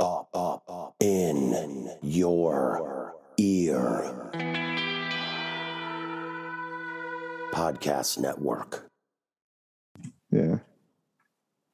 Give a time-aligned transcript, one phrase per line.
[0.00, 4.30] up, up, up in your ear.
[7.52, 8.90] Podcast Network.
[10.30, 10.58] Yeah.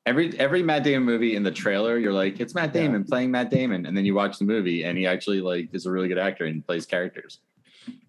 [0.05, 3.51] Every every Matt Damon movie in the trailer, you're like, it's Matt Damon playing Matt
[3.51, 6.19] Damon, and then you watch the movie, and he actually like is a really good
[6.19, 7.41] actor and plays characters.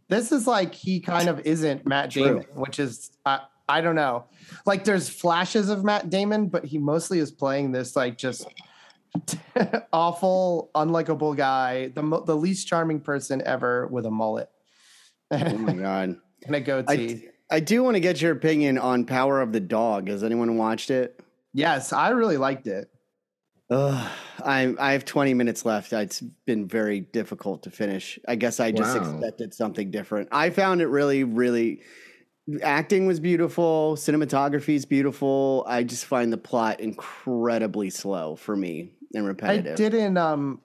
[0.08, 4.26] This is like he kind of isn't Matt Damon, which is I I don't know.
[4.66, 8.48] Like there's flashes of Matt Damon, but he mostly is playing this like just
[9.94, 14.50] awful, unlikable guy, the mo- the least charming person ever with a mullet
[15.32, 16.18] Oh my god.
[16.46, 17.28] and a goatee.
[17.52, 20.08] I I do want to get your opinion on Power of the Dog.
[20.08, 21.20] Has anyone watched it?
[21.54, 22.90] yes, I really liked it.
[23.70, 24.10] Ugh,
[24.44, 25.92] I I have 20 minutes left.
[25.94, 28.20] It's been very difficult to finish.
[28.28, 29.02] I guess I just Wow.
[29.02, 30.30] expected something different.
[30.32, 31.82] I found it really, really.
[32.64, 33.96] Acting was beautiful.
[33.96, 35.64] Cinematography is beautiful.
[35.68, 40.62] I just find the plot incredibly slow for me and I didn't um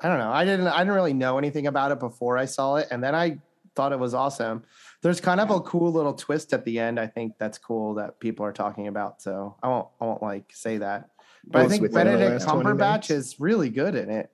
[0.00, 0.30] I don't know.
[0.32, 3.14] I didn't I didn't really know anything about it before I saw it and then
[3.14, 3.38] I
[3.74, 4.62] thought it was awesome.
[5.02, 6.98] There's kind of a cool little twist at the end.
[6.98, 9.20] I think that's cool that people are talking about.
[9.22, 11.10] So I won't I won't like say that.
[11.46, 14.30] But I think Benedict Cumberbatch is really good in it.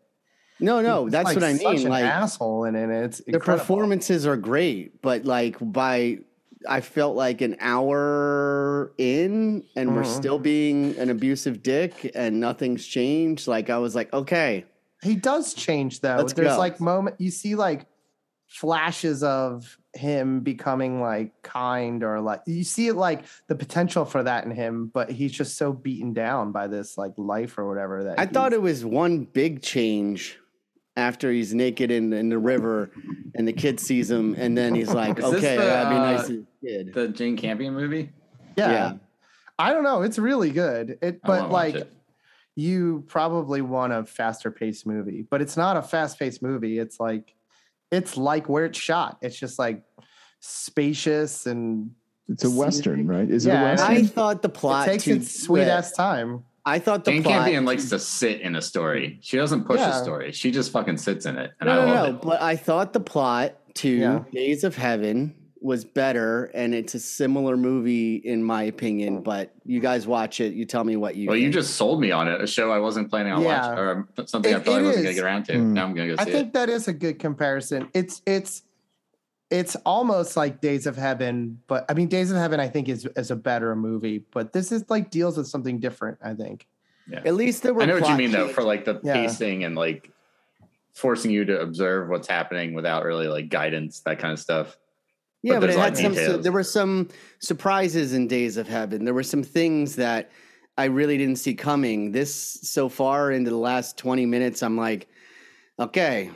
[0.60, 1.86] No, no, He's, that's like, what I mean.
[1.86, 2.90] an Like asshole in it.
[2.90, 3.60] It's the incredible.
[3.64, 6.18] performances are great, but like by
[6.68, 10.16] I felt like an hour in and we're Mhm.
[10.18, 13.46] still being an abusive dick and nothing's changed.
[13.48, 14.64] Like I was like, okay,
[15.02, 16.16] He does change though.
[16.16, 16.58] Let's There's go.
[16.58, 17.86] like moment you see like
[18.46, 24.22] flashes of him becoming like kind or like you see it like the potential for
[24.24, 28.04] that in him, but he's just so beaten down by this like life or whatever
[28.04, 30.38] that I thought it was one big change
[31.00, 32.90] after he's naked in, in the river
[33.34, 35.96] and the kid sees him and then he's like, Is okay, the, I gotta be
[35.96, 36.94] nice uh, to the kid.
[36.94, 38.10] The Jane Campion movie.
[38.56, 38.70] yeah.
[38.70, 38.92] yeah.
[39.58, 40.02] I don't know.
[40.02, 40.98] It's really good.
[41.02, 41.92] It but like it.
[42.56, 46.78] you probably want a faster paced movie, but it's not a fast paced movie.
[46.78, 47.34] It's like
[47.90, 49.18] it's like where it's shot.
[49.20, 49.82] It's just like
[50.40, 51.90] spacious and
[52.28, 53.28] It's a Western, right?
[53.28, 53.96] Is Yeah, it a Western?
[53.96, 56.44] I thought the plot it takes its sweet ass time.
[56.64, 59.18] I thought the Jane plot Campion likes to sit in a story.
[59.22, 59.98] She doesn't push Yeah.
[59.98, 60.32] a story.
[60.32, 62.14] She just fucking sits in it, and no, I no, love no.
[62.16, 62.22] it.
[62.22, 64.24] But I thought the plot to Yeah.
[64.32, 69.22] Days of Heaven was better, and it's a similar movie in my opinion.
[69.22, 71.28] But you guys watch it, you tell me what you.
[71.28, 72.40] Well, you just sold me on it.
[72.40, 73.60] A show I wasn't planning on Yeah.
[73.68, 75.52] watching, or something I It- probably wasn't gonna get around to.
[75.54, 75.72] Mm.
[75.72, 76.52] Now I'm gonna go I see think it.
[76.54, 77.88] that is a good comparison.
[77.94, 78.62] It's it's
[79.50, 83.06] it's almost like Days of Heaven, but I mean Days of Heaven I think is
[83.16, 86.66] is a better movie, but this is like deals with something different, I think.
[87.12, 87.82] at least there were.
[87.82, 89.14] I know what you plot mean though, for like the Yeah.
[89.14, 90.10] pacing and like
[90.94, 94.76] forcing you to observe what's happening without really like guidance, that kind of stuff.
[95.42, 96.12] Yeah, but but, it had some.
[96.12, 96.42] details.
[96.42, 97.08] there were some
[97.40, 99.04] surprises in Days of Heaven.
[99.04, 100.30] There were some things that
[100.76, 102.12] I really didn't see coming.
[102.12, 105.08] This so far into the last twenty minutes, I'm like,
[105.78, 106.30] okay,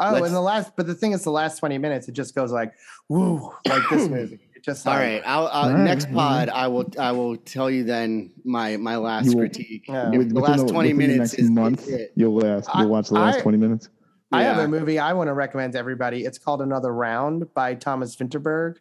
[0.00, 2.34] Oh, Let's- and the last but the thing is the last 20 minutes it just
[2.34, 2.72] goes like
[3.08, 4.38] woo like this movie.
[4.54, 5.22] It just all like.
[5.26, 5.84] I'll, I'll, All right.
[5.84, 6.90] Next pod, I will.
[6.98, 9.84] I will tell you then my my last will- critique.
[9.88, 10.10] Yeah.
[10.10, 12.12] With- the within last twenty minutes next is month, it.
[12.16, 12.68] you'll last.
[12.76, 13.88] You'll watch the last I- twenty minutes.
[14.30, 16.24] I have a movie I want to recommend to everybody.
[16.26, 18.76] It's called Another Round by Thomas Vinterberg.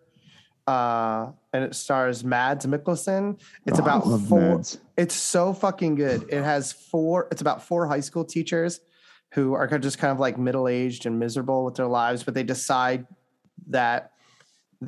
[0.67, 3.39] Uh, and it stars Mads Mikkelsen.
[3.66, 4.41] It's Oh, about four.
[4.41, 4.79] Mads.
[4.97, 6.25] It's so fucking good.
[6.29, 7.29] It has four.
[7.31, 8.81] It's about four high school teachers
[9.33, 12.43] who are just kind of like middle aged and miserable with their lives, but they
[12.43, 13.05] decide
[13.67, 14.11] that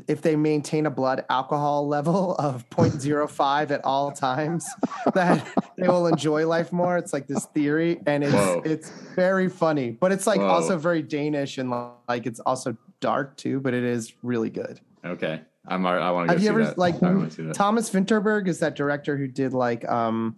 [0.08, 4.68] if they maintain a blood alcohol level of 0.05 at all times,
[5.14, 5.46] that
[5.78, 6.98] they will enjoy life more.
[6.98, 8.62] It's like this theory, and it's Whoa.
[8.66, 10.48] it's very funny, but it's like Whoa.
[10.48, 11.70] also very Danish and
[12.08, 13.60] like it's also dark too.
[13.60, 14.80] But it is really good.
[15.04, 15.86] Okay, I'm.
[15.86, 16.34] I want to.
[16.34, 16.78] Have you ever that.
[16.78, 17.56] like I want to see that.
[17.56, 20.36] Thomas Vinterberg is that director who did like um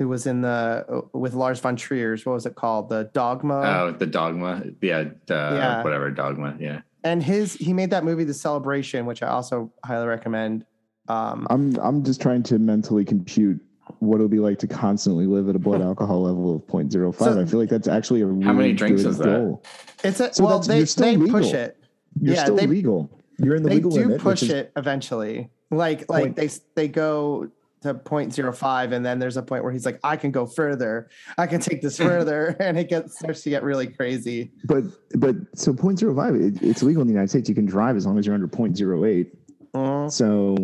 [0.00, 3.92] who was in the with Lars von Trier's what was it called the Dogma Oh,
[3.92, 4.62] the dogma.
[4.80, 5.84] Yeah, uh, Yeah.
[5.84, 6.56] whatever dogma.
[6.58, 6.80] Yeah.
[7.04, 10.64] and his he made that movie The Celebration which I also highly recommend.
[11.08, 13.60] Um, I'm I'm just trying to mentally compute
[13.98, 17.14] what it'll be like to constantly live at a blood alcohol level of 0.05.
[17.18, 19.24] So- I feel like that's actually a really How many drinks good is that?
[19.26, 19.62] goal.
[20.02, 21.76] it's a So well that's- they you're still push it
[22.18, 23.10] You're Yeah, still they- legal.
[23.38, 24.20] You're in the they legal do limit.
[24.22, 27.50] push is- it eventually like like Point- they they go
[27.82, 31.46] to 0.05 and then there's a point where he's like I can go further I
[31.46, 34.52] can take this further and it gets starts to get really crazy.
[34.64, 34.84] But
[35.18, 37.48] but so 0.05, it, it's legal in the United States.
[37.48, 39.26] You can drive as long as you're under 0.08.
[39.74, 40.10] Mhm.
[40.12, 40.56] So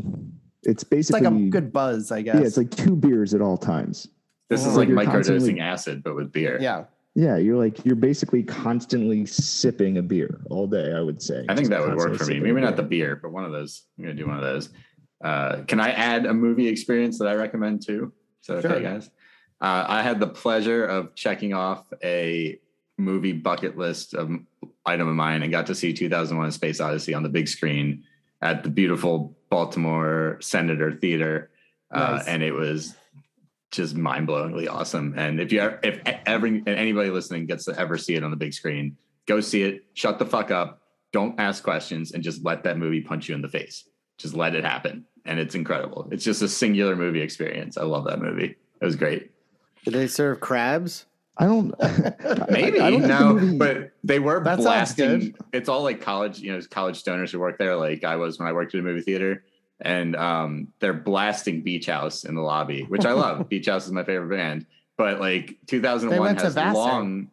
[0.63, 2.35] it's It's basically like a good buzz I guess.
[2.37, 4.09] yeah, it's like two beers at all times.
[4.51, 4.71] This Oh.
[4.71, 6.59] is like You're microdosing acid, but with beer.
[6.61, 6.85] yeah.
[7.19, 10.93] Yeah, you're like you're basically constantly sipping a beer all day.
[10.93, 11.47] I would say.
[11.49, 12.41] I think Just that would work for me.
[12.41, 13.15] Maybe not the beer.
[13.15, 13.85] beer, but one of those.
[13.97, 14.69] I'm gonna do one of those.
[15.23, 18.13] Uh, can I add a movie experience that I recommend too?
[18.47, 18.81] That okay, Sure.
[18.81, 19.11] guys?
[19.61, 22.61] Uh, I had the pleasure of checking off a
[22.99, 24.31] movie bucket list of
[24.85, 28.05] item of mine and got to see 2001: Space Odyssey on the big screen
[28.43, 31.51] at the beautiful Baltimore Senator Theater,
[31.91, 32.95] uh, and it was
[33.73, 35.15] just mind-blowingly awesome.
[35.17, 38.37] And if you ever, if ever anybody listening gets to ever see it on the
[38.37, 38.97] big screen,
[39.27, 39.85] go see it.
[39.95, 40.83] Shut the fuck up.
[41.13, 43.89] Don't ask questions and just let that movie punch you in the face.
[44.19, 46.09] Just let it happen, and it's incredible.
[46.11, 47.77] It's just a singular movie experience.
[47.77, 48.57] I love that movie.
[48.81, 49.31] It was great.
[49.85, 51.07] Did they serve crabs?
[51.39, 51.75] I don't.
[52.51, 55.35] Maybe I don't think the no, movie- but they were That blasting.
[55.53, 58.49] It's all like college, you know, college stoners who work there, like I was when
[58.49, 59.45] I worked at a movie theater,
[59.83, 63.49] and um, they're blasting Beach House in the lobby, which I love.
[63.51, 64.65] Beach House is my favorite band,
[64.97, 67.29] but like 2001 They went to has long,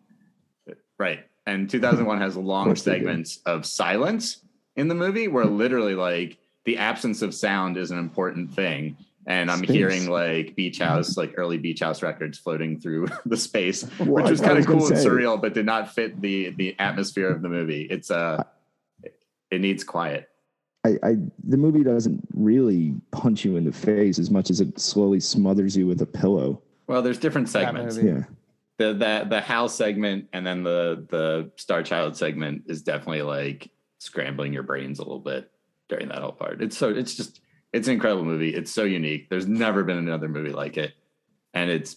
[0.97, 2.99] right, and 2001 has long course they did.
[2.99, 4.41] segments of silence
[4.75, 8.97] in the movie where literally like the absence of sound is an important thing.
[9.25, 9.69] And I'm Space.
[9.69, 14.29] hearing like beach house, like early beach house records floating through the space Well, which
[14.29, 17.41] was kind of cool and say- surreal, but did not fit the the atmosphere of
[17.41, 17.83] the movie.
[17.83, 18.43] It's uh
[19.51, 20.29] it needs quiet.
[20.85, 21.15] I, I
[21.45, 25.77] the movie doesn't really punch you in the face as much as it slowly smothers
[25.77, 26.61] you with a pillow.
[26.87, 27.97] Well, there's different segments.
[27.97, 28.23] Yeah.
[28.77, 33.71] The the the Hal segment and then the the Star Child segment is definitely like
[33.99, 35.49] scrambling your brains a little bit
[35.93, 36.61] during that whole part.
[36.61, 37.39] It's so it's just
[37.71, 38.49] it's an incredible movie.
[38.53, 39.29] It's so unique.
[39.29, 40.93] There's never been another movie like it,
[41.53, 41.95] and it's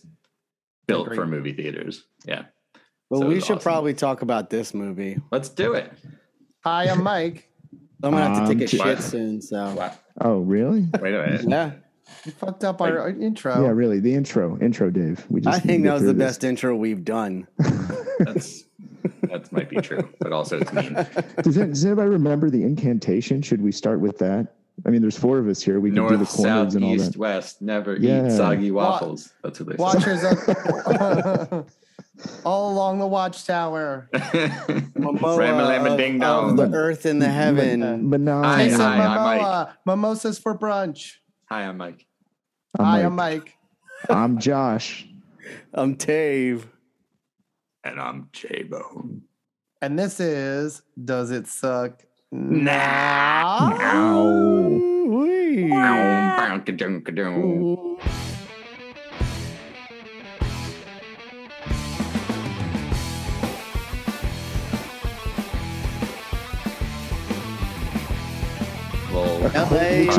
[0.86, 2.04] built for movie theaters.
[2.24, 2.44] Yeah,
[3.10, 3.58] Well, So we should awesome.
[3.60, 5.18] probably talk about this movie.
[5.32, 5.92] let's do it.
[6.64, 7.48] Hi, I'm Mike.
[8.02, 9.40] I'm gonna have to take a Um, shit soon.
[9.42, 9.92] So Wow.
[10.20, 10.86] Oh, really?
[11.00, 11.44] Wait a minute.
[11.48, 11.72] yeah,
[12.24, 13.62] You fucked up our intro.
[13.62, 14.00] Yeah, really.
[14.00, 15.24] The intro, intro, Dave.
[15.30, 16.26] We just I think that was the this.
[16.26, 17.46] best intro we've done.
[18.18, 18.64] That's
[19.22, 20.94] that might be true, but also it's mean.
[21.42, 23.42] Does, it- does anybody remember the incantation?
[23.42, 24.54] Should we start with that?
[24.84, 25.80] I mean, there's four of us here.
[25.80, 27.18] We can do the North, corners south, and all east, that.
[27.18, 27.62] west.
[27.62, 28.26] Never Yeah.
[28.26, 29.32] eat soggy waffles.
[29.42, 31.66] That's what they Watchers of,
[32.44, 34.08] all along the watchtower.
[34.14, 34.20] say.
[34.98, 36.56] Momoa ding of, dong.
[36.56, 38.10] the earth and the heaven.
[38.10, 39.68] But no, Hi, Hey, hi, I'm Mike.
[39.86, 41.14] Mimosas for brunch.
[41.48, 42.04] Hi, I'm Mike.
[42.76, 43.56] Hi, I'm I'm Mike.
[44.08, 44.10] Mike.
[44.10, 45.08] I'm Josh.
[45.72, 46.68] I'm Dave.
[47.86, 49.22] And I'm J Bone.
[49.80, 52.02] And this is Does It Suck?
[52.32, 53.78] Now?
[53.80, 55.04] Ow.
[55.06, 55.70] Wee.
[55.70, 56.36] Well,
[69.54, 69.62] LA.
[69.70, 70.18] Which?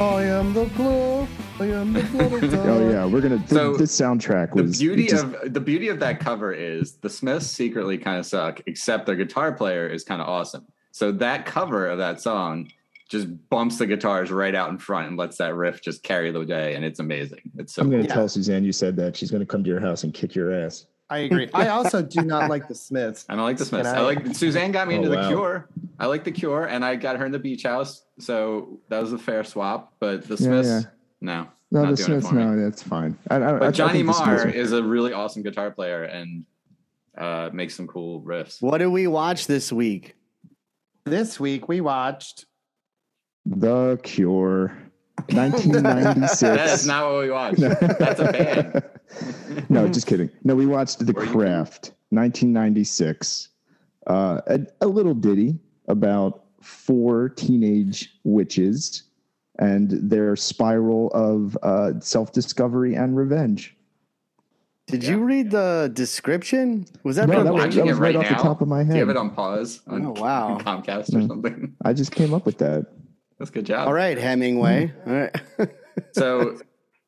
[0.00, 1.26] I am the glow.
[1.60, 2.36] I am the glow.
[2.36, 2.54] of.
[2.68, 3.38] Oh yeah, we're gonna.
[3.38, 6.52] Th- So, this soundtrack was the was beauty just- of the beauty of that cover
[6.52, 10.66] is the Smiths secretly kind of suck, except their guitar player is kind of awesome.
[10.92, 12.70] So that cover of that song
[13.08, 16.44] just bumps the guitars right out in front and lets that riff just carry the
[16.44, 17.40] day, and it's amazing.
[17.56, 18.08] It's so I'm gonna cool.
[18.08, 18.14] Yeah.
[18.14, 19.16] tell Suzanne you said that.
[19.16, 20.86] She's gonna come to your house and kick your ass.
[21.10, 21.48] I agree.
[21.54, 23.24] I also do not like the Smiths.
[23.30, 23.88] I don't like the Smiths.
[23.88, 25.22] I, I- like Suzanne got me Oh, into wow.
[25.22, 25.68] the Cure.
[25.98, 29.12] I like the Cure, and I got her in the Beach House, so that was
[29.14, 29.94] a fair swap.
[30.00, 30.80] But the Yeah, Smiths, yeah.
[31.20, 32.32] No, No, not the doing it Smiths.
[32.32, 33.18] No, that's fine.
[33.30, 36.04] I, I, I- I But Johnny think Marr are- is a really awesome guitar player
[36.04, 36.44] and
[37.16, 38.62] uh, makes some cool riffs.
[38.62, 40.14] What did we watch this week?
[41.04, 42.46] This week we watched.
[43.46, 44.76] The Cure,
[45.30, 46.40] 1996.
[46.40, 47.60] That's not what we watched.
[47.60, 48.82] That's a band.
[49.70, 50.30] no, just kidding.
[50.44, 53.48] No, we watched The Were Craft, 1996.
[54.06, 59.04] Uh, a, a little ditty about four teenage witches
[59.58, 63.74] and their spiral of uh, self discovery and revenge.
[64.86, 65.10] Did Yeah.
[65.10, 66.86] you read the description?
[67.02, 68.36] Was that No, that was, that was right, right off now?
[68.38, 68.98] the top of my Do you head.
[69.00, 70.58] have it on pause on Oh, wow.
[70.60, 71.26] Comcast or No.
[71.28, 71.74] something?
[71.84, 72.86] I just came up with that.
[73.38, 73.86] That's a good job.
[73.86, 74.92] All right, Hemingway.
[75.06, 75.36] All right.
[76.12, 76.56] So,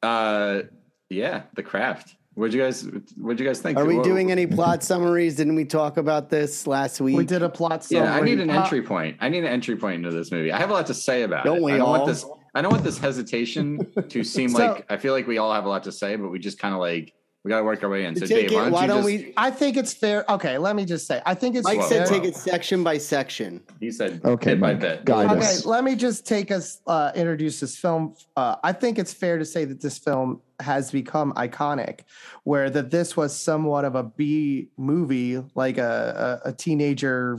[0.03, 0.63] uh,
[1.11, 2.17] yeah, The Craft.
[2.35, 2.83] What'd you guys?
[3.17, 3.79] What'd you guys think?
[3.79, 5.37] Are we What- doing any plot summaries?
[5.37, 7.17] Didn't we talk about this last week?
[7.17, 8.07] We did a plot summary.
[8.07, 9.17] Yeah, I need an entry point.
[9.21, 10.51] I need an entry point into this movie.
[10.53, 11.63] I have a lot to say about Don't it.
[11.63, 11.93] we I don't all?
[11.93, 12.25] want this.
[12.55, 15.65] I don't want this hesitation to seem So- like I feel like we all have
[15.65, 17.89] a lot to say, but we just kind of like we got to work our
[17.89, 18.15] way in.
[18.17, 19.07] So, Dave, it- why don't why don't just?
[19.07, 19.33] we?
[19.37, 20.31] I think it's fair.
[20.31, 21.23] Okay, let me just say.
[21.25, 22.11] I think it's Mike Whoa, said whoa.
[22.19, 23.63] take it section by section.
[23.81, 25.05] He said, Okay, bit by bit.
[25.07, 25.65] guide Okay, us.
[25.65, 28.15] let me just take us uh, introduce this film.
[28.37, 32.01] Uh, I think it's fair to say that this film has become iconic,
[32.45, 37.39] where that this was somewhat of a B movie, like a, a, a teenager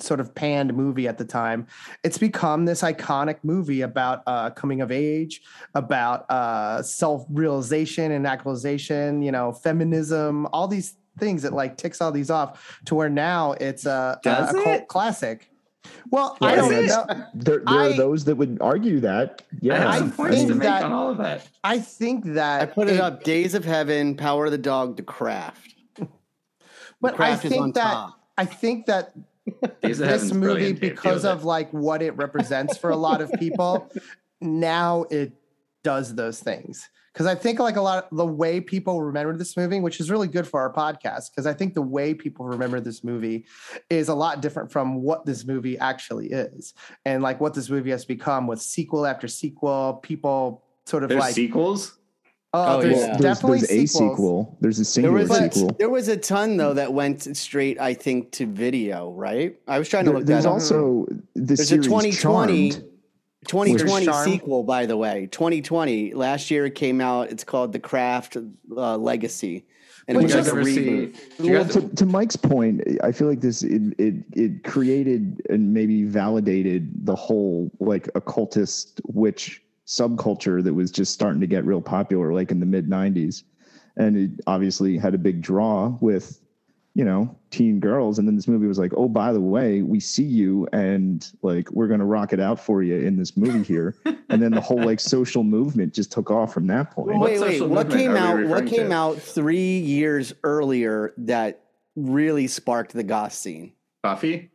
[0.00, 1.66] sort of panned movie at the time.
[2.04, 5.40] It's become this iconic movie about uh, coming of age,
[5.74, 9.22] about uh, self realization and actualization.
[9.22, 13.52] You know, feminism, all these things that like ticks all these off to where now
[13.52, 14.64] it's a, a, Does a it?
[14.64, 15.50] cult classic.
[16.10, 16.86] Well, Yeah, I don't it?
[16.86, 17.06] know.
[17.34, 19.42] There, there I- are those that would argue that.
[19.60, 21.48] Yeah, have I some points to think that- on all of that.
[21.64, 25.02] I think that I put it up Days of Heaven, Power of the Dog, The
[25.02, 25.74] Craft.
[27.00, 28.20] But I Craft is on think that top.
[28.36, 29.27] I think that Days of
[29.82, 33.90] this movie, because of with like what it represents for a lot of people,
[34.40, 35.32] now it
[35.82, 36.88] does those things.
[37.12, 40.08] Because I think like a lot of the way people remember this movie, which is
[40.08, 43.46] really good for our podcast, because I think the way people remember this movie
[43.90, 46.74] is a lot different from what this movie actually is,
[47.04, 49.94] and like what this movie has become with sequel after sequel.
[50.02, 51.98] People sort of There's like, sequels.
[52.54, 53.06] Oh, Oh, there's yeah.
[53.06, 54.56] there's, definitely there's a sequel.
[54.60, 55.76] There's a There singular was, sequel.
[55.78, 59.10] there was a ton though that went straight, I think, to video.
[59.12, 59.58] Right?
[59.68, 60.54] I was trying to There- look there's that up.
[60.54, 62.84] also the There's a 2020 Charmed.
[63.46, 65.28] 2020 sequel, by the way.
[65.30, 67.30] 2020 last year it came out.
[67.30, 68.36] It's called The Craft
[68.76, 69.64] uh, Legacy,
[70.06, 71.16] and But it was like a reboot.
[71.16, 71.50] see?
[71.50, 75.72] Well, guys- to, to Mike's point, I feel like this it, it it created and
[75.72, 81.80] maybe validated the whole like occultist witch subculture that was just starting to get real
[81.80, 83.42] popular, like in the mid '90s,
[83.96, 86.40] and it obviously had a big draw with
[86.94, 88.18] you know teen girls.
[88.18, 91.70] And then this movie was like, oh, by the way, we see you, and like
[91.70, 93.96] we're gonna rock it out for you in this movie here.
[94.28, 97.16] and then the whole like social movement just took off from that point.
[97.18, 97.62] What wait, wait.
[97.62, 98.44] What came out?
[98.46, 98.94] What came to?
[98.94, 101.62] out three years earlier that
[101.96, 103.72] really sparked the goth scene?
[104.02, 104.50] Buffy.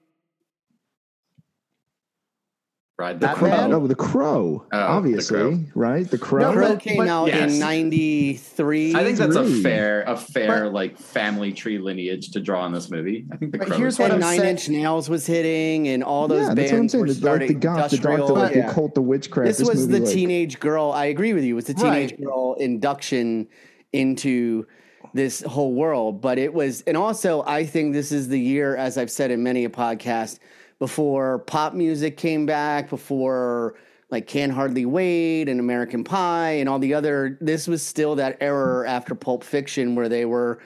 [2.99, 3.49] Ride the Batman?
[3.51, 3.67] crow.
[3.69, 5.59] No, oh, the crow, Oh, The obviously, Crow.
[5.73, 6.07] right?
[6.09, 6.51] The crow.
[6.51, 7.53] No, Crow came but- out Yes.
[7.53, 8.93] in '93.
[8.93, 12.71] I think that's a fair, a fair But- like family tree lineage to draw in
[12.71, 13.25] this movie.
[13.31, 13.77] I think the But crow.
[13.77, 16.75] here's what and Nine saying- Inch Nails was hitting, and all those yeah, that's what
[16.75, 17.01] I'm bands saying.
[17.01, 17.47] were The, like starting.
[17.47, 18.67] the goth, the dark, the, industrial- like yeah.
[18.67, 19.47] the cult, the witchcraft.
[19.57, 20.91] This, was movie, the like, teenage girl.
[20.91, 21.53] I agree with you.
[21.53, 22.23] It was the teenage Right.
[22.23, 23.47] girl induction
[23.91, 24.67] into
[25.15, 26.21] this whole world.
[26.21, 29.41] But it was, and also I think this is the year, as I've said in
[29.41, 30.37] many a podcast,
[30.83, 33.75] before pop music came back, before
[34.09, 37.37] like Can Hardly Wait and American Pie and all the other.
[37.39, 40.59] This was still that era after Pulp Fiction where they were.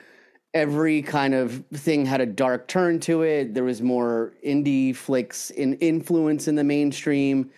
[0.55, 3.53] Every kind of thing had a dark turn to it.
[3.53, 7.51] There was more indie flicks in influence in the mainstream.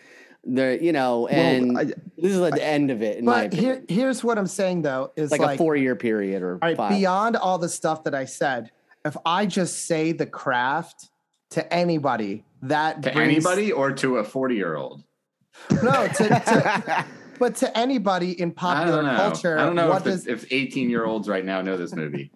[0.44, 3.86] The you know, and I- this is like the end of it in But opinion.
[3.88, 6.68] here, here's what I'm saying though: is like, like, a four year period or all
[6.68, 6.90] right, five.
[6.90, 8.70] beyond all the stuff that I said,
[9.06, 11.08] if I just say the craft
[11.50, 15.02] to anybody, that to brings- anybody or to a forty-year-old.
[15.82, 17.04] no, to, to,
[17.38, 19.16] but to anybody in I popular don't know.
[19.16, 22.30] culture, I don't know what if, does if eighteen-year-olds right now know this movie.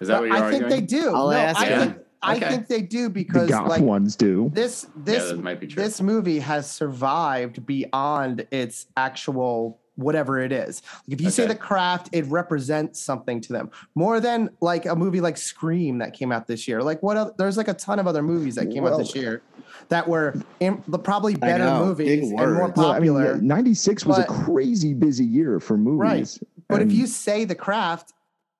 [0.00, 0.70] Is that what you're I think arguing?
[0.70, 1.14] they do.
[1.14, 1.88] I'll no, ask I them.
[1.94, 2.48] think I Okay.
[2.50, 4.50] think they do because goth like ones do.
[4.54, 5.82] this this that might be true.
[5.82, 10.82] this movie has survived beyond its actual whatever it is.
[11.06, 14.96] Like if you say the craft, it represents something to them more than like a
[14.96, 16.82] movie like Scream that came out this year.
[16.82, 17.16] Like what?
[17.16, 19.42] oth- there's like a ton of other movies that came out this year
[19.88, 22.76] that were in, the probably better know, movies big and more words.
[22.76, 26.38] Well, I mean, yeah, '96 was a crazy busy year for movies.
[26.40, 26.48] Right.
[26.68, 28.12] But if you say the craft,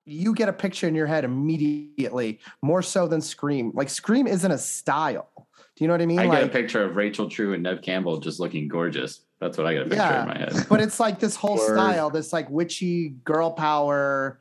[0.05, 3.73] you get a picture in your head immediately, more so than Scream.
[3.75, 5.31] Like Scream isn't a style.
[5.77, 6.19] Do you know what I mean?
[6.19, 9.21] I get a picture of Rachel True and Nev Campbell just looking gorgeous.
[9.43, 10.23] That's what I get a picture Yeah.
[10.23, 10.67] in my head.
[10.69, 11.75] but it's like this whole Word.
[11.77, 14.39] style, this like witchy girl power,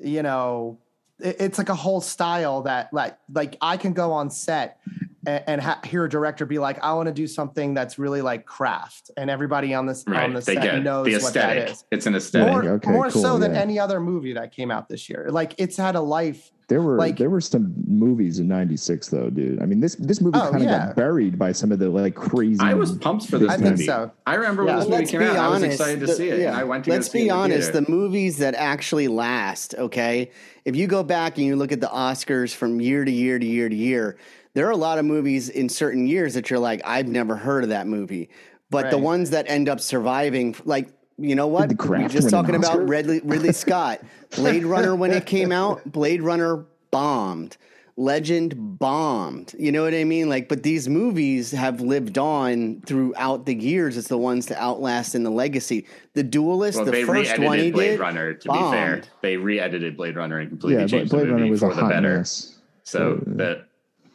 [0.00, 0.78] you know,
[1.18, 4.78] it- it's like a whole style that like like I can go on set
[5.26, 8.20] and, and ha- hear a director be like, I want to do something that's really
[8.20, 10.34] like craft, and everybody on this on Right.
[10.34, 11.76] the They set knows the what that aesthetic.
[11.90, 12.52] It's an aesthetic.
[12.52, 15.28] More, Okay, more cool, so than any other movie that came out this year.
[15.30, 19.28] Like it's had a life There were Like- there were some movies in '96 though,
[19.28, 19.60] dude.
[19.60, 20.86] I mean this this movie Oh, kind of yeah.
[20.86, 22.60] got buried by some of the like crazy.
[22.62, 23.76] I was pumped for this I movie.
[23.76, 24.10] think so.
[24.26, 24.68] I remember Yeah.
[24.70, 25.36] when this movie Let's came be out.
[25.36, 25.80] I was honest.
[25.80, 26.40] excited to the- see it.
[26.40, 26.56] yeah.
[26.58, 27.72] I went to Let's go see be it honest.
[27.72, 27.84] theater.
[27.84, 30.30] The movies that actually last, okay.
[30.64, 33.44] If you go back and you look at the Oscars from year to year to
[33.46, 34.16] year to year,
[34.54, 37.64] there are a lot of movies in certain years that you're like, I've never heard
[37.64, 38.30] of that movie.
[38.70, 40.88] But the ones that end up surviving, like
[41.18, 41.68] you know what?
[41.68, 42.84] The We're just talking about Oscar?
[42.86, 44.00] Ridley, Ridley Scott,
[44.36, 45.82] Blade Runner when it came out.
[45.90, 47.56] Blade Runner bombed.
[47.98, 49.54] Legend bombed.
[49.58, 50.28] You know what I mean?
[50.30, 55.14] Like, but these movies have lived on throughout the years as the ones to outlast
[55.14, 55.86] in the legacy.
[56.14, 58.34] The Duelist, well, the they first one he re-edited Blade did, Runner.
[58.34, 61.42] To be fair, they re-edited Blade Runner and completely yeah, changed but Blade the movie
[61.42, 62.16] Runner was a for the better.
[62.16, 62.58] mess.
[62.84, 63.66] So that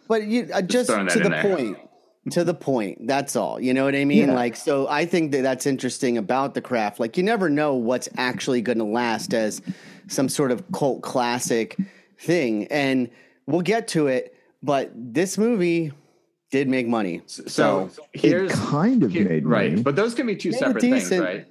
[0.07, 1.43] But you uh, just, throwing that to the there.
[1.43, 1.77] point.
[2.31, 3.07] To the point.
[3.07, 3.60] That's all.
[3.60, 4.27] You know what I mean?
[4.29, 4.34] Yeah.
[4.34, 7.00] Like, so I think that that's interesting about the craft.
[7.00, 9.62] Like, you never know what's actually going to last as
[10.07, 11.77] some sort of cult classic
[12.19, 12.67] thing.
[12.67, 13.10] And
[13.46, 14.36] we'll get to it.
[14.62, 15.93] But this movie
[16.51, 17.22] did make money.
[17.27, 19.84] so, It here's kind of here- made right, money.
[19.84, 21.46] but those can be two Made a separate things, right?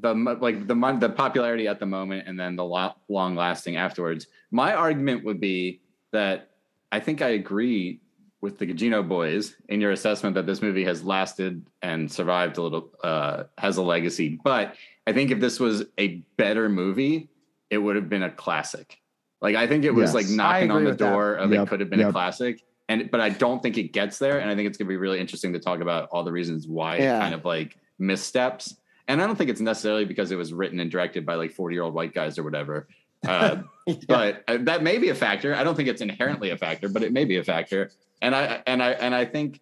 [0.00, 4.28] The like the the popularity at the moment and then the lo- long lasting afterwards.
[4.52, 5.80] My argument would be
[6.12, 6.50] that
[6.92, 8.00] I think I agree
[8.40, 12.62] with the Gugino boys in your assessment that this movie has lasted and survived a
[12.62, 14.38] little, uh, has a legacy.
[14.42, 14.74] But
[15.06, 17.30] I think if this was a better movie,
[17.70, 19.00] it would have been a classic.
[19.40, 20.14] Like I think it was Yes.
[20.14, 21.10] like knocking on the with that.
[21.10, 22.62] door of Yep, it could have been a classic.
[22.88, 24.38] And but I don't think it gets there.
[24.38, 26.96] And I think it's gonna be really interesting to talk about all the reasons why
[26.98, 27.16] Yeah.
[27.16, 28.76] it kind of like missteps.
[29.08, 31.74] And I don't think it's necessarily because it was written and directed by like 40
[31.74, 32.86] year old white guys or whatever.
[33.26, 33.62] Uh,
[34.08, 35.54] but uh, that may be a factor.
[35.54, 37.90] I don't think it's inherently a factor, but it may be a factor.
[38.20, 39.60] And I and I and I think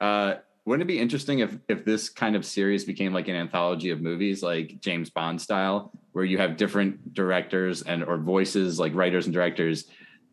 [0.00, 3.90] uh, wouldn't it be interesting if if this kind of series became like an anthology
[3.90, 8.94] of movies, like James Bond style, where you have different directors and or voices, like
[8.94, 9.84] writers and directors,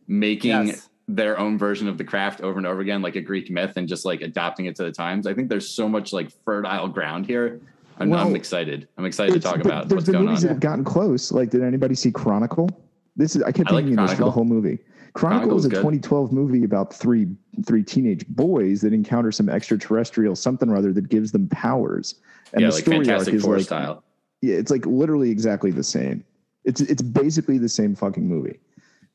[0.07, 0.89] making Yes.
[1.07, 3.87] their own version of the craft over and over again, like a Greek myth, and
[3.87, 5.27] just like adopting it to the times.
[5.27, 7.61] I think there's so much like fertile ground here.
[7.99, 8.87] I'm, I'm excited.
[8.97, 10.47] I'm excited to talk about there's what's been going movies on.
[10.47, 11.31] that have gotten close.
[11.31, 12.67] Like, did anybody see Chronicle?
[13.15, 14.79] This is I kept I like thinking this for the whole movie.
[15.13, 15.77] Chronicle Chronicle's is a good.
[15.77, 17.27] 2012 movie about three
[17.65, 22.15] three teenage boys that encounter some extraterrestrial something or other that gives them powers.
[22.53, 24.03] And yeah, the like story arc Fantastic is Four like style.
[24.41, 26.23] yeah, it's like literally exactly the same.
[26.65, 28.59] It's it's basically the same fucking movie.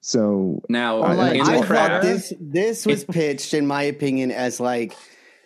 [0.00, 3.83] So Now, uh, Or like- in I thought craft, this this was pitched, in my
[3.83, 4.97] opinion, as like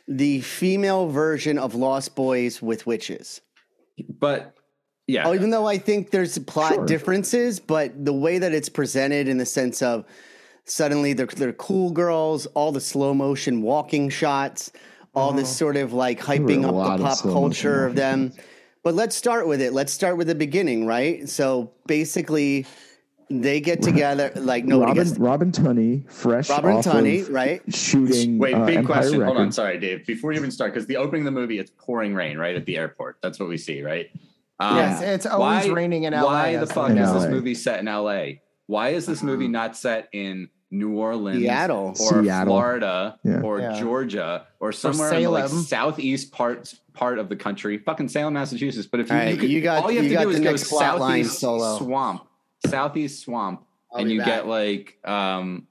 [0.07, 3.41] the female version of Lost Boys with witches.
[4.21, 4.55] but
[5.07, 6.87] yeah, Oh, even though I think there's plot Sure.
[6.87, 10.05] differences, but the way that it's presented in the sense of
[10.65, 14.73] suddenly they're they're cool girls, all the slow motion walking shots,
[15.15, 18.33] all this sort of like hyping up the pop slow culture of them.
[18.83, 19.73] But let's start with it.
[19.73, 21.29] Let's start with the beginning, right?
[21.29, 22.67] So basically,
[23.31, 24.33] they get together.
[24.35, 27.63] Like nobody Robin gets Robin Tunney, fresh Robin off Tunney, of right?
[27.73, 28.39] shooting.
[28.39, 29.21] Wait, uh, big Empire question.
[29.23, 30.07] Hold on, sorry, Dave.
[30.07, 32.65] Before you even start, because the opening of the movie, it's pouring rain right at
[32.67, 33.19] the airport.
[33.23, 34.11] That's what we see, right?
[34.59, 36.25] Um, Yes, it's always raining in LA.
[36.25, 38.25] Why the fuck is it this movie set in LA?
[38.67, 41.89] Why is this movie not set in New Orleans, Seattle.
[42.01, 42.47] or Seattle.
[42.55, 43.43] Florida, Yeah.
[43.43, 43.79] or Yeah.
[43.79, 47.77] Georgia, or somewhere in the like, southeast part part of the country?
[47.79, 48.87] Fucking Salem, Massachusetts.
[48.87, 50.31] But if you, All right, you, could, you got- all you have you to do
[50.31, 51.79] is go next plot line southeast solo.
[51.79, 52.27] swamp,
[52.67, 54.27] southeast swamp, I'll and you back.
[54.27, 55.67] get like um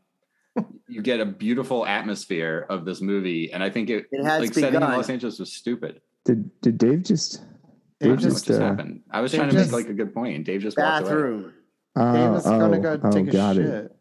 [0.87, 4.53] you get a beautiful atmosphere of this movie and i think it, It has like
[4.53, 7.39] setting in los angeles was stupid Did did Dave just?
[7.39, 7.45] Dave
[8.01, 8.45] don't know what just.
[8.47, 10.59] just uh, happened i was Dave trying to make like a good point and dave
[10.61, 11.53] just walked away bathroom.
[11.95, 13.65] Oh, Dave is gonna oh, go oh, take a got shit.
[13.65, 13.95] it.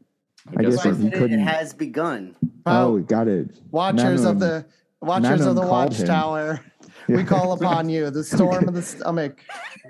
[0.48, 2.36] I I guess guess I he said it, it couldn't- has begun.
[2.66, 3.50] Oh, Oh, got it.
[3.70, 4.64] watchers of the
[5.02, 5.98] watchers of the called him.
[6.06, 6.60] watchtower.
[7.08, 9.40] We call upon you, the storm of the stomach,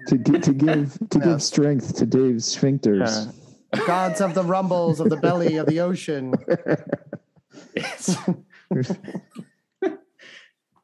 [0.06, 1.24] to gi- to give to Yeah.
[1.24, 3.34] give strength to Dave's sphincters.
[3.86, 6.32] gods of the rumbles of the belly of the ocean.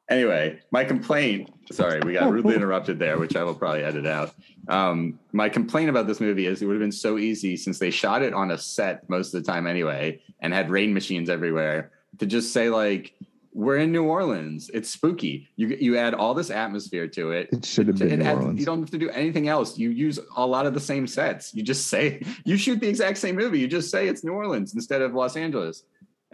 [0.09, 4.33] Anyway my complaint sorry we got rudely interrupted there which i will probably edit out
[4.69, 7.91] um, my complaint about this movie is it would have been so easy since they
[7.91, 11.91] shot it on a set most of the time anyway and had rain machines everywhere
[12.19, 13.15] to just say like
[13.53, 14.71] we're in New Orleans.
[14.75, 15.49] It's spooky.
[15.57, 17.49] You you add all this atmosphere to it.
[17.53, 18.61] It should have It been New adds- Orleans.
[18.61, 19.79] you don't have to do anything else.
[19.79, 21.55] You use a lot of the same sets.
[21.55, 23.59] You just say you shoot the exact same movie.
[23.59, 25.85] You just say it's New Orleans instead of Los Angeles.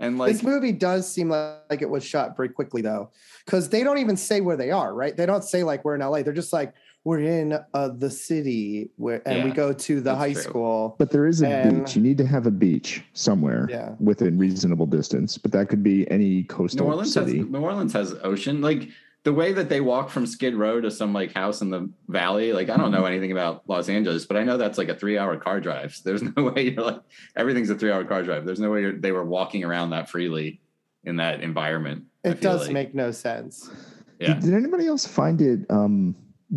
[0.03, 3.11] And like this movie does seem like, like it was shot very quickly though,
[3.47, 4.93] because they don't even say where they are.
[4.93, 5.17] Right?
[5.17, 6.23] They don't say like we're in LA.
[6.23, 10.33] They're just like we're in uh, the city where, and we go to the high
[10.35, 10.43] true.
[10.43, 10.97] school.
[10.99, 11.97] But there is a And- beach.
[11.97, 13.95] You need to have a beach somewhere Yeah.
[13.99, 15.39] within reasonable distance.
[15.39, 17.43] But that could be any coastal New Orleans has city.
[17.43, 18.61] New Orleans has ocean.
[18.61, 18.89] Like
[19.25, 22.53] the way that they walk from Skid Row to some like house in the valley.
[22.53, 25.17] Like I don't know anything about Los Angeles, but I know that's like a three
[25.17, 25.95] hour car drive.
[25.95, 27.01] So there's no way you're like
[27.37, 28.45] everything's a three hour car drive.
[28.45, 30.61] There's no way you're, they were walking around that freely
[31.05, 32.05] in that environment.
[32.25, 32.73] It does like.
[32.73, 33.71] make no sense.
[34.19, 34.35] yeah.
[34.35, 36.15] Did, did anybody else find it um,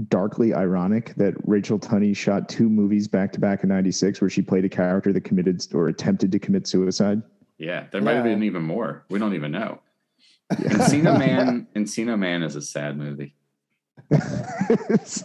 [0.10, 4.42] darkly ironic that Rachel Tunney shot two movies back to back in '96 where she
[4.42, 7.22] played a character that committed or attempted to commit suicide?
[7.58, 9.06] Yeah, there might have been even more.
[9.10, 9.80] We don't even know.
[10.54, 13.36] Encino Man, Encino Man is a sad movie.
[14.10, 15.24] That's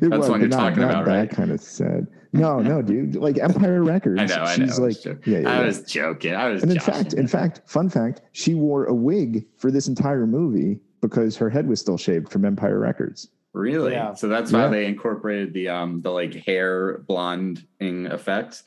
[0.00, 1.30] That's one you're talking about, that right?
[1.30, 2.06] kind of sad.
[2.32, 3.16] No, no, dude.
[3.16, 4.20] Like Empire Records.
[4.20, 4.66] I know, I know.
[4.66, 5.66] She's I like, was yeah, yeah, I yeah.
[5.66, 6.34] was joking.
[6.34, 6.94] I was and in joshing.
[6.94, 11.50] fact, in fact, fun fact, she wore a wig for this entire movie because her
[11.50, 13.28] head was still shaved from Empire Records.
[13.52, 13.92] Really?
[13.92, 14.14] Yeah.
[14.14, 14.68] So that's why Yeah.
[14.68, 18.62] they incorporated the um the like hair blonding effects.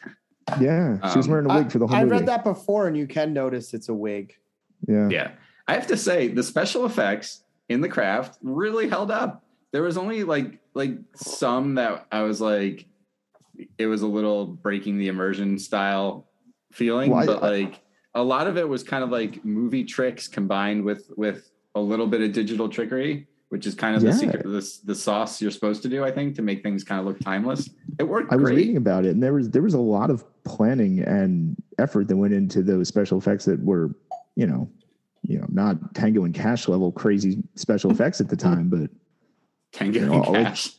[0.62, 2.18] Yeah, she was Um, wearing a wig I, for the whole I movie.
[2.18, 4.36] read that before, and you can notice it's a wig.
[4.88, 5.10] Yeah.
[5.10, 5.32] Yeah.
[5.68, 9.44] I have to say the special effects in the craft really held up.
[9.72, 12.86] There was only like like some that I was like
[13.78, 16.28] it was a little breaking the immersion style
[16.72, 17.82] feeling, Well, but I- like
[18.14, 22.08] a lot of it was kind of like movie tricks combined with with a little
[22.08, 24.12] bit of digital trickery, which is kind of Yeah.
[24.12, 27.00] the secret the, the sauce you're supposed to do, I think, to make things kind
[27.02, 27.70] of look timeless.
[28.00, 28.58] It worked I was great.
[28.58, 32.16] reading about it, and there was there was a lot of planning and effort that
[32.16, 33.94] went into those special effects that were
[34.38, 34.70] you know,
[35.28, 38.90] you know, not Tango and Cash level crazy special effects at the time, but
[39.72, 40.72] Tango You know, and all- Cash.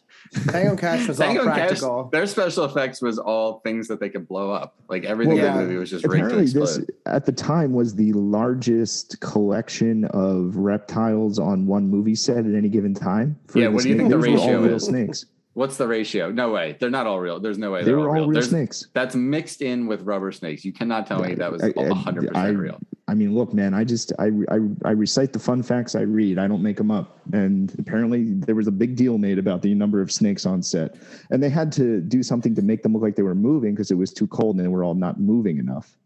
[0.48, 2.08] Tango and Cash was all Tango and Cash, practical.
[2.10, 4.74] their special effects was all things that they could blow up.
[4.88, 5.64] Like everything Well, in the yeah.
[5.66, 10.56] movie was just rigged to apparently this at the time was the largest collection of
[10.56, 13.38] reptiles on one movie set at any given time.
[13.46, 14.08] for Yeah, what do you snake.
[14.08, 15.26] think the Those were all ratio real snakes.
[15.54, 16.30] What's the ratio?
[16.32, 16.76] No way.
[16.80, 17.38] They're not all real.
[17.40, 18.88] There's no way They they're were all real There's- snakes.
[18.94, 20.64] That's mixed in with rubber snakes.
[20.64, 22.80] You cannot tell me that was I- I- 100% I- real.
[23.08, 26.38] I mean, look, man, I just I, I I recite the fun facts I read.
[26.38, 27.18] I don't make them up.
[27.32, 30.96] And apparently, there was a big deal made about the number of snakes on set,
[31.30, 33.92] and they had to do something to make them look like they were moving because
[33.92, 35.96] it was too cold and they were all not moving enough.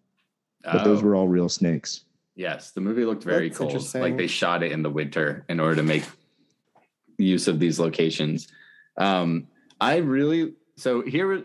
[0.63, 2.05] But those Oh, were all real snakes.
[2.37, 3.71] yes, the movie looked very That's cold.
[3.71, 4.03] interesting.
[4.03, 6.05] Like they shot it in the winter in order to make
[7.17, 8.49] use of these locations.
[8.99, 9.47] Um,
[9.81, 11.45] I really so here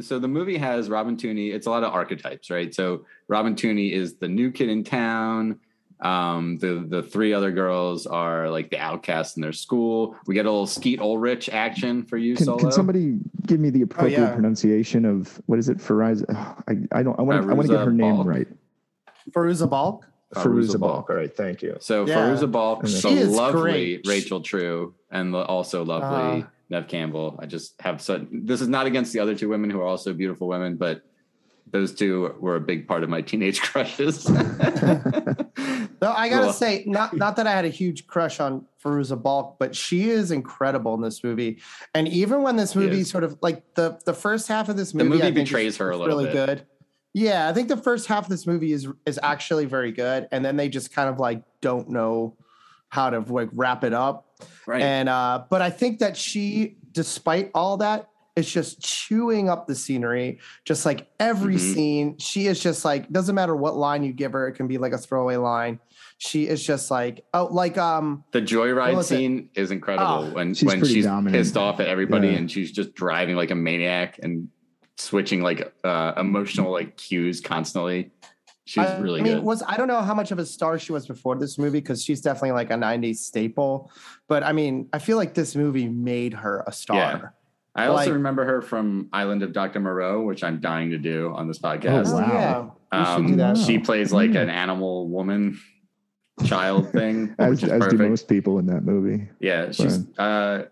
[0.00, 1.52] so the movie has Robin Tooney.
[1.54, 2.74] It's a lot of archetypes, right?
[2.74, 5.58] So Robin Tooney is the new kid in town.
[6.00, 10.14] Um, the the three other girls are like the outcasts in their school.
[10.26, 12.58] We get a little Skeet Ulrich action for you, Can, Solo.
[12.58, 14.32] can somebody give me the appropriate yeah.
[14.34, 15.78] pronunciation of what is it?
[15.78, 16.24] Fariza?
[16.68, 17.18] I, I don't.
[17.18, 17.48] I want.
[17.48, 18.26] I want to get her Fairuza name Balk.
[18.26, 18.48] right.
[19.30, 20.06] Feruza Balk.
[20.34, 20.80] Fairuza Fairuza Balk.
[20.80, 21.10] Balk.
[21.10, 21.34] All right.
[21.34, 21.76] Thank you.
[21.80, 22.16] So Yeah.
[22.16, 24.06] Faruza Balk, And She is lovely great.
[24.06, 26.46] Rachel True, and also lovely Uh.
[26.70, 27.38] Nev Campbell.
[27.40, 28.22] I just have such.
[28.32, 31.02] This is not against the other two women who are also beautiful women, but
[31.70, 34.24] those two were a big part of my teenage crushes.
[35.98, 36.52] Though I gotta Cool.
[36.52, 40.30] say, not not that I had a huge crush on Feruza Balk, but she is
[40.30, 41.60] incredible in this movie.
[41.94, 45.08] And even when this movie sort of like the the first half of this movie,
[45.08, 46.46] The movie, I betrays is- her a little really bit.
[46.46, 46.66] good.
[47.14, 50.44] Yeah, I think the first half of this movie is is actually very good, and
[50.44, 52.36] then they just kind of like don't know
[52.90, 54.25] how to like wrap it up.
[54.66, 54.82] Right.
[54.82, 59.74] And uh, but I think that she, despite all that, is just chewing up the
[59.74, 60.40] scenery.
[60.66, 61.74] Just like every Mhm.
[61.74, 64.76] scene, she is just like doesn't matter what line you give her, it can be
[64.78, 65.80] like a throwaway line.
[66.18, 70.34] She is just like oh, like um, the joyride scene is incredible Oh.
[70.34, 71.34] when She's when she's dominant.
[71.34, 72.34] pissed off at everybody Yeah.
[72.38, 74.48] and she's just driving like a maniac and
[74.98, 78.10] switching like uh, emotional like cues constantly.
[78.68, 79.44] She's I really mean, good.
[79.44, 82.02] was I don't know how much of a star she was before this movie because
[82.04, 83.90] she's definitely like a '90s staple.
[84.28, 86.96] But I mean, I feel like this movie made her a star.
[86.96, 87.28] Yeah.
[87.76, 89.80] I also remember her from Island of Dr.
[89.80, 92.08] Moreau, which I'm dying to do on this podcast.
[92.08, 92.26] Oh, wow.
[92.92, 93.58] yeah, we should Um, do that.
[93.58, 94.42] She plays like Mm.
[94.44, 95.60] an animal woman
[96.44, 99.28] child thing, As, which is as do most people in that movie.
[99.40, 100.64] Yeah, she's uh,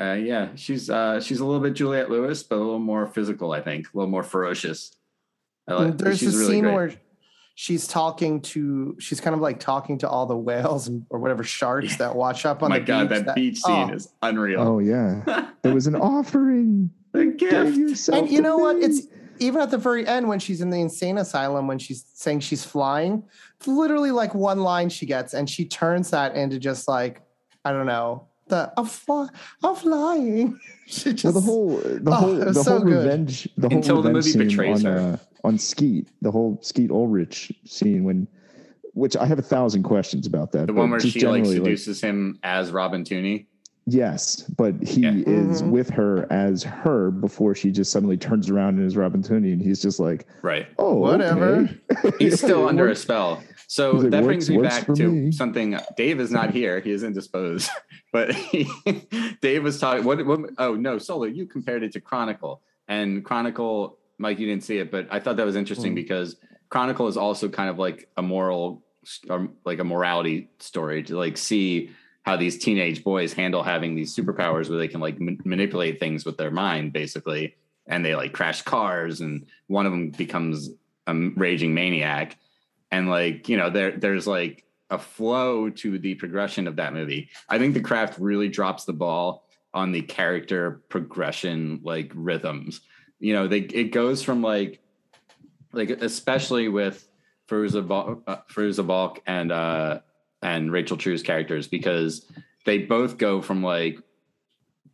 [0.00, 3.52] uh, yeah, she's uh, she's a little bit Juliette Lewis, but a little more physical.
[3.52, 4.96] I think a little more ferocious.
[5.68, 6.74] I like, There's a really scene great.
[6.74, 6.92] where
[7.60, 11.44] she's talking to, she's kind of like talking to all the whales and, or whatever
[11.44, 13.24] sharks that watch up on Oh on my the god, beach.
[13.26, 13.92] that, beach scene oh.
[13.92, 14.60] is unreal.
[14.62, 16.88] Oh yeah, there was an offering.
[17.12, 18.08] the Give gift.
[18.08, 18.76] And you to know what?
[18.76, 19.02] It's
[19.40, 22.64] even at the very end when she's in the insane asylum when she's saying she's
[22.64, 23.24] flying.
[23.58, 27.20] It's literally like one line she gets, and she turns that into just like
[27.66, 29.28] I don't know the I'm, fly,
[29.62, 30.58] I'm flying.
[30.86, 33.04] she just well, the whole the Oh, whole it was the so whole good.
[33.04, 34.98] revenge the whole Until the movie betrays on, her.
[35.12, 38.26] Uh, on Skeet the whole Skeet Ulrich scene when
[38.92, 42.00] which I have a thousand questions about that The one where she like generally, seduces
[42.00, 43.46] him as Robin Tooney.
[43.86, 45.12] yes but he Yeah.
[45.26, 45.70] is Mhm.
[45.70, 49.62] with her as her before she just suddenly turns around and is Robin Tooney and
[49.62, 50.66] he's just like Right.
[50.78, 51.68] oh Whatever.
[52.04, 52.16] okay.
[52.18, 53.42] He's still under a spell.
[53.68, 55.78] So like, that "Works- brings me works back to me." something.
[55.96, 57.70] Dave is not here; he is indisposed.
[58.12, 58.68] But he,
[59.40, 60.02] Dave was talking.
[60.04, 60.40] What, what?
[60.58, 61.26] Oh no, Solo!
[61.26, 65.36] You compared it to Chronicle, and Chronicle, Mike, you didn't see it, but I thought
[65.38, 65.96] that was interesting Hmm.
[65.96, 66.36] because
[66.68, 68.84] Chronicle is also kind of like a moral,
[69.64, 71.90] like a morality story to like see
[72.22, 76.26] how these teenage boys handle having these superpowers where they can like ma- manipulate things
[76.26, 77.56] with their mind, basically,
[77.86, 80.68] and they like crash cars, and one of them becomes
[81.06, 82.36] a raging maniac.
[82.92, 87.30] And like you know there there's like a flow to the progression of that movie.
[87.48, 92.82] I think the craft really drops the ball on the character progression like rhythms
[93.20, 94.80] you know they it goes from like
[95.72, 97.06] like especially with
[97.48, 100.00] Feruza Balk, uh, Balk and uh
[100.42, 102.24] and Rachel True's characters because
[102.64, 103.98] they both go from like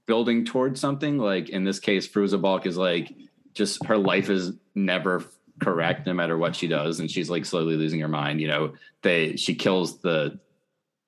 [0.06, 1.18] building towards something.
[1.18, 3.14] Like in this case Fairuza Balk is like
[3.54, 5.24] just her life is never
[5.62, 8.74] correct no matter what she does and she's like slowly losing her mind you know?
[9.02, 10.38] They she kills the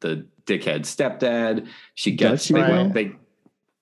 [0.01, 1.67] the dickhead stepdad.
[1.95, 3.13] She gets they, they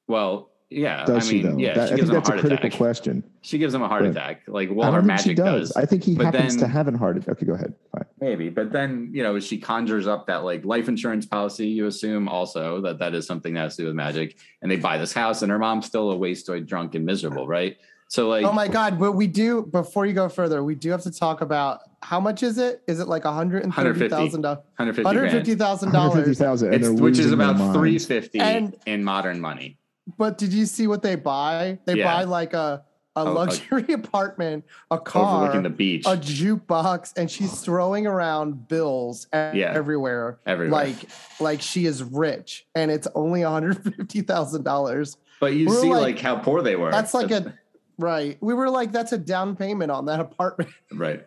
[0.07, 2.33] well yeah does i she though yeah That- she I think him a that's a
[2.33, 5.07] critical attack question she gives him a heart But attack like I well her don't
[5.09, 5.69] think she magic does.
[5.69, 8.05] does I think he But happens to have a heart attack okay go ahead Fine.
[8.21, 11.69] Maybe, but then you know she conjures up that like life insurance policy.
[11.69, 14.77] You assume also that that is something that has to do with magic, and they
[14.77, 17.77] buy this house, and her mom's still a wastoid, drunk, and miserable, right?
[18.09, 18.99] So like, Oh my god!
[18.99, 22.43] But we do before you go further, we do have to talk about how much
[22.43, 22.83] is it?
[22.89, 24.59] Is it like a hundred and thirty thousand dollars?
[24.79, 25.33] 150 Hundred grand.
[25.37, 26.63] fifty thousand Hundred fifty dollars.
[26.63, 29.79] thousand, It's, which is about 350 And- in modern money.
[30.19, 31.79] But did you see what they buy?
[31.85, 32.05] They Yeah.
[32.05, 32.85] buy like a
[33.17, 36.05] a a- luxury apartment, a car, overlooking the beach.
[36.07, 39.73] a jukebox, and she's throwing around bills Yeah.
[39.75, 40.39] everywhere.
[40.47, 40.71] Everywhere.
[40.85, 40.97] Like
[41.41, 45.17] like she is rich, and it's only one hundred fifty thousand dollars.
[45.41, 46.91] But you we're see like- like, how poor they were.
[46.91, 47.55] That's like a
[47.99, 48.37] right.
[48.41, 50.71] We were like, that's a down payment on that apartment.
[50.93, 51.25] right.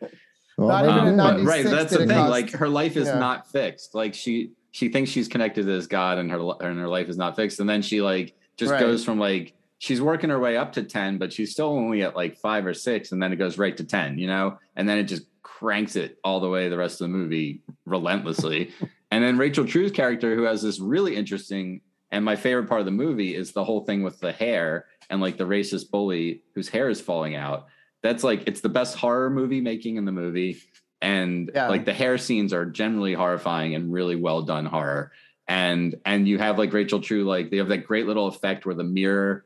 [0.58, 2.10] Not Oh, even Um, 96 right, that's the thing.
[2.10, 3.18] cost- Like her life is Yeah.
[3.20, 3.96] not fixed.
[3.96, 7.18] Like she she thinks she's connected to this God, and her and her life is
[7.18, 7.60] not fixed.
[7.60, 8.80] And then she like just Right.
[8.82, 12.16] goes from like she's working her way up to ten, but she's still only at
[12.16, 14.18] like five or six, and then it goes right to ten.
[14.20, 17.18] You know, and then it just cranks it all the way the rest of the
[17.18, 18.72] movie relentlessly.
[19.12, 22.86] and then Rachel True's character, who has this really interesting and my favorite part of
[22.86, 26.68] the movie is the whole thing with the hair and like the racist bully whose
[26.70, 27.68] hair is falling out.
[28.02, 30.58] That's like it's the best horror movie making in the movie.
[31.02, 31.68] And Yeah.
[31.70, 35.12] like the hair scenes are generally horrifying and really well done horror.
[35.50, 38.76] And and you have like Rachel True, like they have that great little effect where
[38.76, 39.44] the mirror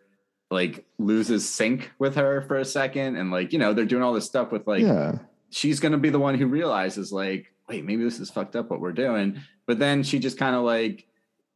[0.51, 3.15] like loses sync with her for a second.
[3.15, 5.17] And like, you know, they're doing all this stuff with like yeah,
[5.49, 8.69] she's going to be the one who realizes like wait maybe this is fucked up
[8.69, 11.05] what we're doing but then she just kind of like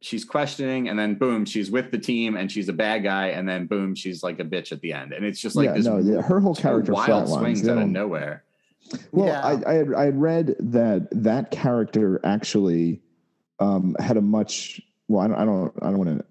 [0.00, 3.48] she's questioning and then boom she's with the team and she's a bad guy and
[3.48, 5.74] then boom she's like a bitch at the end and it's just like yeah.
[5.74, 7.38] this No, yeah, her whole character wild flatlines.
[7.38, 8.44] swings They out of nowhere
[9.10, 9.40] Well, Yeah.
[9.44, 13.02] I, I had I had read that that character actually
[13.60, 15.22] um, had a much well.
[15.22, 16.24] I don't I don't, I don't want to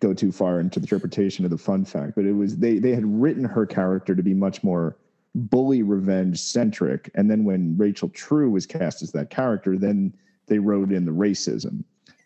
[0.00, 2.94] go too far into the interpretation of the fun fact, but it was they they
[2.94, 4.96] had written her character to be much more
[5.34, 10.12] bully revenge centric, and then when Rachel True was cast as that character, then
[10.46, 11.84] they wrote in the racism,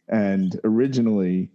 [0.09, 1.51] and originally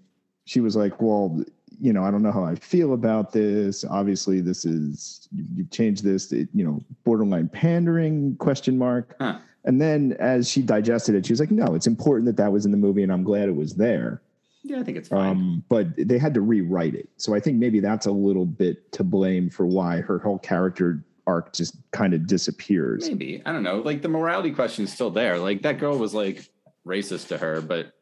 [0.46, 1.44] she was like, well.
[1.80, 3.84] You know, I don't know how I feel about this.
[3.86, 6.32] Obviously, this is you- you've changed this.
[6.32, 8.36] You know, borderline pandering?
[8.36, 9.16] Question mark.
[9.20, 9.40] Huh.
[9.64, 12.66] And then as she digested it, she was like, "No, it's important that that was
[12.66, 14.22] in the movie, and I'm glad it was there."
[14.64, 15.32] yeah i think it's fine.
[15.32, 18.92] Um, but they had to rewrite it, so I think maybe that's a little bit
[18.92, 23.08] to blame for why her whole character arc just kind of disappears.
[23.08, 23.42] maybe.
[23.44, 23.78] I don't know.
[23.78, 25.40] Like the morality question is still there.
[25.40, 26.48] Like that girl was like
[26.86, 27.94] racist to her but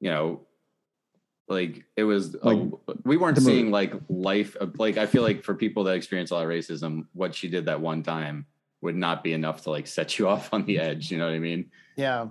[0.00, 0.40] you know
[1.48, 2.60] like it was Like,
[3.04, 6.44] we weren't seeing like life like i feel like for people that experience a lot
[6.44, 8.46] of racism what she did that one time
[8.80, 11.34] would not be enough to like set you off on the edge you know what
[11.34, 12.28] i mean Yeah.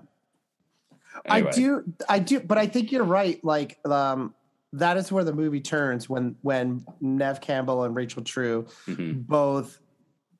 [1.25, 1.49] Anyway.
[1.49, 3.43] I do, I do, but I think you're right.
[3.43, 4.36] Like, um,
[4.73, 9.25] that is where the movie turns when when Nev Campbell and Rachel True Mhm.
[9.25, 9.79] both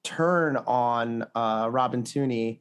[0.04, 2.60] turn on uh, Robin Tooney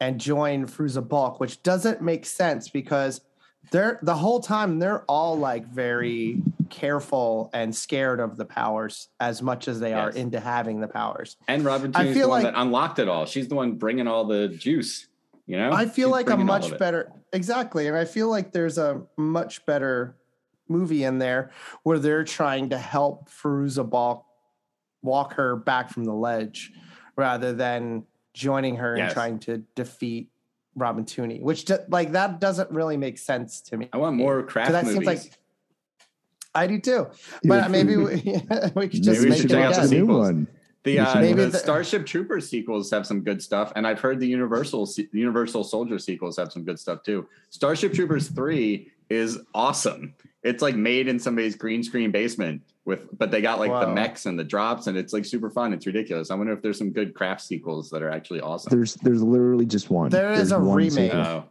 [0.00, 3.20] and join Fruza Balk, which doesn't make sense because
[3.70, 9.40] they're the whole time they're all like very careful and scared of the powers as
[9.42, 11.36] much as they are into having the powers.
[11.48, 13.26] and robin I Tooney's feel the one like- that unlocked it all.
[13.26, 15.06] She's the one bringing all the juice
[15.48, 15.72] you know?
[15.72, 19.64] I feel She's like a much better exactly, and I feel like there's a much
[19.66, 20.14] better
[20.68, 21.50] movie in there
[21.82, 24.24] where they're trying to help Feruza Balk
[25.02, 26.70] walk her back from the ledge
[27.16, 28.04] rather than
[28.34, 30.28] joining her and trying to defeat
[30.78, 33.88] Robin Tooney, which do, like that doesn't really make sense to me.
[33.92, 35.32] i want more craft So that movies seems like
[36.54, 37.06] I do too,
[37.44, 38.04] but maybe we,
[38.74, 40.26] we could just Maybe we make should it check out watch the the new sequels.
[40.26, 40.46] one.
[40.84, 44.18] The, uh, Maybe the the- Starship Troopers sequels have some good stuff, and I've heard
[44.20, 47.26] the Universal Universal Soldier sequels have some good stuff too.
[47.50, 50.14] Starship Troopers three is awesome.
[50.44, 54.26] It's like made in somebody's green screen basement with, but they got like the mechs
[54.26, 55.72] and the drops, and it's like super fun.
[55.72, 56.30] It's ridiculous.
[56.30, 58.70] I wonder if there's some good craft sequels that are actually awesome.
[58.70, 60.10] There's there's literally just one.
[60.10, 61.12] There is There's a remake.
[61.12, 61.44] Oh,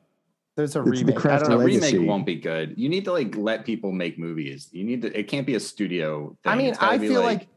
[0.56, 1.17] There's a It's the remake.
[1.17, 1.65] I Craft don't know.
[1.65, 1.97] Legacy.
[1.97, 2.73] remake won't be good.
[2.78, 4.69] You need to like let people make movies.
[4.71, 5.17] You need to.
[5.17, 6.36] It can't be a studio.
[6.43, 6.54] Thing.
[6.54, 7.47] I mean, I be feel like,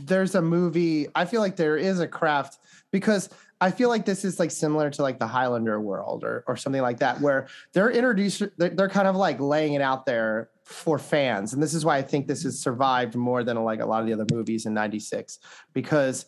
[0.00, 1.08] there's a movie.
[1.14, 2.58] I feel like there is a craft
[2.90, 3.28] because
[3.64, 6.82] I feel like this is like similar to like the Highlander world or or something
[6.82, 8.42] like that, where they're introduced.
[8.58, 11.96] They're, they're kind of like laying it out there for fans, and this is why
[11.96, 14.74] I think this has survived more than like a lot of the other movies in
[14.74, 15.38] '96
[15.72, 16.26] because.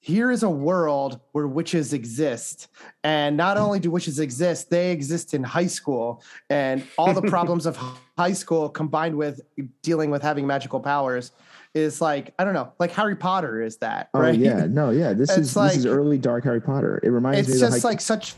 [0.00, 2.68] Here is a world where witches exist.
[3.02, 3.64] And not hmm.
[3.64, 6.22] only do witches exist, they exist in high school.
[6.48, 7.76] And all the problems of
[8.16, 9.40] high school combined with
[9.82, 11.32] dealing with having magical powers
[11.78, 15.12] is like I don't know, like Harry Potter is that, Oh yeah, no, yeah.
[15.14, 17.00] This is like- this is early dark Harry Potter.
[17.02, 18.34] It reminds me It's just the like such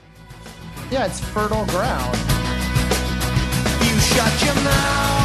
[0.91, 2.17] yeah, it's fertile ground.
[3.85, 5.20] You shut your mouth.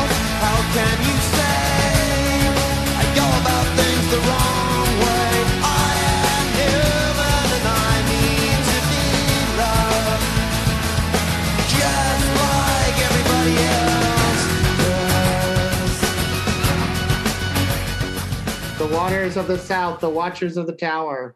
[18.86, 21.36] The waters of the South, the Watchers of the Tower.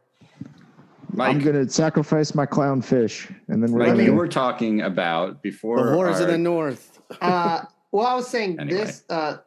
[1.14, 4.04] Mike, I'm gonna sacrifice my clownfish, and then we're Mike, gonna.
[4.04, 5.84] you were talking about before.
[5.84, 7.02] The Horrors of the North.
[7.20, 8.82] Uh, well, I was saying Anyway.
[8.82, 9.04] this.
[9.10, 9.38] Uh,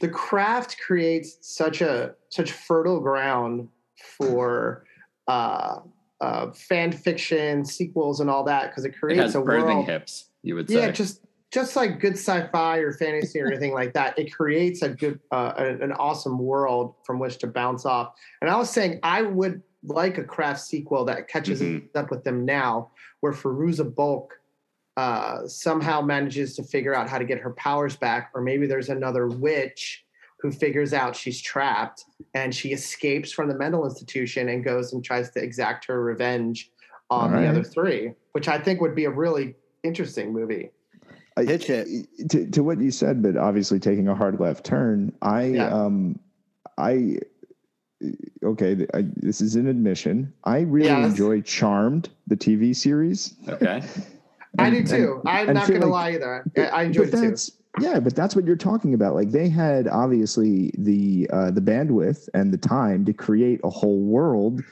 [0.00, 3.68] the craft creates such a such fertile ground
[4.18, 4.84] for
[5.28, 5.76] uh,
[6.20, 9.86] uh, fan fiction, sequels, and all that because it It creates has a birthing world.
[9.86, 10.24] hips.
[10.42, 10.80] You would say.
[10.80, 11.20] Yeah, just
[11.52, 15.52] just like good sci-fi or fantasy or anything like that, it creates a good, uh,
[15.56, 18.14] an, awesome world from which to bounce off.
[18.40, 21.88] And I was saying I would like a craft sequel that catches Mhm.
[21.94, 24.38] up with them now, where Fairuza Balk
[24.98, 28.90] uh, somehow manages to figure out how to get her powers back, or maybe there's
[28.90, 30.04] another witch
[30.40, 35.02] who figures out she's trapped and she escapes from the mental institution and goes and
[35.02, 36.70] tries to exact her revenge
[37.08, 40.70] on All the other three, which I think would be a really interesting movie.
[41.36, 41.88] I- Pitch it.
[42.30, 45.12] to, to what you said, but obviously taking a hard left turn.
[45.22, 45.68] I Yeah.
[45.68, 46.18] um,
[46.78, 47.18] I
[48.44, 48.86] okay.
[48.94, 50.32] I, this is an admission.
[50.44, 51.10] I really Yes.
[51.10, 53.34] enjoy Charmed, the TV series.
[53.48, 53.82] okay.
[54.58, 55.20] I do too.
[55.24, 56.44] and- I'm and not feel gonna lie either.
[56.56, 57.52] I, I enjoyed it too.
[57.80, 59.14] yeah, but that's what you're talking about.
[59.14, 64.00] Like they had obviously the uh, the bandwidth and the time to create a whole
[64.00, 64.62] world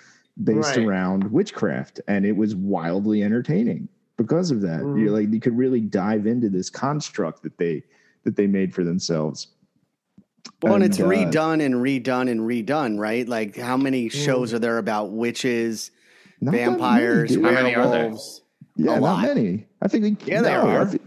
[0.45, 0.87] based Right.
[0.87, 3.89] around witchcraft, and it was wildly entertaining
[4.23, 4.81] because of that.
[4.83, 5.01] Mhm.
[5.01, 7.83] You like you could really dive into this construct that they
[8.25, 9.49] that they made for themselves.
[10.63, 13.27] Well, and, it's uh, redone and redone and redone, right?
[13.27, 15.91] Like, how many shows are there about witches,
[16.41, 17.35] Not that many, vampires.
[17.35, 18.01] How many are there?
[18.05, 18.43] werewolves?
[18.77, 19.23] Yeah, A not lot.
[19.23, 19.67] many.
[19.83, 20.87] I think they, Yeah, there no, I are.
[20.87, 21.01] thi-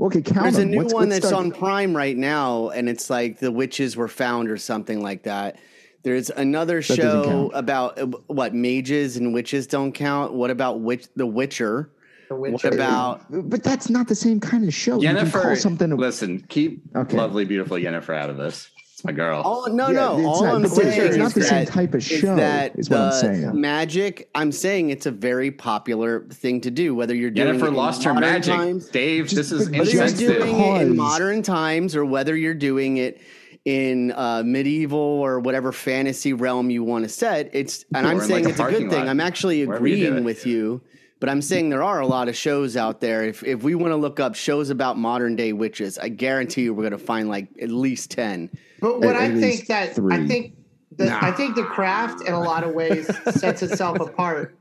[0.00, 2.88] okay, count There's a new What's- one what's that's the- on Prime right now, and
[2.88, 5.56] it's like the witches were found or something like that.
[6.02, 10.32] There's another doesn't show about uh, what mages and witches don't count.
[10.34, 11.90] What about witch, The Witcher?
[12.28, 15.00] The What about But that's not the same kind of show.
[15.00, 15.92] You can Jennifer, call something.
[15.92, 17.16] A, listen, keep Okay.
[17.16, 18.70] lovely, beautiful Jennifer out of this.
[18.92, 19.42] It's my girl.
[19.44, 20.18] Oh no, Yeah, no!
[20.18, 22.78] it's All not- I'm but saying it's not the same type of is show, that
[22.78, 23.60] is what I'm saying.
[23.60, 24.30] Magic.
[24.34, 26.94] I'm saying it's a very popular thing to do.
[26.94, 28.54] Whether you're doing Jennifer it in lost her magic.
[28.54, 32.34] Times, Dave, this is but whether you're Just doing it in modern times or whether
[32.34, 33.20] you're doing it
[33.66, 38.20] in uh, medieval or whatever fantasy realm you want to set, it's and Or I'm
[38.20, 39.08] saying like, it's a parking good thing.
[39.08, 40.80] I'm actually wherever you do agreeing with you.
[41.18, 43.24] But I'm saying there are a lot of shows out there.
[43.24, 46.74] If if we want to look up shows about modern day witches, I guarantee you
[46.74, 48.50] we're going to find like at least ten.
[48.80, 50.54] But what At- I at think least that I think
[50.94, 54.56] the I think the craft in a lot of ways sets itself apart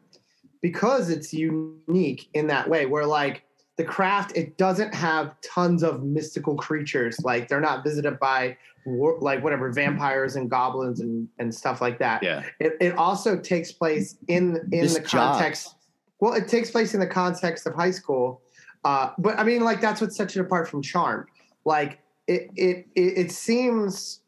[0.62, 2.86] because it's unique in that way.
[2.86, 3.44] Where like
[3.78, 7.18] the craft, it doesn't have tons of mystical creatures.
[7.22, 12.00] Like they're not visited by war, like whatever vampires and goblins and and stuff like
[12.00, 12.24] that.
[12.24, 12.44] Yeah.
[12.62, 15.66] It, it also takes place in in Just the context.
[15.66, 15.76] jobs.
[16.20, 18.42] Well, it takes place in the context of high school,
[18.84, 21.28] uh, but I mean, like that's what sets it apart from Charmed.
[21.66, 24.22] Like it, it, it, it seems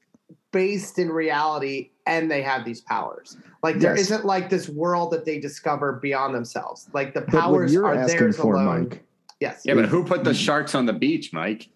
[0.52, 3.38] based in reality, and they have these powers.
[3.64, 4.10] Like there Yes.
[4.10, 6.90] not like this world that they discover beyond themselves.
[6.94, 8.90] Like the But what powers you're are asking theirs for, alone.
[8.90, 9.04] Mike,
[9.40, 11.70] Yes, Yeah, but who put the sharks on the beach, Mike?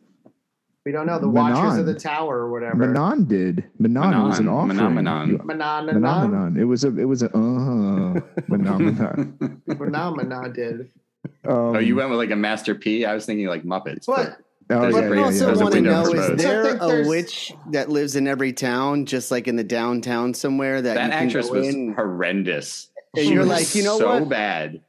[0.86, 2.76] We don't know the Watchers of the Tower or whatever.
[2.88, 3.64] Manon did.
[3.78, 4.72] Manon, was an Manon.
[4.80, 4.96] offering.
[4.96, 5.30] Manon.
[5.30, 6.98] You- Manon, Manon, It was a.
[6.98, 7.28] It was a.
[7.28, 9.62] Uh, phenomenon.
[9.68, 10.80] Manon, Manon did.
[11.46, 13.06] Um, oh, you went with like a Master P?
[13.06, 14.06] I was thinking like Muppets.
[14.08, 14.38] But
[14.70, 16.78] Oh, There's yeah, a I pretty- yeah, also there's a want to know: is there
[16.78, 20.82] a witch that lives in every town, just like in the downtown somewhere?
[20.82, 21.94] That, that you can actress go was in?
[21.94, 22.88] horrendous.
[23.16, 24.30] And She you're was like, you know so what?
[24.30, 24.80] bad.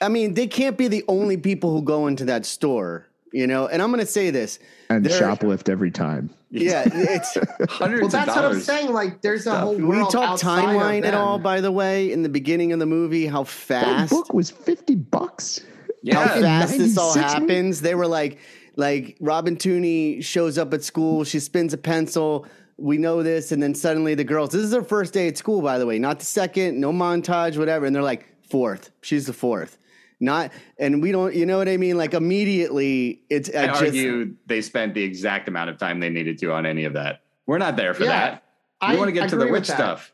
[0.00, 3.66] I mean, they can't be the only people who go into that store, you know.
[3.68, 4.58] And I'm going to say this:
[4.90, 6.30] and there- shoplift every time.
[6.50, 7.36] yeah, it's.
[7.70, 8.92] Hundreds well, of that's what I'm saying.
[8.92, 9.62] Like there's a Stuff.
[9.62, 11.38] whole we talk timeline at all?
[11.38, 14.50] By the way, in the beginning of the movie, how fast That fast, book was
[14.50, 15.60] fifty bucks.
[15.60, 15.66] how
[16.02, 16.40] Yeah.
[16.40, 17.52] fast this all 96 movie?
[17.52, 17.80] happens.
[17.82, 18.38] They were like,
[18.76, 22.46] like Robin Tunney shows up at school, she spins a pencil.
[22.80, 24.50] We know this, and then suddenly the girls.
[24.50, 27.58] This is her first day at school, by the way, not the second, no montage,
[27.58, 27.84] whatever.
[27.86, 28.90] And they're like, fourth.
[29.02, 29.76] She's the fourth.
[30.20, 31.96] Not, and we don't, you know what I mean?
[31.96, 36.10] Like immediately, it's I I just, argue they spent the exact amount of time they
[36.10, 37.22] needed to on any of that.
[37.46, 38.42] We're not there for Yeah, that.
[38.82, 40.12] We I want to get to the agree witch stuff.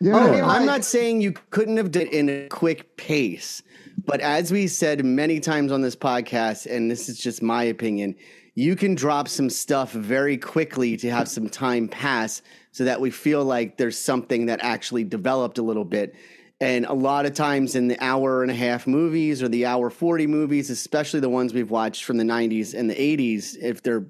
[0.00, 0.16] Yeah.
[0.16, 3.62] Oh, mean, I'm not saying you couldn't have done it in a quick pace,
[4.04, 8.16] but as we said many times on this podcast, and this is just my opinion,
[8.54, 13.10] you can drop some stuff very quickly to have some time pass so that we
[13.10, 16.14] feel like there's something that actually developed a little bit.
[16.62, 19.90] And a lot of times in the hour and a half movies or the hour
[19.90, 24.04] 40 movies, especially the ones we've watched from the 90s and the 80s, if they're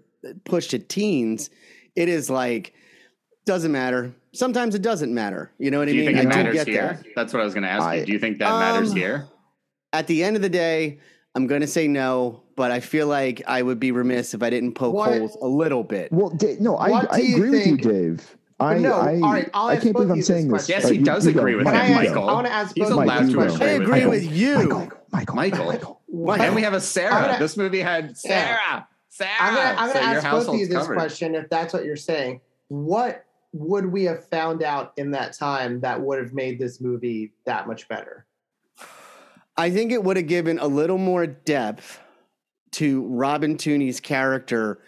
[0.45, 1.49] pushed to teens,
[1.97, 2.75] it is like,
[3.47, 4.13] doesn't matter.
[4.35, 5.51] Sometimes it doesn't matter.
[5.59, 7.01] You know what Do I you think it I matters get here?
[7.03, 7.07] that.
[7.17, 8.05] That's what I was going to ask I- you.
[8.05, 9.29] Do you think that matters Um, here?
[9.95, 10.99] At the end of the day,
[11.35, 14.51] I'm going to say no, but I feel like I would be remiss if I
[14.51, 16.13] didn't poke What- holes a little bit.
[16.13, 18.37] Well, Da- no, I, I do you agree with you, Dave.
[18.63, 20.69] I, no, I, all right, I'll I can't believe I'm saying this this.
[20.69, 21.41] Yes, he does you go.
[21.41, 22.05] agree with Mike, that, you I.
[22.05, 22.29] Michael.
[22.29, 24.11] I want to ask He's both of allowed to this agree I with agree Michael.
[24.11, 24.55] with you.
[24.57, 24.79] Michael,
[25.13, 25.35] Michael,
[25.67, 26.01] Michael.
[26.13, 26.45] Michael.
[26.45, 27.11] And we have a Sarah.
[27.11, 28.87] Gonna- this movie had Sarah.
[29.09, 29.31] Sarah.
[29.41, 30.95] I'm gonna, I'm so gonna your ask both of you this covered.
[30.95, 32.41] question if that's what you're saying.
[32.69, 37.33] What would we have found out in that time that would have made this movie
[37.45, 38.25] that much better?
[39.57, 42.01] I think it would have given a little more depth
[42.73, 44.81] to Robin Tunney's character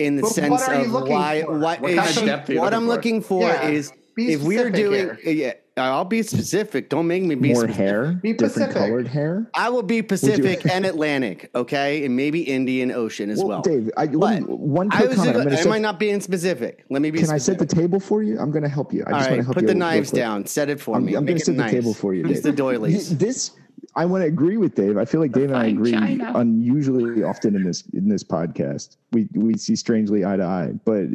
[0.00, 1.42] in the But sense are of looking why.
[1.42, 1.58] for?
[1.58, 2.88] What kind is of she- depth are you what I'm for?
[2.88, 3.68] looking for Yeah.
[3.68, 4.92] is Be if we are doing.
[4.94, 5.18] here.
[5.26, 6.88] Uh, yeah, I'll be specific.
[6.88, 7.76] Don't make me be More specific.
[7.76, 8.76] hair, Be different Pacific.
[8.76, 9.46] colored hair.
[9.54, 13.60] I will be Pacific and Atlantic, okay, and maybe Indian Ocean as well.
[13.62, 15.16] Dave, I, let me, But one I quick was.
[15.18, 15.36] comment.
[15.50, 16.84] I'm set- I not being specific?
[16.90, 17.18] Let me be.
[17.20, 18.38] can I set the table for you?
[18.38, 19.04] I'm going to help you.
[19.06, 20.46] I All just want to right, help put you the knives down.
[20.46, 21.14] Set it for I'm, me.
[21.14, 21.70] I'm going to set nice.
[21.70, 22.42] the table for you, It's Dave.
[22.42, 23.16] the doilies.
[23.18, 23.52] This,
[23.94, 24.96] I want to agree with Dave.
[24.96, 26.32] I feel like Dave and I agree china.
[26.36, 28.96] unusually often in this in this podcast.
[29.12, 31.08] We we see strangely eye to eye, but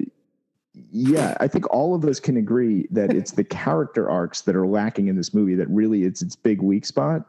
[0.92, 4.68] yeah, I think all of us can agree that it's the character arcs that are
[4.68, 7.26] lacking in this movie that really it's its big weak spot.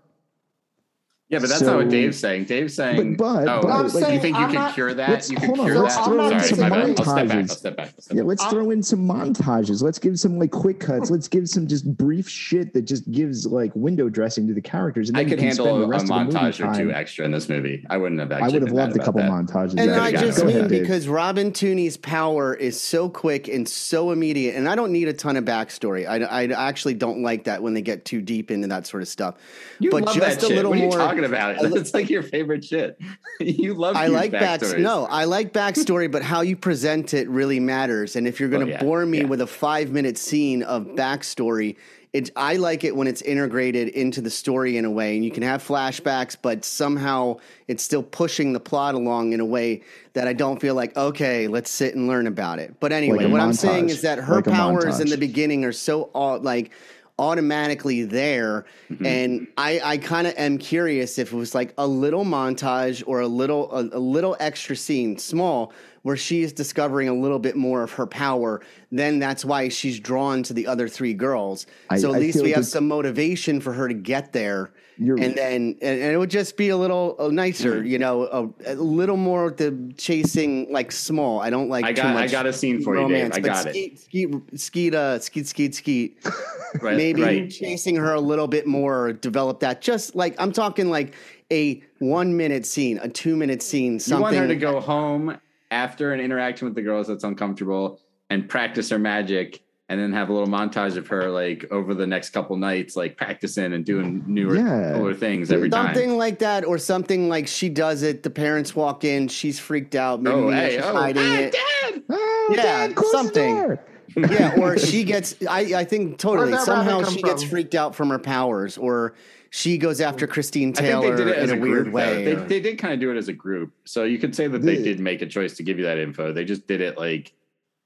[1.29, 2.45] Yeah, but that's not what Dave's saying.
[2.45, 4.95] Dave's saying, But- but- oh, but, I'm you saying think you I'm can not- cure
[4.95, 5.09] that?
[5.11, 6.05] Let's- You can hold on, cure let's that.
[6.05, 6.79] throw in some my bad.
[6.79, 7.27] I'll step back.
[7.27, 7.51] montages.
[7.51, 7.87] I'll step back.
[7.97, 8.29] I'll step Yeah, back.
[8.29, 9.83] let's I'm- throw in some montages.
[9.83, 11.11] Let's give some like quick cuts.
[11.11, 15.09] Let's give some just brief shit that just gives like window dressing to the characters.
[15.09, 16.37] And I then could you can handle spend a, the a rest of the movie
[16.39, 17.85] montage or two extra in this movie.
[17.91, 19.29] I wouldn't have I would have loved a couple that.
[19.31, 19.81] montages.
[19.81, 24.69] And I just mean because Robin Tunney's power is so quick and so immediate, and
[24.69, 26.07] I don't need a ton of backstory.
[26.07, 29.09] I, I actually don't like that when they get too deep into that sort of
[29.09, 29.35] stuff.
[29.81, 30.55] You but love just that a shit.
[30.57, 31.16] little what are you more.
[31.17, 31.57] Talking about?
[31.57, 31.63] it.
[31.63, 32.99] li- That's like your favorite shit.
[33.41, 33.97] you love.
[33.97, 34.61] I like back.
[34.61, 34.81] backstories.
[34.81, 38.17] No, I like backstory, but how you present it really matters.
[38.17, 39.25] And if you're going to Oh, yeah, bore me yeah.
[39.27, 41.77] with a five minute scene of backstory,
[42.13, 45.31] it I like it when it's integrated into the story in a way, and you
[45.31, 47.39] can have flashbacks, but somehow
[47.69, 49.83] it's still pushing the plot along in a way
[50.15, 52.75] that I don't feel like okay, let's sit and learn about it.
[52.81, 55.73] But anyway, a what I'm saying is that her Like powers in the beginning are
[55.73, 56.71] so all like
[57.19, 58.65] automatically there.
[58.91, 59.07] Mm-hmm.
[59.07, 63.21] and i i kind of am curious if it was like a little montage or
[63.21, 67.57] a little a, a little extra scene small where she is discovering a little bit
[67.57, 68.61] more of her power
[68.93, 71.67] then that's why she's drawn to the other three girls.
[71.91, 75.23] I- so at I least we have some motivation for her to get there You're-
[75.23, 78.25] and then and, and it would just be a little uh, nicer you know
[78.67, 82.17] a, a little more the chasing like small i don't like I got.
[82.17, 83.11] I got a scene for you, Dave.
[83.31, 83.71] romance I got it.
[83.71, 86.19] skeet, skeet skeet uh skeet skeet skeet
[86.83, 87.51] Right, maybe right.
[87.51, 89.81] chasing her a little bit more, develop that.
[89.81, 91.15] Just like I'm talking like
[91.51, 94.19] a one minute scene, a two minute scene, Something.
[94.19, 95.39] You want her to go home
[95.71, 100.29] after an interaction with the girls that's uncomfortable and practice her magic, and then have
[100.29, 104.25] a little montage of her like over the next couple nights, like practicing and doing
[104.27, 104.95] newer, Yeah.
[104.95, 105.95] cooler things every time.
[105.95, 108.23] Something like that, or something like she does it.
[108.25, 110.21] The parents walk in, she's freaked out.
[110.23, 111.53] Maybe Oh, hey, she's oh, hiding ah, it.
[111.53, 112.03] Dad!
[112.11, 113.55] Oh, Yeah, Dad, close the something.
[113.55, 113.85] door.
[114.17, 115.37] yeah, or she gets.
[115.49, 116.57] I, I think totally.
[116.59, 119.15] Somehow rabbit come she gets freaked out from her powers, or
[119.51, 121.95] she goes after Christine I Taylor they did it in a, a, weird group.
[121.95, 122.25] way.
[122.25, 124.63] They, they did kind of do it as a group, so you could say that
[124.63, 126.33] they The- did make a choice to give you that info.
[126.33, 127.33] They just did it like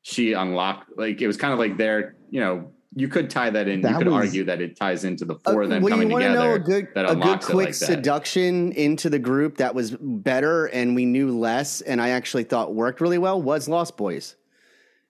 [0.03, 3.69] she unlocked, like it was kind of like their, you know, you could tie that
[3.69, 3.83] in.
[3.83, 5.91] That you could was- argue that it ties into the four Uh, of them well,
[5.91, 6.35] coming you together.
[6.35, 10.95] know a good, a good quick like seduction into the group that was better and
[10.97, 14.35] we knew less and I actually thought worked really well was Lost Boys.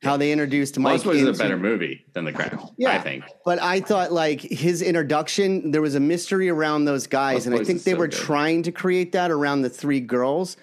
[0.03, 0.93] How they introduced Mike.
[0.93, 2.71] Lost Boys is a better movie than The Crown.
[2.79, 2.93] Yeah.
[2.93, 3.25] I think.
[3.45, 7.55] But I thought like his introduction, there was a mystery around those guys, Lost and
[7.55, 8.19] I think they so were good.
[8.19, 10.57] trying to create that around the three girls,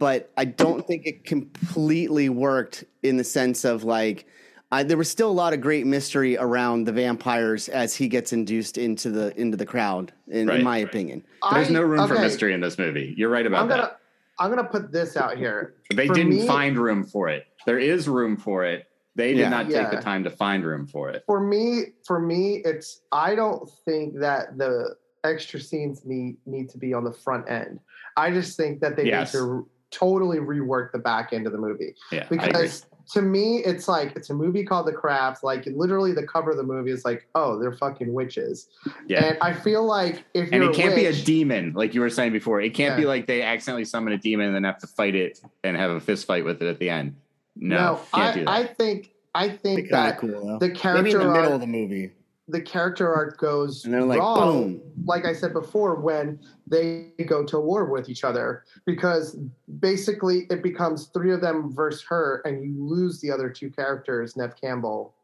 [0.00, 4.26] but I don't think it completely worked in the sense of like
[4.72, 8.32] I, there was still a lot of great mystery around the vampires as he gets
[8.32, 10.86] induced into the into the crowd, in, Right, in my right.
[10.88, 11.24] opinion.
[11.52, 13.14] There's I- no room for mystery in this movie.
[13.16, 14.00] You're right about I'm gonna that.
[14.38, 15.74] I'm gonna put this out here.
[15.94, 17.46] They for didn't me- find room for it.
[17.66, 18.86] There is room for it.
[19.16, 19.48] They did Yeah.
[19.50, 19.90] not take Yeah.
[19.90, 21.24] the time to find room for it.
[21.26, 24.94] For me, for me, it's I don't think that the
[25.24, 27.80] extra scenes need need to be on the front end.
[28.16, 29.34] I just think that they Yes.
[29.34, 32.38] need to totally rework the back end of the movie Yeah, I agree.
[32.38, 35.42] because to me it's like it's a movie called The Craft.
[35.42, 38.68] Like literally, the cover of the movie is like, oh, they're fucking witches,
[39.08, 39.24] Yeah.
[39.24, 42.00] and I feel like if and you're it can't a be a demon like you
[42.02, 42.60] were saying before.
[42.60, 45.40] It can't be like they accidentally summon a demon and then have to fight it
[45.64, 47.16] and have a fist fight with it at the end.
[47.56, 48.50] No, no, can't I, do that.
[48.50, 50.58] I think I think Kind of that cool though.
[50.60, 52.12] the Maybe in the middle arc, of the movie,
[52.50, 54.74] the character arc goes and they're like, wrong.
[54.74, 54.82] boom.
[55.04, 59.36] like I said before, when they go to war with each other, because
[59.78, 64.36] basically it becomes three of them versus her, and you lose the other two characters,
[64.36, 65.14] Neve Campbell.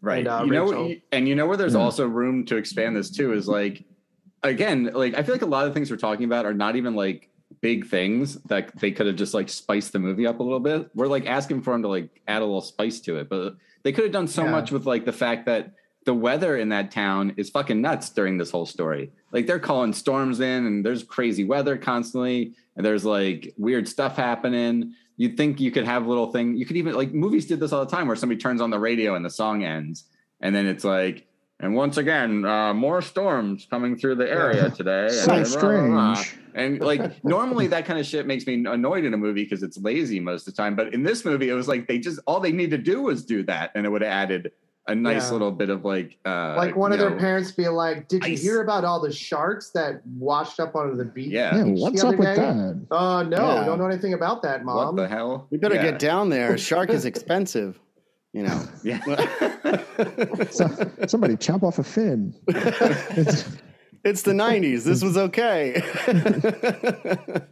[0.00, 0.18] right.
[0.18, 1.80] and, uh, you know, and you know where there's Yeah.
[1.80, 3.84] also room to expand this too is like,
[4.42, 6.94] again, like I feel like a lot of things we're talking about are not even
[6.94, 7.30] like
[7.60, 10.90] big things that they could have just like spiced the movie up a little bit.
[10.94, 13.92] We're like asking for them to like add a little spice to it, but They
[13.92, 14.50] could have done so Yeah.
[14.50, 15.72] much with like the fact that
[16.04, 19.10] the weather in that town is fucking nuts during this whole story.
[19.32, 24.16] Like they're calling storms in and there's crazy weather constantly and there's like weird stuff
[24.16, 24.94] happening.
[25.16, 26.56] You'd think you could have little thing.
[26.56, 28.78] You could even like movies did this all the time where somebody turns on the
[28.78, 30.04] radio and the song ends
[30.40, 31.26] and then it's like
[31.60, 35.08] and once again, uh, more storms coming through the area today.
[35.08, 36.14] So and blah, blah, blah.
[36.14, 36.38] strange.
[36.54, 39.78] And like normally that kind of shit makes me annoyed in a movie because it's
[39.78, 40.74] lazy most of the time.
[40.74, 43.24] But in this movie, it was like they just all they need to do was
[43.24, 44.52] do that, and it would have added
[44.86, 45.32] a nice Yeah.
[45.32, 48.32] little bit of like uh like one of you their parents be like, "Did you
[48.34, 48.42] ice.
[48.42, 51.56] hear about all the sharks that washed up onto the beach?" Yeah.
[51.56, 52.86] Yeah, what's up other with day?" that?
[52.90, 53.64] Uh, no, Yeah.
[53.64, 54.94] don't know anything about that, mom.
[54.94, 55.46] What the hell?
[55.50, 55.90] We better Yeah.
[55.92, 56.58] get down there.
[56.70, 57.78] Shark is expensive,
[58.32, 58.60] you know.
[58.82, 59.00] Yeah.
[60.50, 60.68] So,
[61.06, 62.34] somebody chop off a fin.
[64.04, 64.84] It's- It's the '90s.
[64.84, 65.82] This was okay.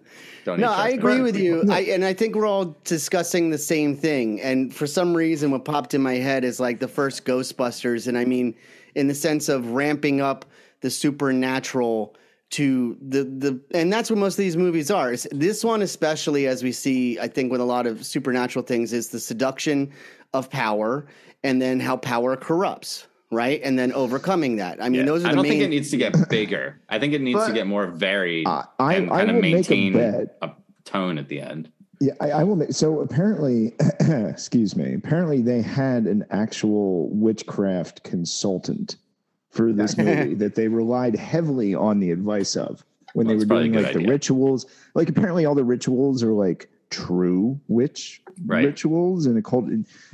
[0.47, 1.63] No, I agree with you.
[1.71, 4.41] I and I think we're all discussing the same thing.
[4.41, 8.19] And for some reason, what popped in my head is like the first Ghostbusters, and
[8.19, 8.55] I mean,
[8.97, 10.45] in the sense of ramping up
[10.81, 12.17] the supernatural
[12.51, 15.13] to the the, and that's what most of these movies are.
[15.13, 18.93] Is This one, especially as we see, I think with a lot of supernatural things,
[18.93, 19.93] is the seduction
[20.35, 21.07] of power,
[21.45, 23.07] and then how power corrupts.
[23.33, 24.81] Right, and then overcoming that.
[24.83, 25.07] I mean, Yeah.
[25.07, 25.53] those are I don't main.
[25.53, 26.77] think it needs to get bigger.
[26.91, 29.43] I think it needs to get more varied I- I- and I kind of will
[29.43, 30.37] make a maintain bet.
[30.43, 30.51] a
[30.85, 31.71] tone at the end.
[31.99, 32.57] Yeah, I, I will.
[32.57, 34.93] Make, so apparently, excuse me.
[34.95, 38.97] Apparently, they had an actual witchcraft consultant
[39.51, 43.49] for this movie that they relied heavily on the advice of when Well, they were
[43.49, 44.67] doing like good the rituals.
[44.95, 48.65] Like apparently, all the rituals are like true witch Right.
[48.67, 49.67] rituals and occult.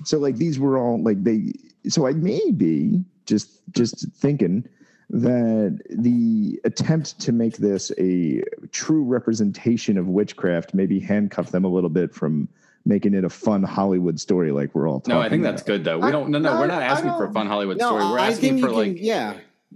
[0.04, 1.52] So like these were all like they.
[1.86, 4.68] So I may be just just thinking
[5.10, 11.68] that the attempt to make this a true representation of witchcraft maybe handcuff them a
[11.68, 12.46] little bit from
[12.84, 15.84] making it a fun Hollywood story like we're all talking No, I think that's good
[15.84, 15.98] though.
[15.98, 16.30] We I- don't.
[16.30, 18.04] No, no, I- we're not asking for a fun Hollywood no, story.
[18.04, 19.34] We're I asking think for you like can, yeah.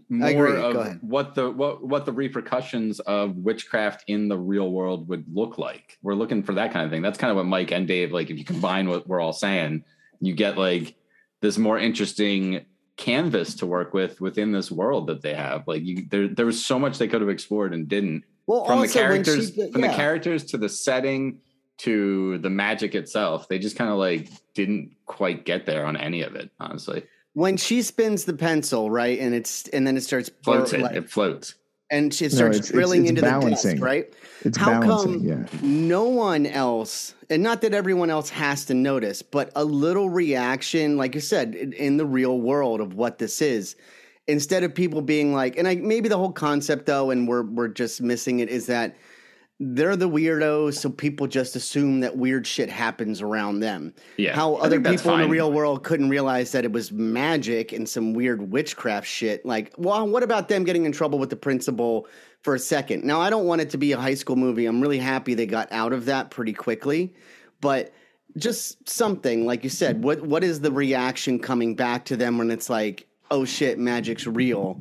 [0.08, 0.52] more agree.
[0.60, 0.98] Go of ahead.
[1.02, 5.98] what the what what the repercussions of witchcraft in the real world would look like.
[6.02, 7.02] We're looking for that kind of thing.
[7.02, 8.30] That's kind of what Mike and Dave like.
[8.30, 9.84] If you combine what we're all saying,
[10.20, 10.94] you get like
[11.42, 12.64] this more interesting
[12.96, 15.66] canvas to work with within this world that they have.
[15.68, 18.24] Like you, there there was so much they could have explored and didn't.
[18.46, 21.38] Well, From the characters, she- from the characters to the setting
[21.78, 26.22] to the magic itself, they just kind of like didn't quite get there on any
[26.22, 26.50] of it.
[26.60, 27.02] Honestly,
[27.34, 30.82] when she spins the pencil, right, and it's and then it starts floats bur- it.
[30.82, 31.54] like- It floats.
[31.92, 33.70] And she starts it's- it's- drilling it's into balancing.
[33.72, 34.12] the desk, right?
[34.44, 35.58] It's How balancing, come yeah.
[35.62, 40.96] no one else, and not that everyone else has to notice, but a little reaction,
[40.96, 43.76] like you said, in, in the real world of what this is,
[44.26, 47.68] instead of people being like, and I maybe the whole concept though, and we're we're
[47.68, 48.96] just missing it, is that
[49.64, 53.94] they're the weirdos, so people just assume that weird shit happens around them.
[54.16, 57.88] Yeah, How other people in the real world couldn't realize that it was magic and
[57.88, 59.46] some weird witchcraft shit.
[59.46, 62.08] Like, well, what about them getting in trouble with the principal
[62.40, 63.04] for a second?
[63.04, 64.66] Now, I don't want it to be a high school movie.
[64.66, 67.14] I'm really happy they got out of that pretty quickly,
[67.60, 67.94] but
[68.36, 70.02] just something like you said.
[70.02, 74.26] What what is the reaction coming back to them when it's like, oh shit, magic's
[74.26, 74.80] real?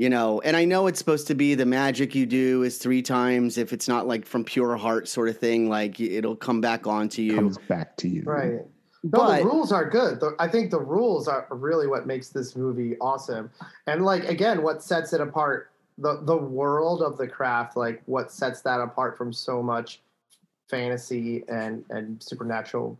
[0.00, 3.02] You know, and I know it's supposed to be the magic you do is three
[3.02, 5.68] times if it's not like from pure heart sort of thing.
[5.68, 7.34] Like it'll come back onto you.
[7.34, 8.22] Comes back to you.
[8.22, 8.60] Right.
[9.02, 10.18] No, But- the rules are good.
[10.20, 13.50] The, I think the rules are really what makes this movie awesome.
[13.86, 18.32] And like again, what sets it apart, the the world of the craft, like what
[18.32, 20.00] sets that apart from so much
[20.70, 22.98] fantasy and and supernatural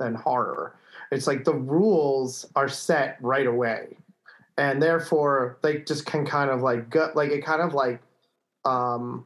[0.00, 0.74] and horror.
[1.12, 3.96] It's like the rules are set right away.
[4.60, 8.02] And therefore they just can kind of like gut like it kind of like
[8.66, 9.24] um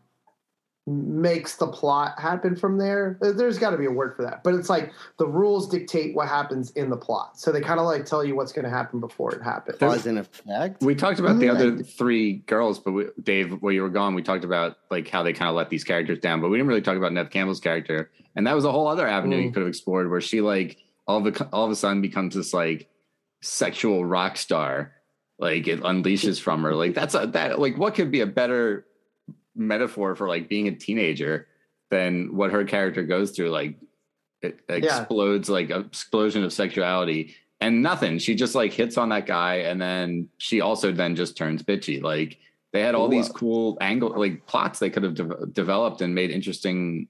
[0.87, 3.17] makes the plot happen from there.
[3.21, 6.15] There- There's got to be a word for that, but it's like the rules dictate
[6.15, 8.71] what happens in the plot, so they kind of like tell you what's going to
[8.71, 9.79] happen before it happens.
[9.79, 10.83] Cause and effect.
[10.83, 14.15] We talked about the Mm, other three girls, but we, Dave, while you were gone,
[14.15, 16.69] we talked about like how they kind of let these characters down, but we didn't
[16.69, 19.55] really talk about Neve Campbell's character, and that was a whole other avenue you Mm.
[19.55, 20.77] could have explored, where she like
[21.09, 22.89] all of a all of a sudden becomes this like
[23.43, 24.93] sexual rock star,
[25.39, 26.75] like it unleashes from her.
[26.75, 28.87] Like that's a that like what could be a better
[29.55, 31.49] metaphor for like being a teenager
[31.91, 33.51] than what her character goes through?
[33.51, 33.77] Like
[34.43, 38.19] it explodes like a explosion of sexuality and nothing.
[38.19, 42.03] She just like hits on that guy, and then she also then just turns bitchy.
[42.03, 42.39] Like
[42.73, 46.15] they had all these uh cool angle like plots they could have de- developed and
[46.15, 47.09] made interesting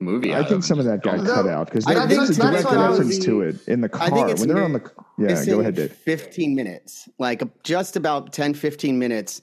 [0.00, 0.32] movie.
[0.34, 0.64] I out think of.
[0.64, 3.18] some of that got No, cut out because I there's a direct what I reference
[3.20, 4.90] to it in the I car think it's when they're on the.
[5.18, 5.92] Yeah, go ahead, Dave.
[5.92, 9.42] 15 minutes, like just about 10, 15 minutes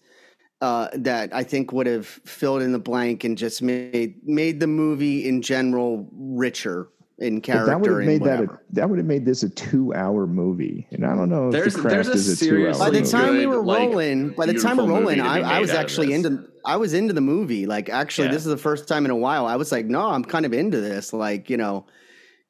[0.61, 4.67] uh, that I think would have filled in the blank and just made made the
[4.67, 6.89] movie in general richer
[7.19, 7.65] in But character.
[7.67, 10.87] that would have made that a, that would have made this a two hour movie,
[10.91, 12.73] and I don't know if There's- the there's a is a two hour.
[12.77, 13.11] by the movie.
[13.11, 16.13] time we good, were like, rolling, by the time we're rolling, I, I was actually
[16.13, 17.65] into I was into the movie.
[17.65, 18.33] Like actually, Yeah.
[18.33, 20.53] this is the first time in a while I was like, no, I'm kind of
[20.53, 21.13] into this.
[21.13, 21.85] Like you know,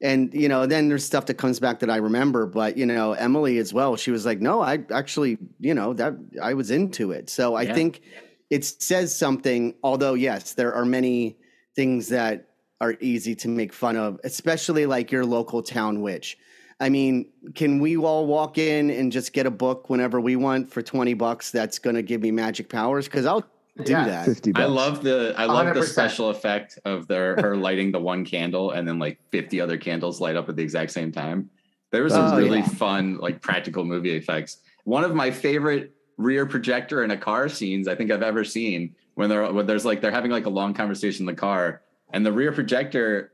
[0.02, 2.46] and you know, then there's stuff that comes back that I remember.
[2.46, 3.96] But you know, Emily as well.
[3.96, 7.30] She was like, no, I actually, you know, that I was into it.
[7.30, 7.74] So I Yeah.
[7.74, 8.02] think
[8.50, 9.74] it says something.
[9.82, 11.38] Although yes, there are many
[11.74, 12.48] things that
[12.80, 16.36] are easy to make fun of, especially like your local town witch.
[16.80, 20.68] I mean, can we all walk in and just get a book whenever we want
[20.68, 23.04] for 20 bucks that's going to give me magic powers?
[23.06, 23.44] Because I'll
[23.84, 24.04] do Yeah.
[24.04, 24.24] that.
[24.26, 24.52] Fifty.
[24.54, 25.84] I love the I love the 100%.
[25.84, 30.20] special effect of their her lighting the one candle and then like 50 other candles
[30.20, 31.48] light up at the exact same time.
[31.90, 32.68] There was some Oh, really yeah.
[32.68, 34.58] fun like practical movie effects.
[34.84, 38.94] One of my favorite rear projector in a car scenes I think I've ever seen
[39.14, 42.24] when they're when there's like they're having like a long conversation in the car and
[42.26, 43.32] the rear projector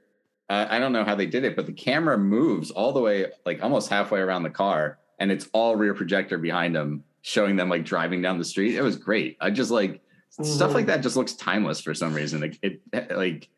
[0.51, 3.27] uh, I don't know how they did it but the camera moves all the way
[3.45, 7.69] like almost halfway around the car and it's all rear projector behind them showing them
[7.69, 8.77] like driving down the street.
[8.77, 9.37] It was great.
[9.41, 10.01] I just like
[10.43, 10.75] stuff Mhm.
[10.75, 12.41] like that just looks timeless for some reason.
[12.41, 12.81] Like it,
[13.11, 13.49] like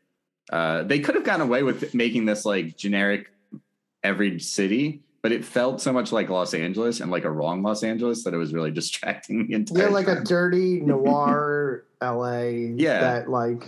[0.52, 3.30] uh, they could have gotten away with making this like generic
[4.02, 7.82] every city, but it felt so much like Los Angeles and like a wrong Los
[7.84, 9.84] Angeles that it was really distracting the entire.
[9.84, 12.40] Yeah, like a dirty noir LA.
[12.76, 13.00] Yeah.
[13.00, 13.62] That like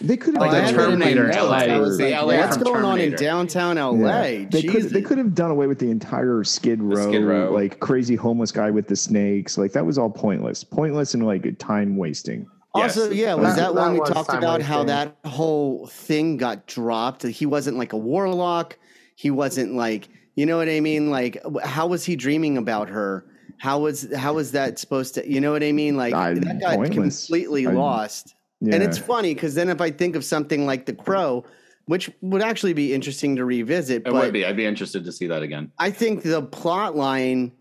[0.00, 1.36] They could have I done had away that in my with Terminator notes.
[1.38, 1.56] LA.
[1.74, 4.22] I was The LA what's from going on in downtown LA?
[4.24, 4.44] Yeah.
[4.50, 7.52] They could they could have done away with the entire Skid Row, Skid Row.
[7.52, 9.56] like crazy homeless guy with the snakes.
[9.56, 12.46] Like that was all pointless, pointless and like time wasting.
[12.74, 13.14] Also, Yes.
[13.14, 16.38] yeah, was That- that, when that we was talked time about how that whole thing
[16.38, 17.22] got dropped?
[17.22, 18.76] He wasn't like a warlock.
[19.14, 21.08] He wasn't like, you know what I mean?
[21.08, 23.26] Like, how was he dreaming about her?
[23.58, 25.30] How was how was that supposed to?
[25.30, 25.96] You know what I mean?
[25.96, 27.26] Like I- that got pointless.
[27.26, 28.34] completely I- lost.
[28.66, 28.74] Yeah.
[28.74, 31.44] And it's funny because then if I think of something like The Crow,
[31.86, 34.46] which would actually be interesting to revisit, It but would be.
[34.46, 35.70] I'd be interested to see that again.
[35.78, 37.52] I think the plot line,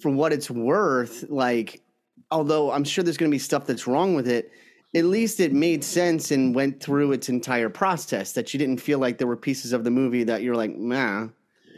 [0.00, 1.82] for what it's worth, like,
[2.30, 4.50] although I'm sure there's going to be stuff that's wrong with it,
[4.94, 8.32] at least it made sense and went through its entire process.
[8.32, 11.28] That you didn't feel like there were pieces of the movie that you're like, nah.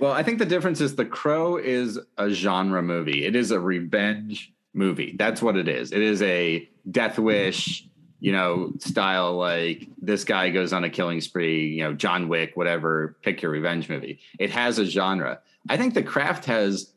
[0.00, 3.26] Well, I think the difference is The Crow is a genre movie.
[3.26, 5.14] It is a revenge movie.
[5.18, 5.92] That's what it is.
[5.92, 7.86] It is a Death Wish,
[8.20, 12.52] you know, style like this guy goes on a killing spree, you know, John Wick,
[12.54, 14.20] whatever, pick your revenge movie.
[14.38, 15.40] It has a genre.
[15.68, 16.92] I think The Craft has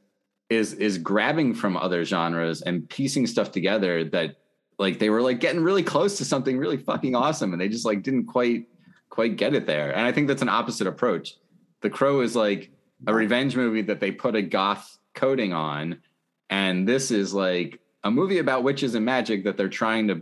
[0.50, 4.36] is is grabbing from other genres and piecing stuff together that
[4.78, 7.86] like they were like getting really close to something really fucking awesome and they just
[7.86, 8.68] like didn't quite
[9.10, 9.92] quite get it there.
[9.92, 11.38] And I think that's an opposite approach.
[11.82, 12.72] The Crow is like
[13.08, 16.02] a revenge movie that they put a goth coating on,
[16.50, 20.22] and this is like a movie about witches and magic that they're trying to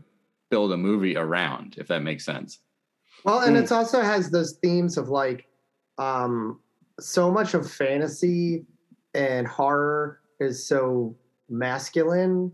[0.51, 2.59] build a movie around, if that makes sense.
[3.23, 3.61] Well, and Mm.
[3.61, 5.47] it's also has those themes of like
[5.97, 6.59] um
[6.99, 8.65] so much of fantasy
[9.15, 11.15] and horror is so
[11.49, 12.51] masculine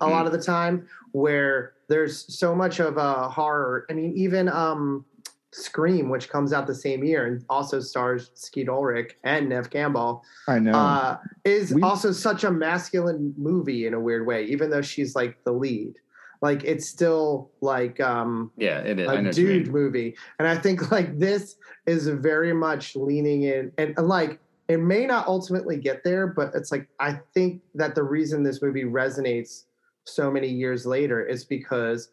[0.00, 3.86] a lot of the time where there's so much of uh horror.
[3.88, 5.04] I mean, even um
[5.50, 10.22] Scream, which comes out the same year and also stars Skeet Ulrich and Neve Campbell,
[10.46, 10.72] I know.
[10.72, 15.16] uh, is We- also such a masculine movie in a weird way, even though she's
[15.16, 15.94] like the lead.
[16.40, 19.08] Like it's still like um Yeah, it is.
[19.08, 20.16] A dude movie.
[20.38, 25.06] And I think like this is very much leaning in and, and like it may
[25.06, 29.64] not ultimately get there, but it's like I think that the reason this movie resonates
[30.04, 32.10] so many years later is because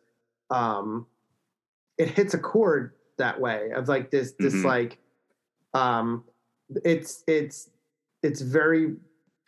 [0.50, 1.06] um
[1.98, 4.66] it hits a chord that way of like this this Mhm.
[4.66, 5.00] like
[5.74, 6.24] um
[6.84, 7.70] it's it's
[8.24, 8.96] it's very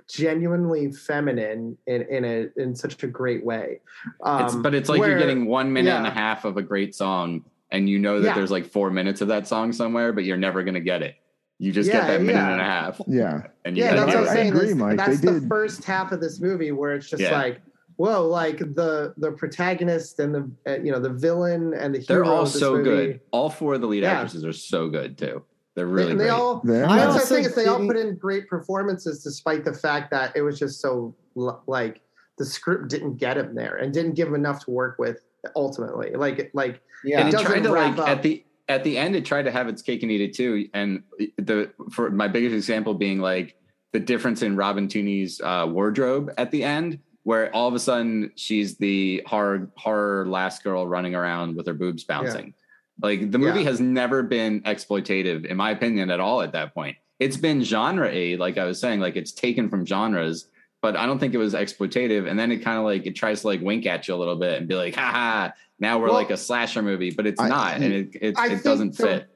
[0.08, 3.80] genuinely feminine in in a in such a great way
[4.24, 6.96] um It's, but it's like you're getting one minute and a half of a great
[6.96, 8.34] song, and you know that Yeah.
[8.36, 11.16] there's like four minutes of that song somewhere, but you're never gonna get it.
[11.60, 12.52] You just Yeah, get that minute yeah.
[12.54, 13.42] and a half, yeah.
[13.66, 14.18] and you yeah, that's what.
[14.18, 14.54] I'm saying.
[14.54, 14.98] I agree, Mike.
[14.98, 15.50] That's They the did.
[15.50, 17.32] first half of this movie where it's just Yeah.
[17.38, 17.62] like,
[17.98, 22.24] whoa, like the the protagonist and the uh, you know the villain and the They're
[22.24, 22.36] hero.
[22.36, 23.22] all of this so movie, good.
[23.32, 24.14] All four of the lead Yeah.
[24.14, 25.44] actresses are so good too.
[25.78, 26.34] They're really and they great.
[26.34, 26.62] all.
[26.64, 29.76] They I That's the also thing is they all put in great performances despite the
[29.76, 32.02] fact that it was just so like
[32.40, 35.20] the script didn't get him there and didn't give him enough to work with
[35.56, 36.10] ultimately.
[36.16, 37.28] Like like Yeah.
[37.28, 38.18] it doesn't tried to wrap like up.
[38.18, 40.68] at the at the end it tried to have its cake and eat it too
[40.74, 41.04] and
[41.38, 43.56] the for my biggest example being like
[43.94, 48.30] the difference in robin tunney's uh, wardrobe at the end where all of a sudden
[48.36, 52.54] she's the horror horror last girl running around with her boobs bouncing
[53.02, 53.70] like the movie Yeah.
[53.70, 56.98] has never been exploitative in my opinion at all at that point.
[57.20, 60.48] It's been genre a like i was saying like it's taken from genres
[60.82, 62.30] but i don't think it was exploitative.
[62.30, 64.36] And then it kind of like it tries to like wink at you a little
[64.36, 67.50] bit and be like haha now we're Well, like a slasher movie but it's I-
[67.50, 69.30] not and it it, it doesn't the- fit.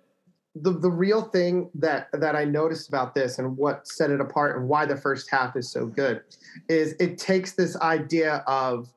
[0.56, 4.58] the the real thing that that I noticed about this and what set it apart
[4.58, 6.22] and why the first half is so good
[6.68, 8.90] is it takes this idea of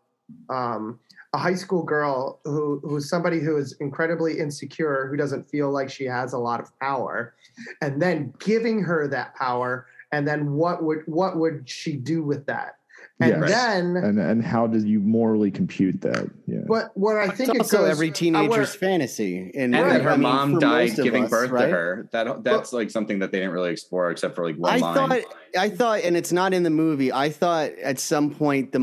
[0.49, 0.99] um,
[1.35, 5.91] a high school girl who who's somebody who is incredibly insecure who doesn't feel like
[5.91, 7.35] she has a lot of power
[7.82, 12.47] and then giving her that power and then what would what would she do with
[12.47, 12.76] that
[13.20, 13.51] and Yes.
[13.51, 16.28] then and and how do you morally compute that?
[16.47, 16.61] Yeah.
[16.68, 19.51] but what I It's think it also goes, every teenager's wanna- fantasy.
[19.57, 19.93] And, And Right.
[19.95, 21.66] that her I mean, mom for died giving us, birth right?
[21.66, 22.09] to her.
[22.12, 24.95] That that's like something that they didn't really explore except for like one I line.
[24.95, 25.20] thought,
[25.59, 27.12] I thought, and it's not in the movie.
[27.12, 28.80] I thought at some point the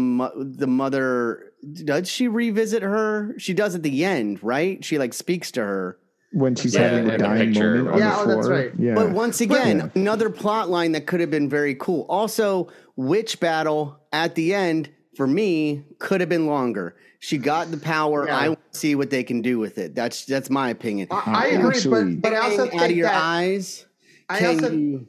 [0.60, 1.51] the mother
[1.84, 3.36] does she revisit her?
[3.38, 4.84] She does at the end, right?
[4.84, 5.98] She like speaks to her.
[6.34, 8.36] when she's Yeah, having the dying moment on Yeah, the oh, floor.
[8.38, 8.72] that's right.
[8.80, 8.96] Yeah.
[8.96, 10.02] But once again, Yeah.
[10.02, 12.06] another plot line that could have been very cool.
[12.08, 16.96] Also, witch battle at the end for me could have been longer.
[17.20, 18.28] She got the power.
[18.28, 18.38] Yeah.
[18.38, 19.94] I want to see what they can do with it.
[19.94, 21.10] That's that's my opinion.
[21.12, 23.86] I, I agree, Actually- but, but I also think Out of think your that eyes.
[24.30, 25.08] I Can also you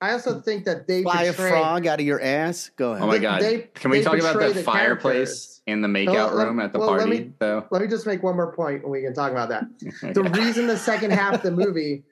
[0.00, 2.70] I also think that they fly a frog out of your ass?
[2.76, 3.04] Go ahead.
[3.04, 3.42] Oh my oh god!
[3.42, 5.53] they- Can we talk about portray the the fireplace characters.
[5.66, 7.20] In the makeout let- room at the well, let party?
[7.24, 9.64] me- though, Let me just make one more point, and we can talk about that.
[10.14, 12.04] The reason the second half of the movie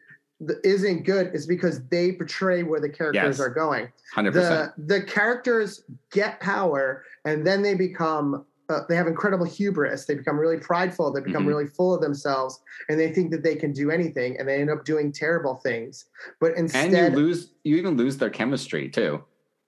[0.64, 3.40] isn't good is because they portray where the characters Yes.
[3.40, 3.88] are going.
[4.14, 4.72] hundred percent.
[4.76, 8.44] The the characters get power, and then they become.
[8.68, 10.06] Uh, they have incredible hubris.
[10.06, 11.12] They become really prideful.
[11.12, 11.48] They become Mhm.
[11.48, 14.70] really full of themselves, and they think that they can do anything, and they end
[14.70, 16.06] up doing terrible things.
[16.40, 17.50] But instead, And you lose.
[17.64, 19.22] You even lose their chemistry too.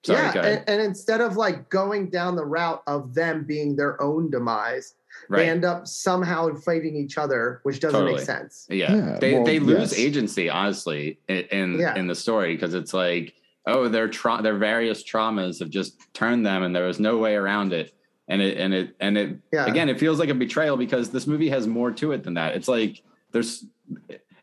[0.04, 4.00] Sorry, yeah, and, and instead of like going down the route of them being their
[4.02, 4.94] own demise,
[5.30, 8.16] they end up somehow fighting each other, which doesn't Totally.
[8.18, 8.66] make sense.
[8.68, 9.98] Yeah, Yeah, they well, they lose yes.
[9.98, 11.94] agency honestly in in, Yeah.
[11.94, 13.34] in the story because it's like
[13.66, 17.34] oh their tra- their various traumas have just turned them and there was no way
[17.34, 17.94] around it
[18.28, 19.64] and it and it and it Yeah.
[19.66, 22.54] again it feels like a betrayal because this movie has more to it than that.
[22.56, 23.00] It's like
[23.32, 23.64] there's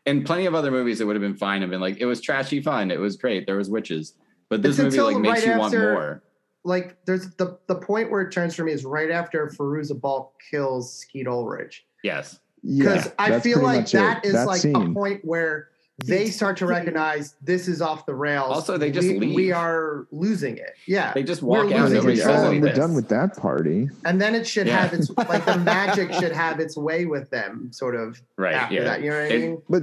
[0.06, 2.20] in plenty of other movies it would have been fine and been like it was
[2.20, 4.14] trashy fun it was great there was witches
[4.52, 6.22] but this It's movie until like makes right you want after- more.
[6.64, 10.34] Like there's the the point where it turns for me is right after Fairuza Balk
[10.50, 11.86] kills Skeet Ulrich.
[12.04, 13.98] Yes, Because yeah, I feel like much it.
[13.98, 15.68] that is That like a point where
[16.04, 18.50] they start to recognize this is off the rails.
[18.52, 19.34] Also, they just we, leave.
[19.34, 20.74] we are losing it.
[20.86, 21.12] Yeah.
[21.14, 21.80] they just We're walk out.
[21.82, 23.88] losing Nobody says of Oh, we're done with that party.
[24.04, 24.82] and then it should Yeah.
[24.82, 28.74] have its like the magic should have its way with them, sort of Right, after
[28.76, 28.84] yeah.
[28.84, 29.02] that.
[29.02, 29.62] You know what I mean?
[29.68, 29.82] But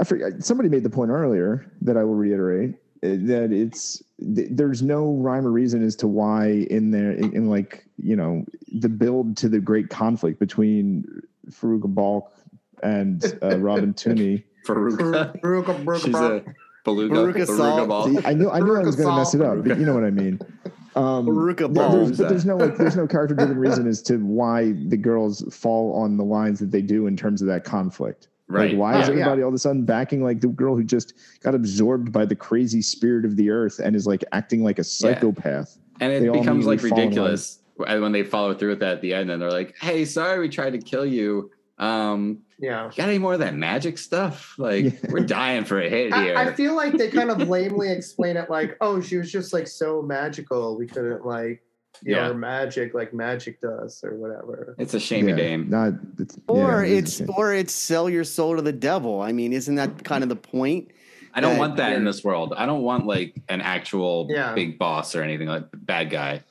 [0.00, 2.74] I forget, somebody made the point earlier that I will reiterate
[3.04, 4.02] that it's
[4.34, 8.16] th- there's no rhyme or reason as to why in there in, in like you
[8.16, 11.04] know the build to the great conflict between
[11.50, 12.32] Faruqa Balk
[12.82, 14.44] and uh, Robin Tunney.
[14.66, 15.38] Faruka.
[15.40, 16.48] Baruka, Baruka, She's Baruka.
[16.48, 17.14] a beluga.
[17.14, 17.88] Baruka beluga salt.
[17.88, 18.08] ball.
[18.08, 19.94] See, I knew I knew I was going to mess it up, but you know
[19.94, 20.40] what I mean.
[20.96, 24.18] Um, Faruqa there- there's, but there's no like there's no character driven reason as to
[24.18, 28.28] why the girls fall on the lines that they do in terms of that conflict.
[28.46, 28.70] Right.
[28.70, 29.20] Like, why is Oh, yeah.
[29.20, 32.36] everybody all of a sudden backing like the girl who just got absorbed by the
[32.36, 35.78] crazy spirit of the earth and is like acting like a psychopath?
[36.00, 39.00] And it all becomes like immediately fall ridiculous when they follow through with that at
[39.00, 41.50] the end and they're like, hey, sorry we tried to kill you.
[41.78, 42.90] Um, Yeah.
[42.94, 44.54] got any more of that magic stuff?
[44.58, 44.92] Like, Yeah.
[45.08, 46.36] we're dying for a hit here.
[46.36, 49.52] I, I feel like they kind of lamely explain it like, oh, she was just
[49.52, 50.76] like so magical.
[50.78, 51.62] We couldn't like,
[52.02, 52.22] you Yeah.
[52.22, 54.74] know, her magic like magic does or whatever.
[54.78, 55.70] it's a shamey Yeah, dame.
[55.70, 59.20] Not, it's, Or yeah, it is it's or it's sell your soul to the devil.
[59.22, 60.90] I mean, isn't that kind of the point?
[61.34, 62.54] I don't that- want that in this world.
[62.56, 64.54] I don't want like an actual Yeah.
[64.54, 66.42] big boss or anything like bad guy.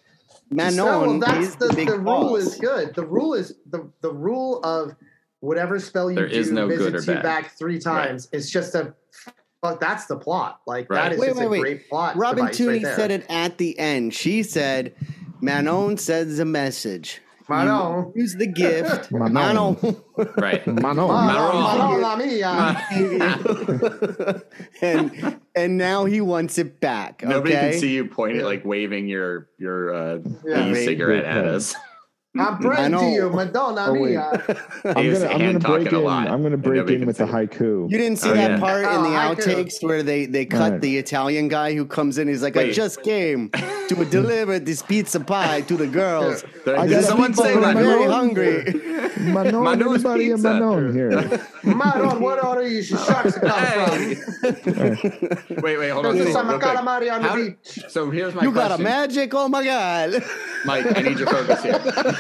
[0.50, 2.39] Manon so that's is the, the, big the rule boss.
[2.41, 2.94] is good.
[2.94, 4.96] The rule is the the rule of
[5.39, 7.24] whatever spell you There do is no good visits or you bad.
[7.24, 8.28] back three times.
[8.32, 8.94] It's just a
[9.62, 10.60] but that's the plot.
[10.68, 11.04] Like Right.
[11.04, 11.60] that is Wait, just wait, a wait.
[11.62, 12.18] great plot.
[12.18, 14.14] Robin device Tunney right said it at the end.
[14.14, 14.94] She said,
[15.44, 17.20] Manon sends a message.
[17.50, 18.14] Manon.
[18.16, 19.12] You Use the gift.
[19.12, 19.34] Manon.
[19.34, 19.76] Manon.
[20.38, 20.66] Right.
[20.82, 20.82] Manon.
[20.82, 21.64] Manon, Manon.
[21.64, 22.82] Manon la mia.
[24.82, 27.22] and and now he wants it back.
[27.22, 27.30] Okay?
[27.30, 28.46] Nobody can see you pointing, Yeah.
[28.46, 30.72] like waving your your uh, Yeah.
[30.72, 31.76] e-cigarette at us.
[32.36, 32.66] I'm mm-hmm.
[32.66, 34.32] praying to you, Madonna Oh, mia.
[34.86, 36.04] I'm He gonna, I'm gonna break talking a in.
[36.04, 37.92] lot, I'm gonna break in with the haiku.
[37.92, 38.60] You didn't see Oh, that yeah.
[38.60, 39.42] part in Oh, the I do.
[39.44, 40.82] outtakes where they, they cut Right.
[40.82, 42.28] the Italian guy who comes in.
[42.28, 42.74] He's like, I Wait.
[42.74, 46.44] just came to deliver this pizza pie to the girls.
[46.66, 48.64] I got someone pizza say for I'm very hungry.
[49.20, 50.54] Manon, Manon's everybody a pizza.
[50.54, 51.40] Manon here.
[51.64, 54.16] Manon, what order you should sharks come Hey.
[54.16, 55.62] from?
[55.62, 56.18] wait, wait, hold on.
[56.18, 56.78] There's some on, real quick.
[56.78, 57.84] calamari on the beach.
[57.90, 59.36] So here's my You got a magic?
[59.36, 60.24] Oh my god!
[60.66, 61.80] Mike, I need your focus here.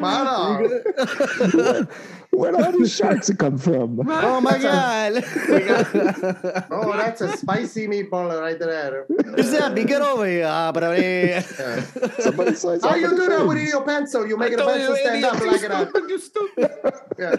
[0.00, 0.82] Manon.
[2.30, 4.00] Where do all these sharks come from?
[4.08, 5.22] Oh my god!
[6.70, 9.04] Oh, that's a spicy meatball right there.
[9.36, 11.42] Giuseppe, get over here, ah, brother.
[12.20, 14.26] Somebody slice How you the do that with your pencil?
[14.26, 15.88] You make I the told pencil you, stand up like that.
[15.90, 16.70] stupid, you stupid.
[17.18, 17.36] Yeah.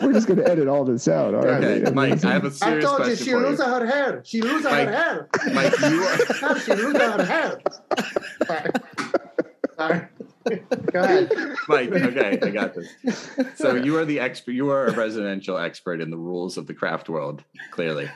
[0.00, 1.34] We're just gonna edit all this out.
[1.34, 1.90] aren't Okay.
[1.92, 4.22] Mike, I have a I serious told you question she for loses her hair.
[4.24, 5.28] She loses her hair.
[5.52, 7.60] Mike, you are, she loses her hair.
[8.46, 8.70] Sorry.
[9.76, 10.08] Sorry.
[10.48, 11.30] Go ahead.
[11.68, 11.90] Mike.
[11.92, 12.88] Okay, I got this.
[13.56, 14.52] So you are the expert.
[14.52, 17.44] You are a residential expert in the rules of the craft world.
[17.72, 18.08] Clearly,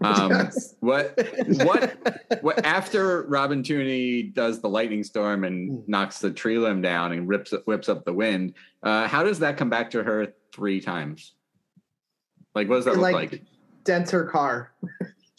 [0.00, 0.74] um, Yes.
[0.80, 1.18] what
[1.64, 7.12] what what after Robin Tunney does the lightning storm and knocks the tree limb down
[7.12, 8.54] and rips whips up the wind?
[8.82, 11.34] Uh, how does that come back to her three times?
[12.54, 13.42] Like, what does that look Like- like?
[13.84, 14.72] Dents her car.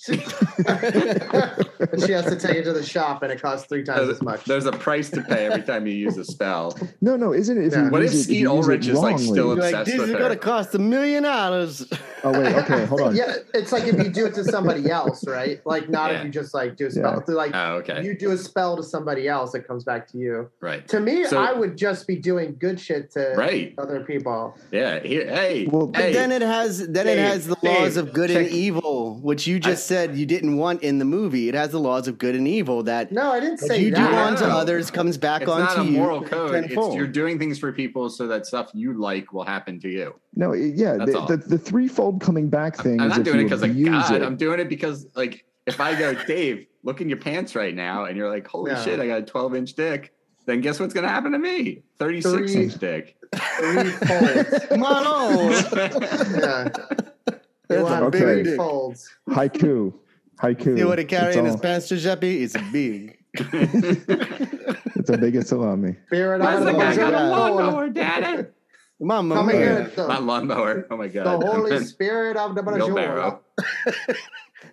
[0.07, 0.19] And
[2.05, 4.45] she has to take it to the shop, and it costs three times as much.
[4.45, 6.77] There's a price to pay every time you use a spell.
[6.99, 7.67] No, no, isn't it?
[7.67, 7.85] If Yeah.
[7.85, 9.67] you What if Skeet it Ulrich is, like, still wrongly?
[9.67, 10.19] obsessed like this with is her.
[10.19, 11.87] going to cost a million dollars.
[12.23, 13.15] Oh wait, okay, hold on.
[13.15, 15.61] Yeah, it's like if you do it to somebody else, right?
[15.65, 16.19] Like not Yeah.
[16.19, 17.23] if you just like do a spell.
[17.27, 20.49] Like Oh, okay, you do a spell to somebody else, it comes back to you.
[20.59, 23.73] right, To me, So- I would just be doing good shit to right.
[23.77, 24.57] other people.
[24.71, 24.99] Yeah.
[24.99, 26.13] Here, hey, Well- But hey.
[26.13, 29.59] then it has then it has the laws Dave, of good and evil, which you
[29.59, 31.49] just said you didn't want in the movie.
[31.49, 33.95] It has the laws of good and evil that No, I didn't say you do
[33.95, 34.13] that.
[34.13, 34.57] onto No.
[34.57, 35.97] others comes back it's onto not a you.
[35.97, 36.65] moral code.
[36.65, 40.13] It's, you're doing things for people so that stuff you like will happen to you.
[40.35, 42.99] No, it- yeah, the, the, the threefold coming back thing.
[42.99, 44.11] I'm is not doing it because of God.
[44.15, 44.21] it.
[44.21, 48.05] I'm doing it because, like, if I go, Dave, look in your pants right now,
[48.05, 48.83] and you're like, holy Yeah.
[48.83, 50.13] shit, I got a 12 inch dick.
[50.45, 51.83] Then guess what's gonna happen to me?
[51.99, 53.17] 36 Three- inch dick.
[53.35, 54.65] Three folds.
[54.77, 55.09] Mano.
[55.09, 55.49] Oh.
[56.39, 56.69] yeah.
[57.69, 58.43] You That's want a Okay.
[58.43, 59.09] big folds.
[59.29, 59.93] Haiku,
[60.41, 60.77] haiku.
[60.77, 62.43] See what he carry It's in his all- pants, Giuseppe?
[62.43, 63.17] It's big.
[64.99, 65.95] It's the biggest salami.
[66.07, 68.47] Spirit Why's of the the guy got a lawnmower, daddy?
[68.99, 69.79] Mama Coming mia.
[69.85, 70.87] in, the, Not lawnmower.
[70.89, 71.41] Oh my god.
[71.41, 71.45] the.
[71.47, 73.41] Holy Spirit of the Wheelbarrow.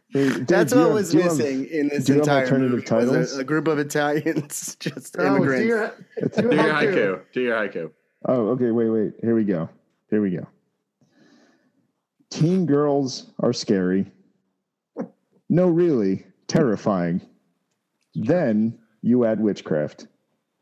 [0.09, 2.18] Hey, Dave, That's do what have- was do you have- missing in this do you
[2.20, 2.82] have entire alternative movie.
[2.82, 3.36] was titles?
[3.36, 5.66] A, a group of Italians, just Oh, do immigrants.
[5.66, 5.84] your,
[6.16, 6.95] It's- do Do your haiku.
[6.95, 7.20] haiku.
[7.32, 7.90] Do your haiku.
[8.26, 8.70] Oh, okay.
[8.70, 9.12] Wait, wait.
[9.20, 9.68] Here we go.
[10.09, 10.47] Here we go.
[12.35, 14.11] Teen girls are scary.
[15.49, 17.20] No, really, terrifying.
[18.16, 20.09] Then you add witchcraft.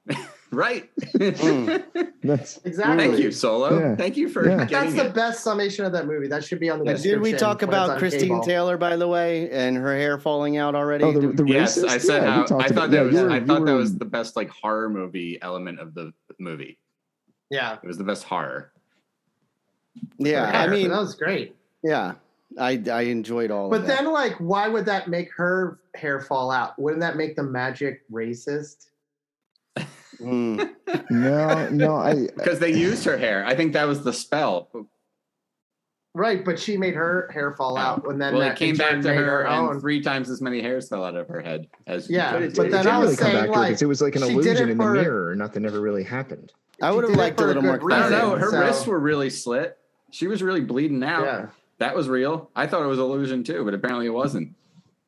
[0.54, 0.90] Right.
[1.16, 1.82] Mm.
[2.22, 3.06] That's Exactly.
[3.06, 3.78] Thank you, Solo.
[3.78, 3.96] Yeah.
[3.96, 4.56] Thank you for Yeah.
[4.58, 5.14] That's getting the it.
[5.14, 6.26] best summation of that movie.
[6.28, 6.92] That should be on the Yeah.
[6.92, 7.22] description.
[7.22, 8.42] Did we talk about Christine cable.
[8.42, 11.04] Taylor, by the way, and her hair falling out already?
[11.04, 11.88] oh, the, the Yes, racist?
[11.88, 13.72] I said Yeah, how I about- thought yeah, that was were- I you thought that
[13.72, 16.78] were- was the best like horror movie element of the movie.
[17.50, 17.78] Yeah.
[17.82, 18.72] It was the best horror.
[20.18, 21.56] yeah, I mean, that was great.
[21.82, 22.14] Yeah,
[22.58, 23.98] I I enjoyed all But of that.
[24.04, 26.78] then, like, why would that make her hair fall out?
[26.78, 28.86] Wouldn't that make the magic racist?
[30.20, 30.70] Mm.
[31.10, 33.44] No, no, I Because they used her hair.
[33.46, 34.68] I think that was the spell.
[36.14, 39.00] Right, but she made her hair fall out, and then well, that it came back
[39.00, 39.80] to made her, and own.
[39.80, 42.66] three times as many hairs fell out of her head as Yeah, But it, but
[42.66, 44.16] it then didn't I was really come saying, back to like, because it was like
[44.16, 45.34] an illusion in the for- mirror.
[45.34, 46.52] Nothing ever really happened.
[46.82, 48.36] I would have liked a little more good I don't know.
[48.36, 49.78] Her So- wrists were really slit.
[50.10, 51.24] She was really bleeding out.
[51.24, 51.46] Yeah,
[51.82, 52.48] That was real.
[52.54, 54.54] I thought it was illusion too, but apparently it wasn't.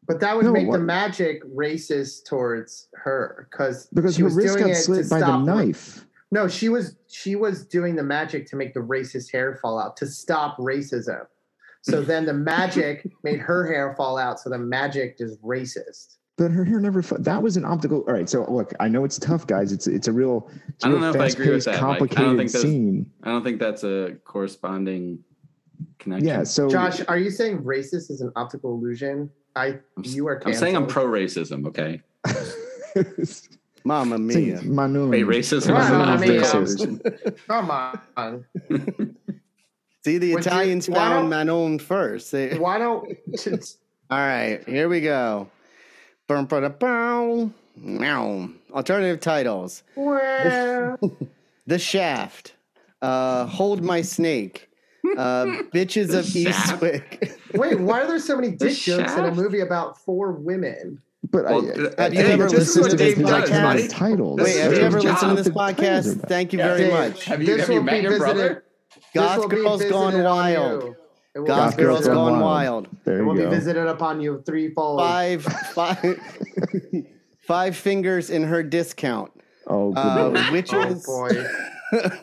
[0.09, 4.25] but that would No, make what- the magic racist towards her because because she her
[4.27, 5.45] was wrist doing got it slit to by the stop.
[5.45, 6.05] knife.
[6.33, 9.97] No, she was she was doing the magic to make the racist hair fall out
[9.99, 11.25] to stop racism.
[11.83, 14.41] So then the magic made her hair fall out.
[14.41, 16.17] So the magic is racist.
[16.37, 17.01] But her hair never.
[17.01, 17.99] fu- That was an optical.
[18.09, 18.29] All right.
[18.29, 19.71] So look, I know it's tough, guys.
[19.71, 20.51] It's it's a real.
[20.71, 22.37] It's a I don't real know if I agree with fast-paced, that, I don't complicated
[22.39, 23.07] think there's- scene.
[23.23, 25.21] I don't think that's a corresponding
[25.99, 26.27] connection.
[26.29, 26.43] Yeah.
[26.45, 29.31] So Josh, are you saying racist is an optical illusion?
[29.57, 30.43] I I'm, you are.
[30.47, 31.67] I'm saying I'm pro racism.
[31.67, 32.01] Okay.
[33.85, 34.59] Mama mia.
[34.61, 35.11] Manun.
[35.11, 37.47] Wait, racism Right, is I not mean, racist.
[37.49, 38.45] Come on.
[40.05, 42.33] See, the Would Italians why found don't- Manon first.
[42.33, 43.79] They, Why don't just
[44.11, 45.49] all right, here we go.
[46.27, 47.51] Bum, ba, da, bow.
[47.77, 48.49] Meow.
[48.73, 50.97] Alternative titles: well,
[51.67, 52.55] The Shaft,
[53.03, 54.69] uh, Hold My Snake,
[55.17, 55.45] uh,
[55.75, 56.81] Bitches of Shaft?
[56.83, 57.39] Eastwick.
[57.55, 61.01] wait, why are there so many The dick jokes in a movie about four women?
[61.31, 63.51] But Well, I, have you ever listened to this podcast?
[63.51, 64.41] alternative titles.
[64.41, 66.29] Wait, have you ever listened to this podcast?
[66.29, 66.69] Thank you Yeah.
[66.69, 67.25] very Dave, much.
[67.25, 68.35] Have you This have you met your brother?
[68.35, 68.63] visited-
[68.95, 70.83] this Goth Girls Gone Wild.
[70.83, 70.97] you.
[71.37, 72.43] It Goth Girls Gone Wild.
[72.43, 72.89] Wild.
[73.05, 75.01] There It will you be visited upon you threefold.
[75.01, 76.21] Five, five,
[77.41, 79.33] five fingers in her discount.
[79.67, 80.37] Oh, good Uh, lord.
[80.39, 81.45] Oh witches, boy.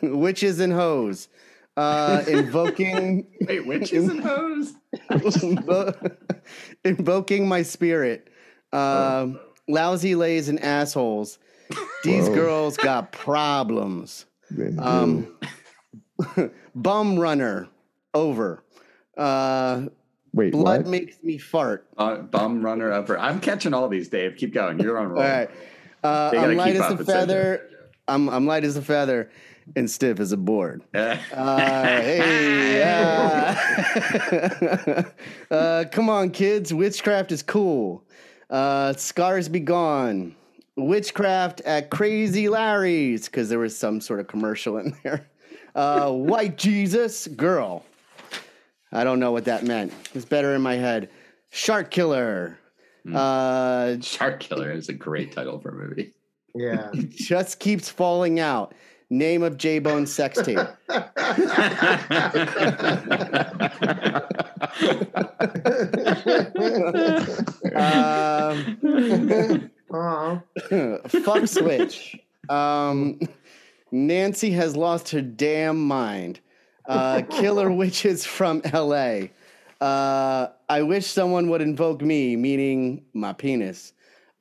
[0.02, 1.28] witches and hoes.
[1.76, 4.74] Uh, invoking, Wait, witches and hoes?
[5.10, 6.16] invo-
[6.84, 8.28] invoking my spirit.
[8.72, 11.38] Um, lousy lays and assholes.
[12.04, 12.34] These Whoa.
[12.34, 14.26] girls got problems.
[14.78, 15.34] Um,
[16.74, 17.68] bum runner.
[18.14, 18.62] Over.
[19.16, 19.86] Uh,
[20.34, 20.90] Wait, blood what?
[20.90, 21.86] makes me fart.
[21.96, 23.18] Uh, bum runner over.
[23.18, 24.36] I'm catching all these, Dave.
[24.36, 24.78] Keep going.
[24.80, 25.22] You're on roll.
[25.22, 25.50] All right.
[26.04, 27.70] Uh, I'm light as a feather.
[28.08, 29.30] I'm, I'm light as a feather.
[29.76, 30.82] And stiff as a board.
[30.94, 31.56] Uh, Uh,
[32.00, 35.02] hey, uh,
[35.50, 36.72] uh, come on, kids.
[36.72, 38.04] Witchcraft is cool.
[38.50, 40.34] Uh, scars be gone.
[40.76, 45.28] Witchcraft at Crazy Larry's, because there was some sort of commercial in there.
[45.74, 47.84] Uh, white Jesus, girl.
[48.92, 49.92] I don't know what that meant.
[50.14, 51.10] It's better in my head.
[51.50, 52.58] Shark Killer.
[53.12, 56.14] Uh, Shark Killer is a great title for a movie.
[56.54, 56.90] Yeah.
[57.10, 58.74] just keeps falling out.
[59.12, 60.56] Name of J Bone sex tape.
[67.76, 68.78] um,
[71.10, 72.18] fuck switch.
[72.48, 73.20] Um,
[73.90, 76.40] Nancy has lost her damn mind.
[76.86, 79.30] Uh, killer witches from L.A.
[79.78, 83.92] Uh, I wish someone would invoke me, meaning my penis.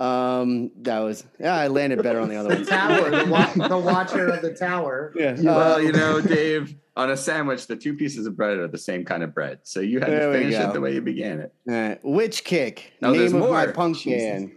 [0.02, 1.54] Um, that was yeah.
[1.54, 2.66] I landed better on the other The one.
[2.66, 5.14] tower, the, wa- the watcher of the tower.
[5.16, 5.36] Yeah.
[5.40, 8.78] well, um, you know, Dave, on a sandwich, the two pieces of bread are the
[8.80, 9.60] same kind of bread.
[9.64, 11.54] So you had to finish it the way you began it.
[11.72, 13.74] Uh, Witch Kick, No, there's name of my more.
[13.74, 14.24] punk Jesus.
[14.24, 14.52] band.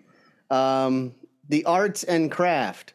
[0.51, 1.15] Um,
[1.51, 2.95] the Arts and Craft,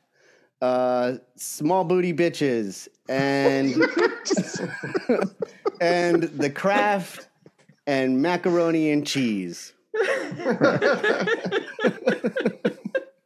[0.61, 3.75] uh, Small Booty Bitches, and
[5.81, 7.27] and the Craft
[7.87, 9.73] and Macaroni and Cheese.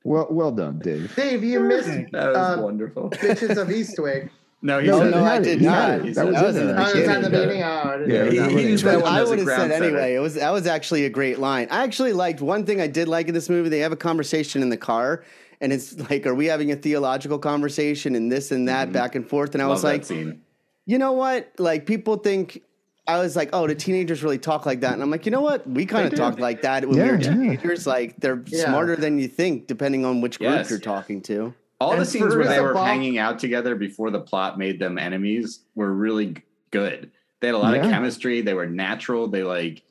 [0.05, 1.15] Well, well done, Dave.
[1.15, 3.09] Dave, you missed That was uh, wonderful.
[3.11, 4.29] Bitches of Eastwick.
[4.65, 5.23] No, he No, said you no.
[5.25, 5.89] I did not.
[5.89, 6.61] had That said was it.
[6.61, 6.79] in there.
[6.79, 7.19] Oh, was at the Yeah.
[7.29, 7.63] beginning.
[7.63, 9.39] Oh, I didn't Yeah, know he- he was- used But that I as a would
[9.39, 9.83] have said setter.
[9.83, 10.13] anyway.
[10.15, 11.67] It was that was actually a great line.
[11.69, 13.67] I actually liked one thing I did like in this movie.
[13.67, 15.25] They have a conversation in the car,
[15.59, 19.27] and it's like, are we having a theological conversation and this and that back and
[19.27, 19.53] forth?
[19.53, 20.39] And I Love was like, scene.
[20.85, 21.51] you know what?
[21.57, 22.61] Like people think
[23.05, 25.41] I was like, oh, the teenagers really talk like that, and I'm like, you know
[25.41, 25.67] what?
[25.69, 26.17] We kind of do.
[26.17, 27.33] talk like that when Yeah, we were yeah.
[27.33, 27.85] teenagers.
[27.85, 28.65] Like they're Yeah.
[28.65, 30.69] smarter than you think, depending on which group Yes.
[30.69, 31.53] you're talking to.
[31.81, 34.79] All And the scenes where they were Bob- hanging out together before the plot made
[34.79, 36.37] them enemies were really
[36.71, 37.11] good.
[37.41, 38.39] They had a lot of chemistry.
[38.39, 39.27] They were natural.
[39.27, 39.81] They like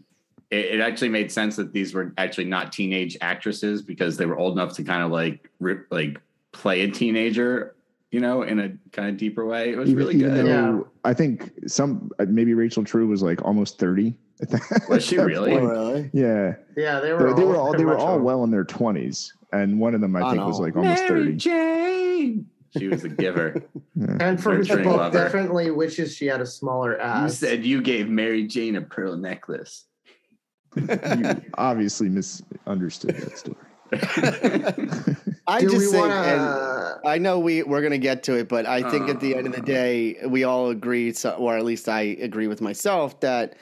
[0.50, 4.38] it, it actually made sense that these were actually not teenage actresses because they were
[4.38, 6.18] old enough to kind of like rip, like
[6.52, 7.74] play a teenager,
[8.12, 9.70] you know, in a kind of deeper way.
[9.70, 10.32] It was Even, really good.
[10.34, 10.80] though Yeah.
[11.04, 14.14] I think some uh, maybe Rachel True was like almost thirty.
[14.40, 15.50] at that- Was she at that really?
[15.52, 15.64] point.
[15.64, 16.10] really?
[16.12, 17.34] Yeah, Yeah, they they, were.
[17.34, 20.14] they were all they were much all well in their twenties, and one of them
[20.14, 21.36] I I think was like almost Mary thirty.
[21.36, 22.46] Jane.
[22.78, 23.62] She was a giver.
[24.20, 25.18] And for the book, lover.
[25.18, 27.42] definitely wishes she had a smaller ass.
[27.42, 29.84] you said you gave Mary Jane a pearl necklace.
[30.76, 33.56] You obviously misunderstood that story.
[35.46, 37.00] I Do just we think, want and to?
[37.04, 39.52] I know we we're gonna get to it, but I think at the end of
[39.54, 43.56] the day, we all agree, so, or at least I agree with myself that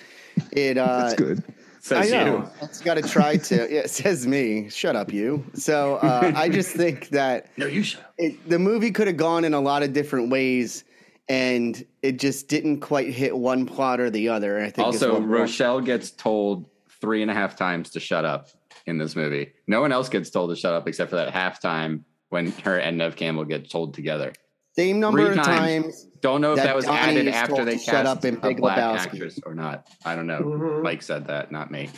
[0.52, 0.76] it.
[0.80, 1.42] Uh, That's good.
[1.48, 1.52] I
[1.82, 2.26] Says know.
[2.26, 2.50] you.
[2.62, 3.54] It's got to try to.
[3.70, 4.68] Yeah, it says me.
[4.68, 5.44] Shut up, you.
[5.54, 9.44] So uh, I just think that No, you shut it, the movie could have gone
[9.46, 10.84] in a lot of different ways,
[11.30, 14.60] and it just didn't quite hit one plot or the other.
[14.60, 16.66] I think Also, what we're- Rochelle gets told
[17.00, 18.48] three and a half times to shut up
[18.90, 19.52] in this movie.
[19.66, 22.98] No one else gets told to shut up except for that halftime when her and
[22.98, 24.32] Neve Campbell get told together.
[24.76, 25.84] same number three of times.
[25.84, 26.06] times.
[26.20, 28.36] Don't know if That that, was Donnie added after they to shut up cast in
[28.36, 28.98] a Big black Lebowski.
[29.14, 29.86] actress or not.
[30.04, 30.40] I don't know.
[30.42, 30.82] Mhm.
[30.82, 31.88] Mike said that, not me.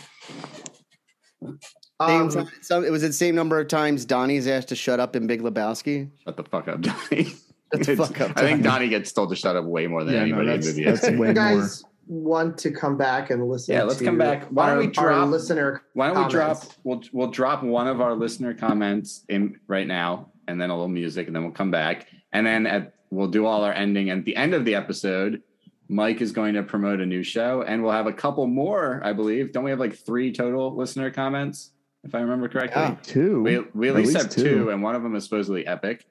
[2.01, 5.14] Um, time, so it was the same number of times Donnie's asked to shut up
[5.16, 6.11] in Big Lebowski.
[6.24, 7.24] Shut the fuck up, Donnie.
[7.74, 8.62] Shut the fuck up, I think Donnie.
[8.62, 10.84] Donnie gets told to shut up way more than Yeah, no, anybody that's, in the
[10.84, 11.16] that's movie.
[11.18, 11.34] way more.
[11.34, 13.75] guys want to come back and listen?
[13.75, 14.45] Yeah, let's to come back.
[14.49, 15.83] Why don't our- we our drop- listener?
[15.95, 16.63] Why don't we drop?
[16.85, 20.89] We'll we'll drop one of our listener comments in right now, and then a little
[20.89, 24.11] music, and then we'll come back, and then at we'll do all our ending.
[24.11, 25.43] And at the end of the episode,
[25.89, 29.13] Mike is going to promote a new show, and we'll have a couple more, I
[29.13, 29.53] believe.
[29.53, 31.73] Don't we have like three total listener comments,
[32.05, 32.83] if I remember correctly?
[32.83, 32.97] Yeah.
[33.03, 33.43] Two.
[33.43, 34.43] We we at At least, least have two.
[34.43, 34.71] two.
[34.71, 36.07] and one of them is supposedly epic.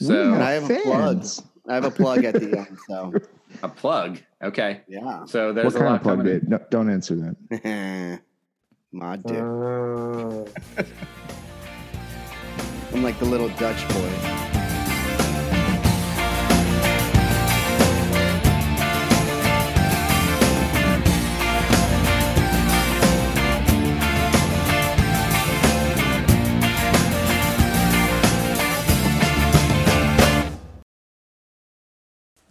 [0.00, 1.16] So And I have a plug.
[1.18, 1.42] fans.
[1.68, 2.78] I have a plug at the end.
[2.88, 3.12] So
[3.62, 4.80] a plug, okay.
[4.88, 6.32] yeah, So there's What a kind lot of plug, coming.
[6.32, 6.48] Dave?
[6.48, 8.20] No, don't answer that.
[8.92, 9.38] my dick.
[9.38, 10.82] Uh,
[12.92, 14.49] I'm like the little Dutch boy.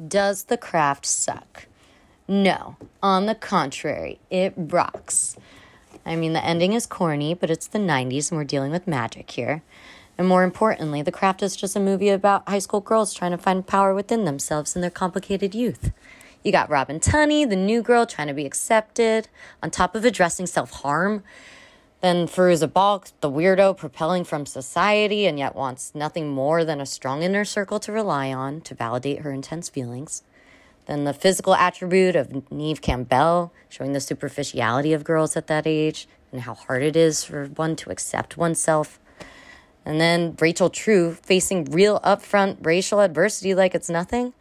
[0.08, 1.68] Does the craft suck?
[2.26, 2.78] No.
[3.04, 5.36] On the contrary, it rocks.
[6.06, 9.30] I mean, the ending is corny, but it's the 90s and we're dealing with magic
[9.32, 9.62] here.
[10.18, 13.38] And more importantly, The Craft is just a movie about high school girls trying to
[13.38, 15.92] find power within themselves in their complicated youth.
[16.44, 19.28] You got Robin Tunney, the new girl trying to be accepted,
[19.62, 21.24] on top of addressing self harm.
[22.02, 26.86] Then Fairuza Balk, the weirdo propelling from society and yet wants nothing more than a
[26.86, 30.24] strong inner circle to rely on to validate her intense feelings.
[30.86, 36.08] Then the physical attribute of Neve Campbell, showing the superficiality of girls at that age
[36.32, 38.98] and how hard it is for one to accept oneself.
[39.86, 44.34] And then Rachel True facing real upfront racial adversity like it's nothing.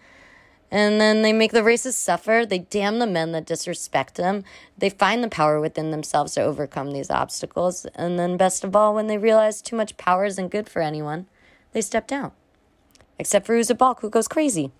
[0.70, 2.44] And then they make the racists suffer.
[2.46, 4.44] They damn the men that disrespect them.
[4.76, 7.86] They find the power within themselves to overcome these obstacles.
[7.94, 11.26] And then, best of all, when they realize too much power isn't good for anyone,
[11.72, 12.32] they step down.
[13.18, 14.70] Except for Uza Balk, who goes crazy,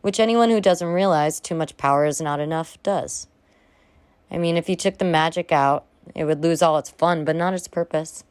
[0.00, 3.28] which anyone who doesn't realize too much power is not enough does.
[4.30, 7.36] I mean, if you took the magic out, it would lose all its fun, but
[7.36, 8.24] not its purpose.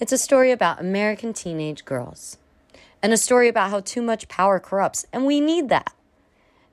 [0.00, 2.38] It's a story about American teenage girls
[3.02, 5.92] and a story about how too much power corrupts, and we need that.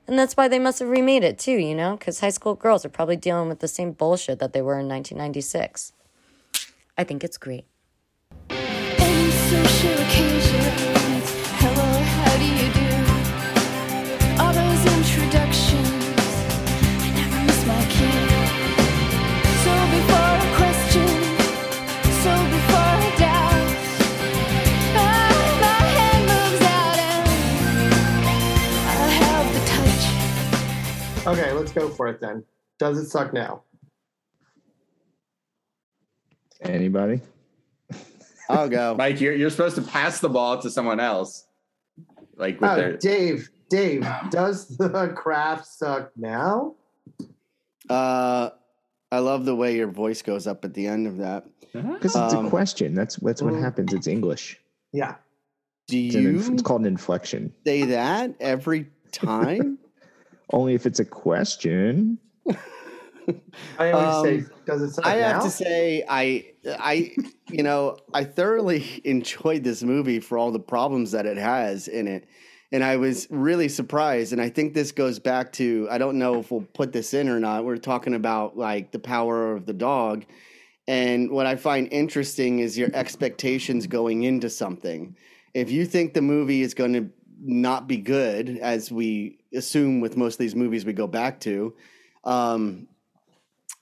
[0.06, 2.84] And that's why they must have remade it too, you know, because high school girls
[2.84, 5.92] are probably dealing with the same bullshit that they were in 1996.
[6.96, 7.66] I think it's great.
[31.30, 32.42] Okay, let's go for it then.
[32.78, 33.62] Does it suck now?
[36.62, 37.20] Anybody?
[38.48, 38.94] I'll go.
[38.98, 41.46] Mike, you're you're supposed to pass the ball to someone else.
[42.36, 46.74] Like with Oh, their Dave, Dave, does the craft suck now?
[47.88, 48.50] Uh,
[49.12, 51.46] I love the way your voice goes up at the end of that.
[51.72, 52.94] Because it's Um, a question.
[52.94, 53.92] That's that's what happens.
[53.92, 54.60] It's English.
[54.92, 55.14] Yeah.
[55.86, 57.52] Do It's, an inf- you it's called an inflection.
[57.64, 59.78] say that every time?
[60.52, 62.18] Only if it's a question.
[63.78, 65.34] I always Um, say, does it suck I now?
[65.34, 67.12] have to say, I, I,
[67.48, 72.08] you know, I thoroughly enjoyed this movie for all the problems that it has in
[72.08, 72.26] it,
[72.72, 74.32] and I was really surprised.
[74.32, 77.28] And I think this goes back to I don't know if we'll put this in
[77.28, 77.64] or not.
[77.64, 80.24] We're talking about like the power of the dog,
[80.88, 85.14] and what I find interesting is your expectations going into something.
[85.54, 87.10] If you think the movie is going to
[87.42, 91.74] not be good, as we assume with most of these movies we go back to,
[92.24, 92.86] um,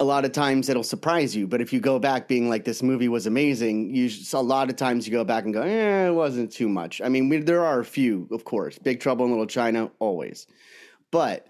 [0.01, 1.47] a lot of times it'll surprise you.
[1.47, 4.77] But if you go back being like, this movie was amazing, you a lot of
[4.77, 7.01] times you go back and go, eh, it wasn't too much.
[7.03, 8.79] I mean, we, there are a few, of course.
[8.79, 10.47] Big Trouble in Little China, always.
[11.11, 11.49] But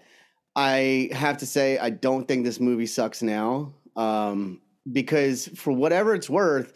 [0.55, 3.73] I have to say, I don't think this movie sucks now.
[3.95, 6.73] Um, because for whatever it's worth,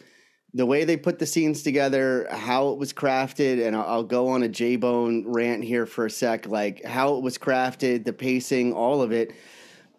[0.54, 4.28] the way they put the scenes together, how it was crafted, and I'll, I'll go
[4.28, 8.12] on a J Bone rant here for a sec, like how it was crafted, the
[8.12, 9.34] pacing, all of it.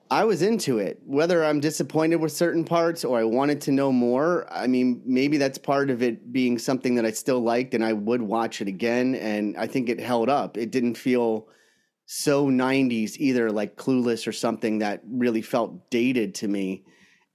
[0.09, 1.01] I was into it.
[1.05, 5.37] Whether I'm disappointed with certain parts or I wanted to know more, I mean, maybe
[5.37, 8.67] that's part of it being something that I still liked and I would watch it
[8.67, 9.15] again.
[9.15, 10.57] And I think it held up.
[10.57, 11.47] It didn't feel
[12.05, 16.85] so 90s either, like Clueless or something that really felt dated to me.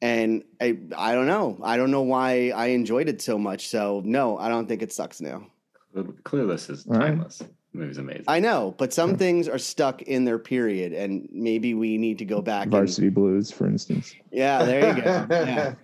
[0.03, 1.59] And I, I don't know.
[1.63, 3.69] I don't know why I enjoyed it so much.
[3.69, 5.47] So, no, I don't think it sucks now.
[5.95, 7.09] Clueless is All right.
[7.09, 7.39] timeless.
[7.73, 8.25] The movie's amazing.
[8.27, 12.25] I know, but some things are stuck in their period, and maybe we need to
[12.25, 12.65] go back.
[12.65, 14.15] and- Varsity Blues, for instance.
[14.33, 15.27] Yeah, there you go.
[15.31, 15.75] Yeah.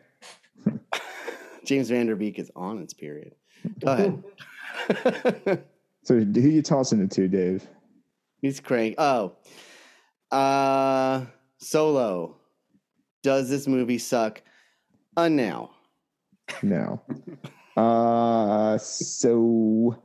[1.65, 3.35] James Van Der Beek is on its period.
[3.81, 4.23] Go
[4.89, 5.65] ahead.
[6.05, 7.67] So who you tossing it to, Dave?
[8.41, 8.95] He's crank.
[8.99, 9.33] Oh,
[10.31, 11.25] uh,
[11.59, 12.36] Solo.
[13.27, 14.41] Does this movie suck?
[15.17, 15.71] Uh, now.
[16.63, 17.01] No.
[17.77, 20.01] uh, so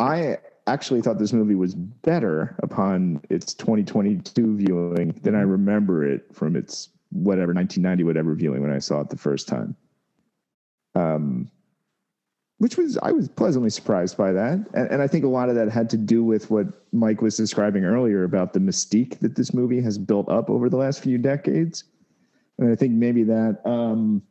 [0.00, 6.34] I actually thought this movie was better upon its 2022 viewing than I remember it
[6.34, 9.76] from its whatever 1990 whatever viewing when I saw it the first time.
[10.96, 11.48] Um,
[12.58, 15.54] which was I was pleasantly surprised by that, and, and I think a lot of
[15.54, 19.54] that had to do with what Mike was describing earlier about the mystique that this
[19.54, 21.84] movie has built up over the last few decades,
[22.62, 23.60] and I think maybe that.
[23.64, 24.22] Um,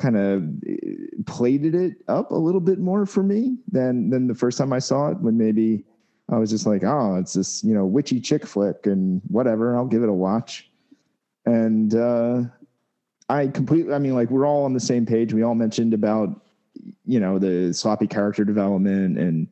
[0.00, 4.56] kind of plated it up a little bit more for me than than the first
[4.56, 5.84] time I saw it when maybe
[6.30, 9.86] I was just like, oh, it's this, you know, witchy chick flick and whatever, I'll
[9.86, 10.70] give it a watch.
[11.44, 12.42] And uh
[13.28, 15.34] I completely I mean like we're all on the same page.
[15.34, 16.40] We all mentioned about
[17.04, 19.48] you know, the sloppy character development and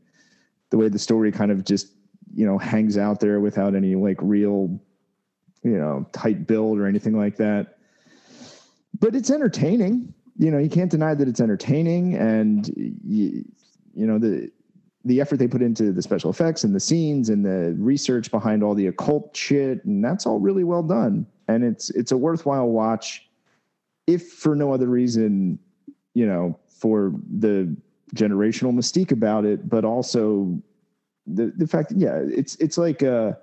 [0.71, 1.89] the way the story kind of just,
[2.35, 4.81] you know, hangs out there without any like real
[5.63, 7.78] you know, tight build or anything like that.
[8.99, 10.13] But it's entertaining.
[10.37, 12.69] You know you can't deny that it's entertaining and
[13.05, 13.45] you,
[13.95, 14.51] you know the
[15.05, 18.63] the effort they put into the special effects and the scenes and the research behind
[18.63, 21.27] all the occult shit and that's all really well done.
[21.49, 23.29] And it's it's a worthwhile watch
[24.07, 25.59] if for no other reason,
[26.15, 27.77] you know, for the
[28.15, 30.61] generational mystique about it, but also
[31.27, 33.39] the the fact yeah, it's it's like a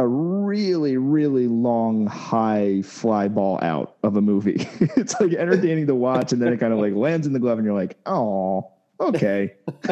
[0.00, 4.56] a really really long high fly ball out of a movie.
[4.96, 7.58] it's like entertaining to watch, and then it kind of like lands in the glove,
[7.58, 8.70] and you're like, oh,
[9.00, 9.54] okay.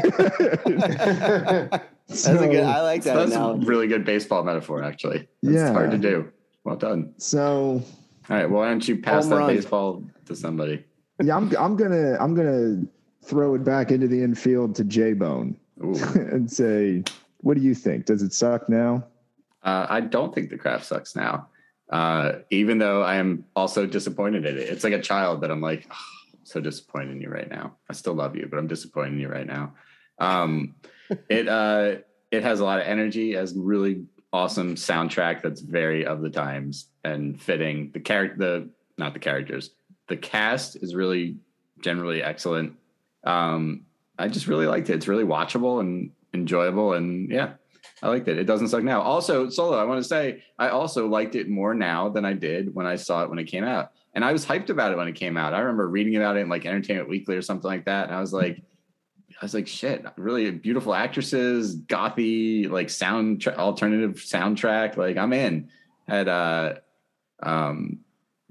[2.08, 2.62] That's a good.
[2.64, 5.28] I like that That's a really good baseball metaphor, actually.
[5.42, 5.72] It's Yeah.
[5.72, 6.30] hard to do.
[6.64, 7.14] Well done.
[7.18, 7.82] So
[8.30, 8.48] All right.
[8.48, 9.54] Well, why don't you pass Home that run.
[9.56, 10.84] baseball to somebody?
[11.22, 12.82] yeah, I'm I'm gonna I'm gonna
[13.24, 17.02] throw it back into the infield to J Bone and say,
[17.38, 18.06] what do you think?
[18.06, 19.04] Does it suck now?
[19.66, 21.48] Uh, I don't think the craft sucks now.
[21.90, 24.68] Uh, even though I am also disappointed in it.
[24.68, 25.96] It's like a child that I'm like, "Oh,
[26.32, 27.76] I'm so disappointed in you right now.
[27.90, 29.74] I still love you, but I'm disappointed in you right now.
[30.18, 30.76] Um,
[31.28, 31.96] it uh,
[32.30, 36.88] it has a lot of energy, has really awesome soundtrack that's very of the times
[37.04, 37.90] and fitting.
[37.92, 39.70] The character, the not the characters,
[40.08, 41.36] the cast is really
[41.80, 42.74] generally excellent.
[43.24, 43.82] Um,
[44.18, 44.94] I just really liked it.
[44.94, 47.54] It's really watchable and enjoyable, and yeah,
[48.02, 48.38] I liked it.
[48.38, 49.00] It doesn't suck now.
[49.00, 52.74] Also, solo, I want to say I also liked it more now than I did
[52.74, 53.92] when I saw it when it came out.
[54.14, 55.54] And I was hyped about it when it came out.
[55.54, 58.08] I remember reading about it in like Entertainment Weekly or something like that.
[58.08, 58.62] And I was like,
[59.40, 64.96] I was like, shit, really beautiful actresses, gothy, like sound tra- alternative soundtrack.
[64.96, 65.70] Like I'm in.
[66.06, 66.74] Had uh
[67.42, 68.00] um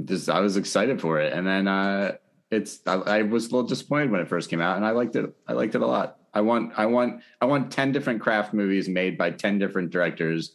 [0.03, 1.33] just I was excited for it.
[1.33, 2.15] And then uh
[2.51, 5.15] it's I, I was a little disappointed when it first came out and I liked
[5.15, 5.33] it.
[5.47, 6.17] I liked it a lot.
[6.35, 10.51] I want I want I want 10 different craft movies made by 10 different directors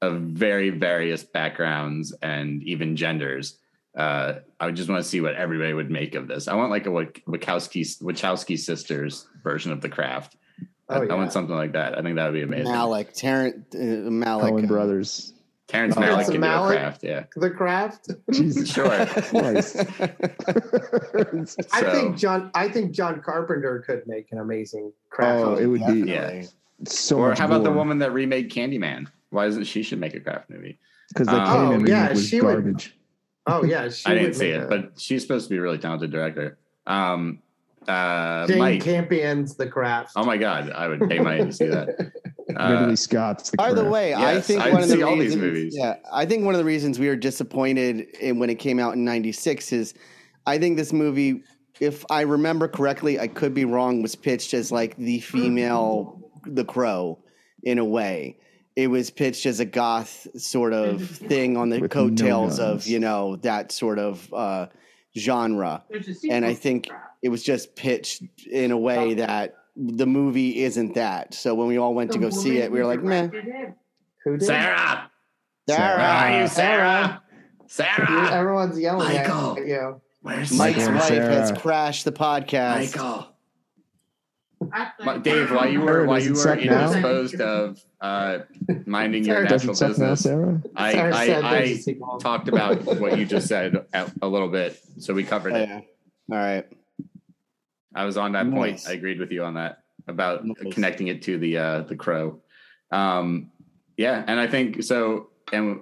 [0.00, 3.58] of very various backgrounds and even genders.
[3.96, 6.48] Uh, I just want to see what everybody would make of this.
[6.48, 10.36] I want like a Wachowski Wachowski sisters version of the craft.
[10.88, 11.14] I, Oh, I yeah.
[11.16, 11.98] want something like that.
[11.98, 12.72] I think that would be amazing.
[12.72, 14.52] Malick, Terrence, uh, Malick.
[14.52, 15.32] Coen Brothers.
[15.68, 17.02] Terrence Oh, Malick it's can do a craft.
[17.02, 18.10] Yeah, the craft.
[18.32, 18.86] Jesus sure.
[19.06, 19.76] Christ.
[21.72, 22.50] I So- think John.
[22.54, 25.44] I think John Carpenter could make an amazing craft.
[25.44, 26.42] oh, it would be Yeah.
[26.86, 29.06] so or much how about the woman that remade Candyman?
[29.30, 30.78] Why isn't she should make a craft movie?
[31.08, 32.96] Because the Um, Candyman Oh, remake yeah, was she would- garbage.
[33.48, 35.78] Oh yeah, she I didn't see it, a- but she's supposed to be a really
[35.78, 36.58] talented director.
[36.86, 37.40] Um,
[37.88, 38.82] uh, Jane Mike.
[38.82, 40.12] Campion's The Craft.
[40.16, 42.12] Oh my god, I would pay money to see that.
[42.58, 43.90] Uh, Ridley Scott's the By the Craft.
[43.92, 45.74] way, I think I'd one of the see all these reasons, movies.
[45.76, 48.94] yeah, I think one of the reasons we were disappointed in when it came out
[48.94, 49.94] in '96 is,
[50.46, 51.42] I think this movie,
[51.80, 56.64] if I remember correctly, I could be wrong, was pitched as like the female The
[56.64, 57.18] Crow,
[57.62, 58.38] in a way.
[58.76, 62.86] It was pitched as a goth sort of thing on the With no coattails of
[62.86, 64.66] you know that sort of uh,
[65.16, 65.82] genre,
[66.30, 66.88] and I think
[67.22, 71.34] it was just pitched in a way that the movie isn't that.
[71.34, 73.28] So when we all went to go see it, we were like, "Meh."
[74.24, 74.46] Who did?
[74.46, 75.10] Sarah,
[75.68, 75.96] Sarah.
[75.98, 77.22] where are you, Sarah?
[77.68, 79.58] Sarah, Everyone's yelling Michael.
[79.58, 80.00] at you.
[80.22, 80.94] where's Mike's Sarah?
[80.96, 82.96] wife has crashed the podcast.
[82.96, 83.26] Michael.
[85.04, 86.86] Ma- Dave, while you were Sarah, while you it were suck now?
[86.86, 88.38] indisposed of uh,
[88.86, 90.62] minding your Sarah, Does natural it suck now, business, Sarah?
[90.74, 90.92] I I,
[91.26, 92.18] there's a I sequel.
[92.18, 95.68] talked about what you just said a, a little bit, so we covered Oh, it.
[95.68, 95.80] yeah.
[96.32, 96.66] All right.
[97.96, 98.84] I was on that point.
[98.88, 100.72] I agreed with you on that about Nice.
[100.72, 102.40] connecting it to the uh, the crow.
[102.92, 103.50] Um,
[103.96, 105.30] yeah, and I think so.
[105.52, 105.80] And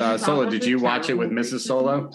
[0.00, 1.60] uh, Solo, did you watch it with Mrs.
[1.60, 2.10] Solo?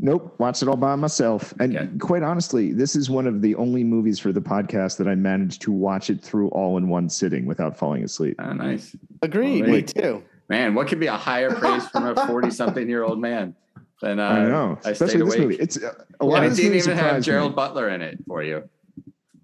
[0.00, 1.52] Nope, watched it all by myself.
[1.58, 1.88] And Okay.
[1.98, 5.60] quite honestly, this is one of the only movies for the podcast that I managed
[5.62, 8.36] to watch it through all in one sitting without falling asleep.
[8.38, 8.94] Oh, nice.
[9.22, 9.64] Agreed.
[9.64, 9.94] Alright.
[9.96, 10.22] Me too.
[10.48, 13.56] Man, what could be a higher praise from a 40 something year old man
[14.00, 15.40] than uh, I know, I especially stayed this awake.
[15.40, 15.56] movie.
[15.56, 17.32] It's uh, a lot and of it didn't even have surprised me.
[17.32, 18.68] Gerald Butler in it for you.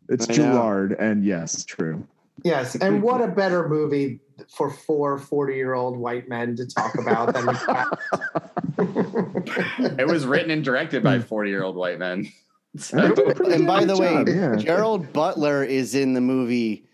[0.09, 2.07] It's Gerard, and yes, true.
[2.45, 4.21] Yes, and what a better movie
[4.55, 7.47] for four 40 year old white men to talk about than
[9.99, 12.29] It was written and directed by 40 year old white men.
[12.77, 14.57] So- And they did a pretty And by good the way, yeah.
[14.57, 16.87] Gerald Butler is in the movie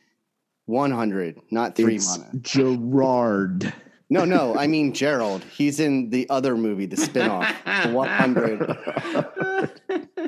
[0.67, 2.37] 100, not three It's months.
[2.43, 3.73] Gerard.
[4.13, 5.45] No, no, I mean Gerald.
[5.45, 7.47] He's in the other movie, the spinoff,
[7.85, 9.71] the 100.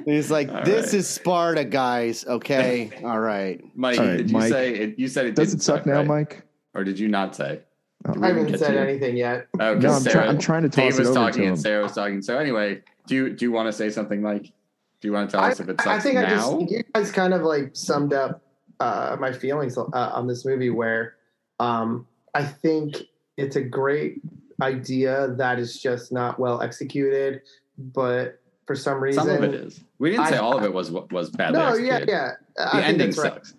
[0.04, 0.94] He's like, All this right.
[0.94, 2.24] is Sparta, guys.
[2.26, 3.60] Okay, all right.
[3.76, 4.52] Mike, All right, did you Mike.
[4.52, 4.98] say it?
[4.98, 6.06] You said it Does didn't it suck now, right?
[6.06, 6.42] Mike?
[6.74, 7.60] Or did you not say?
[8.06, 8.14] Oh.
[8.22, 9.46] I haven't said anything yet.
[9.60, 11.40] Oh, 'cause No, I'm, try- Sarah- I'm trying to toss Dave it was over talking
[11.42, 11.52] to him.
[11.54, 12.22] and Sarah was talking.
[12.22, 14.52] So anyway, do you do you want to say something, Mike?
[15.00, 16.58] Do you want to tell I, us if it sucks I think I now?
[16.60, 18.42] just you guys kind of like summed up
[18.80, 20.70] uh, my feelings uh, on this movie.
[20.70, 21.14] Where
[21.60, 22.96] um, I think
[23.36, 24.20] it's a great
[24.60, 27.42] idea that is just not well executed,
[27.78, 29.80] but for some reason, Some of it is.
[29.98, 32.08] We didn't say I- all of it was was badly no, yeah, executed.
[32.08, 32.30] yeah.
[32.56, 33.32] The I ending that's right.
[33.34, 33.54] sucks.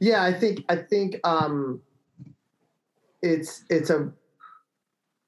[0.00, 1.80] Yeah, I think I think um,
[3.22, 4.10] it's it's a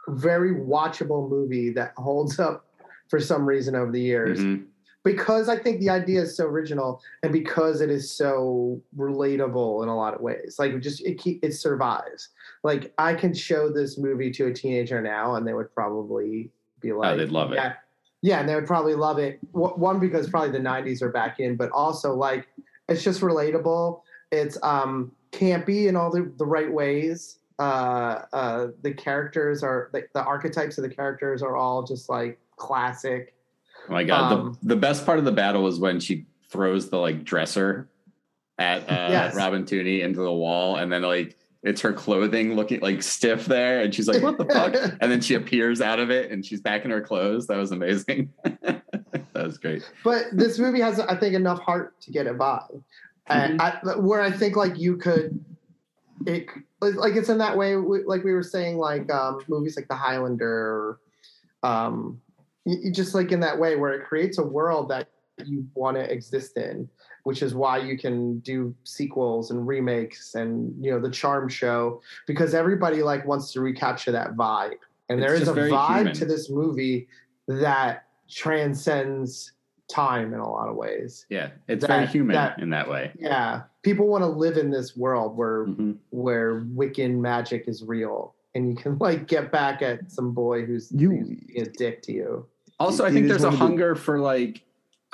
[0.09, 2.67] very watchable movie that holds up
[3.09, 4.67] for some reason over the years Mhm.
[5.05, 9.89] because I think the idea is so original and because it is so relatable in
[9.89, 10.57] a lot of ways.
[10.59, 12.31] Like it just it keep, it survives.
[12.65, 16.51] Like I can show this movie to a teenager now and they would probably
[16.81, 17.61] be like, Oh, they'd love it.
[18.23, 19.39] Yeah, and they would probably love it.
[19.53, 22.47] One because probably the '90s are back in, but also like
[22.89, 24.01] it's just relatable.
[24.33, 27.39] It's um campy in all the, the right ways.
[27.59, 32.39] Uh, uh, the characters are like the archetypes of the characters are all just like
[32.57, 33.35] classic.
[33.89, 36.89] Oh my god, Um, the the best part of the battle was when she throws
[36.89, 37.91] the like dresser
[38.59, 39.37] at uh, Yes.
[39.37, 43.81] Robin Tunney into the wall, and then like it's her clothing looking like stiff there,
[43.81, 46.61] and she's like, "What the fuck?" and then she appears out of it, and she's
[46.61, 47.47] back in her clothes.
[47.47, 48.33] That was amazing.
[48.43, 48.83] that
[49.35, 49.83] was great.
[50.05, 52.63] but this movie has i think enough heart to get it by
[53.27, 55.45] and I, where i think like you could
[56.27, 56.47] it
[56.81, 59.95] like it's in that way we- like we were saying like um movies like the
[59.97, 60.99] highlander
[61.63, 62.21] um
[62.93, 65.09] just like in that way where it creates a world that
[65.45, 66.89] you want to exist in
[67.25, 72.01] which is why you can do sequels and remakes and you know the charm show
[72.27, 74.75] because everybody like wants to recapture that vibe
[75.09, 76.15] and It's there is a vibe human.
[76.15, 77.09] to this movie
[77.49, 79.53] that transcends
[79.91, 81.27] time in a lot of ways.
[81.29, 83.13] Yeah, it's That- very human that- in that way.
[83.19, 85.97] Yeah, people want to live in this world where Mhm.
[86.11, 90.91] where Wiccan magic is real, and you can like get back at some boy who's,
[90.91, 92.47] You- who's being a dick to you.
[92.81, 94.64] Also, I think there's a one of the- hunger for like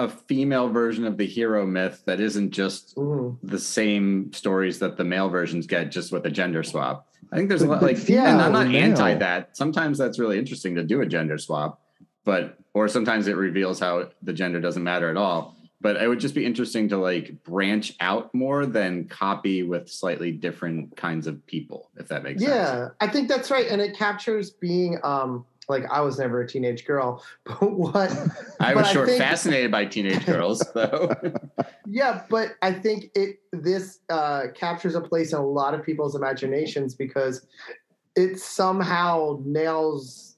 [0.01, 3.37] a female version of the hero myth that isn't just Mhm.
[3.43, 7.07] the same stories that the male versions get, just with a gender swap.
[7.31, 8.83] I think there's a lot like, yeah, and I'm not male?
[8.83, 9.57] anti that.
[9.57, 11.81] Sometimes that's really interesting to do a gender swap,
[12.25, 15.57] but or sometimes it reveals how the gender doesn't matter at all.
[15.83, 20.31] But it would just be interesting to like branch out more than copy with slightly
[20.33, 22.51] different kinds of people, if that makes sense.
[22.55, 26.47] Yeah, I think that's right, and it captures being um like I was never a
[26.47, 28.13] teenage girl, but what
[28.61, 31.15] I was short think- fascinated by teenage girls, though.
[31.93, 36.15] Yeah, but I think it this uh, captures a place in a lot of people's
[36.15, 37.47] imaginations because
[38.15, 40.37] it somehow nails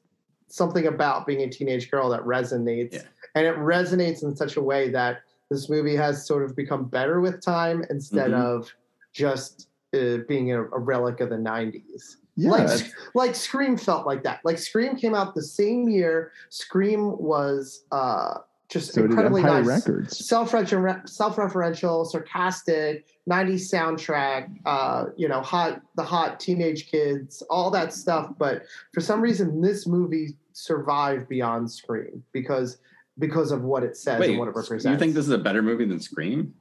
[0.48, 3.02] something about being a teenage girl that resonates, Yeah.
[3.34, 7.20] and it resonates in such a way that this movie has sort of become better
[7.20, 8.42] with time instead Mhm.
[8.42, 8.72] of
[9.12, 12.16] just uh, being a, a relic of the '90s.
[12.36, 14.40] Yeah, like, like Scream felt like that.
[14.44, 16.32] Like Scream came out the same year.
[16.48, 18.38] Scream was uh,
[18.70, 20.26] just so incredibly Empire nice Records.
[20.26, 27.92] self-refer- self-referential, sarcastic, 90s soundtrack, uh, you know, hot the hot teenage kids, all that
[27.92, 28.32] stuff.
[28.38, 28.62] But
[28.94, 32.78] for some reason, this movie survived beyond Scream because
[33.18, 34.86] because of what it says Wait, and what it represents.
[34.86, 36.54] you think this is a better movie than Scream?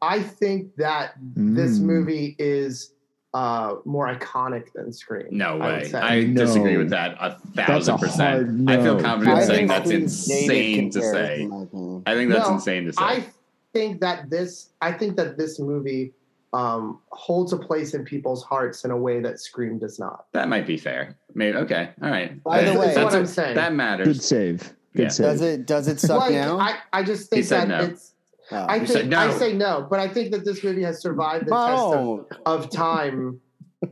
[0.00, 1.82] I think that this Mm.
[1.82, 2.94] movie is
[3.32, 5.26] uh, more iconic than Scream.
[5.30, 5.84] No way.
[5.84, 5.98] say.
[5.98, 6.44] I, No.
[6.44, 8.68] disagree with that a That's a thousand percent.
[8.68, 11.42] hard I feel confident I saying that's insane to say.
[11.42, 12.02] in my opinion.
[12.06, 13.02] I think that's No, insane to say.
[13.04, 13.24] I
[13.72, 16.12] think that this I think that this movie
[16.52, 20.24] um, holds a place in people's hearts in a way that Scream does not.
[20.32, 21.16] that might be fair.
[21.34, 21.90] Maybe okay.
[22.02, 22.42] All right.
[22.42, 23.54] By the way- that's That's what a- I'm saying.
[23.54, 24.08] That matters.
[24.08, 24.74] Good save.
[24.96, 25.08] Good Yeah.
[25.10, 25.26] save.
[25.26, 26.58] Does it does it suck like, now?
[26.58, 27.96] I, I just He think said that no.
[28.52, 28.56] Oh.
[28.56, 29.18] I You think said no.
[29.18, 31.82] I say no, but I think that this movie has survived the test
[32.46, 33.40] of, of time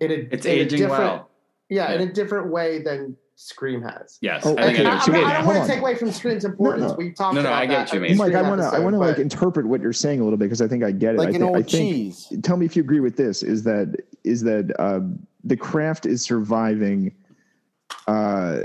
[0.00, 1.30] in a It's in a aging different, well.
[1.68, 4.18] Yeah, in a different way than Scream has.
[4.20, 4.44] Yes.
[4.44, 5.26] Oh, I okay, I I, know what so you I, mean.
[5.28, 6.90] wait, don't want to take away from Scream's importance.
[6.90, 6.96] no.
[6.96, 8.16] We talked No, no, about I get that you mean.
[8.16, 10.46] Mike, I want to I want to like interpret what you're saying a little bit
[10.46, 11.18] because I think I get it.
[11.18, 12.32] like I an think, I old think cheese.
[12.42, 13.94] tell me if you agree with this is that
[14.24, 15.00] is that uh,
[15.44, 17.14] the craft is surviving
[18.08, 18.62] uh,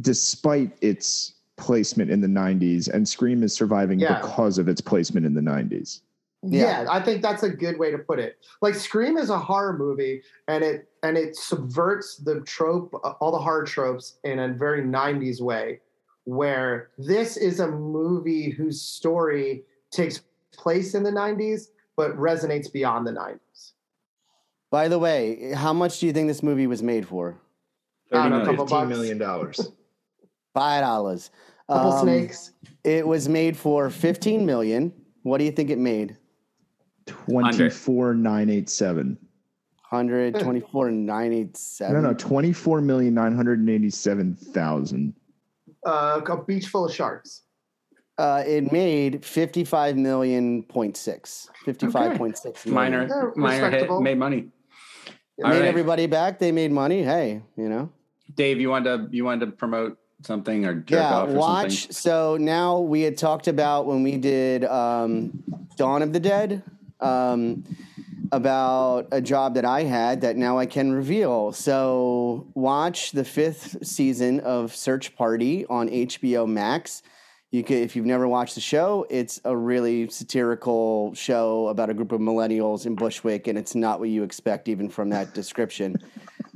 [0.00, 4.20] despite its placement in the 90s and scream is surviving Yeah.
[4.20, 6.02] because of its placement in the 90s
[6.42, 6.86] Yeah.
[6.90, 8.36] I think that's a good way to put it.
[8.62, 13.32] Like Scream is a horror movie, and it and it subverts the trope, uh, all
[13.32, 15.80] the horror tropes, in a very '90s way.
[16.24, 20.22] Where this is a movie whose story takes
[20.52, 23.72] place in the '90s, but resonates beyond the '90s.
[24.70, 27.34] By the way, how much do you think this movie was made for?
[28.12, 28.46] I don't know, a million.
[28.56, 29.72] couple Fifteen bucks, million dollars.
[30.56, 31.30] Five dollars.
[31.68, 32.52] couple Um, snakes.
[32.82, 34.92] It was made for fifteen million.
[35.22, 36.16] What do you think it made?
[37.06, 39.18] 24987
[39.82, 42.02] Hundred twenty-four nine eight no seven.
[42.02, 45.12] no 24,987,000
[45.84, 47.42] Uh, a beach full of sharks.
[48.18, 51.48] Uh, it made fifty-five million point six.
[51.66, 52.64] Fifty-five point six.
[52.66, 54.48] Minor, Yeah, minor hit, made money.
[55.38, 55.68] It All made right.
[55.68, 56.38] everybody back.
[56.38, 57.02] They made money.
[57.02, 57.90] Hey, you know.
[58.34, 61.80] Dave, you wanted to you wanted to promote something or jerk yeah, off or watch.
[61.80, 61.92] something?
[61.92, 65.42] So now we had talked about when we did um,
[65.76, 66.62] Dawn of the Dead.
[67.00, 67.64] Um,
[68.32, 71.52] about a job that I had that now I can reveal.
[71.52, 77.02] So, watch the fifth season of Search Party on HBO Max.
[77.52, 81.94] You can, if you've never watched the show, it's a really satirical show about a
[81.94, 85.96] group of millennials in Bushwick, and it's not what you expect even from that description.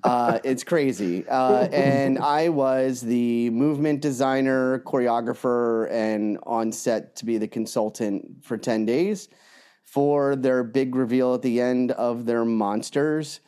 [0.04, 1.26] Uh, it's crazy.
[1.28, 8.44] Uh, and I was the movement designer, choreographer, and on set to be the consultant
[8.44, 9.28] for 10 days
[9.84, 13.40] for their big reveal at the end of their monsters,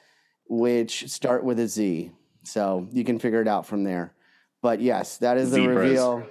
[0.48, 2.10] which start with a Z.
[2.44, 4.14] So you can figure it out from there.
[4.60, 5.76] But yes, that is the Zebras.
[5.76, 6.26] reveal.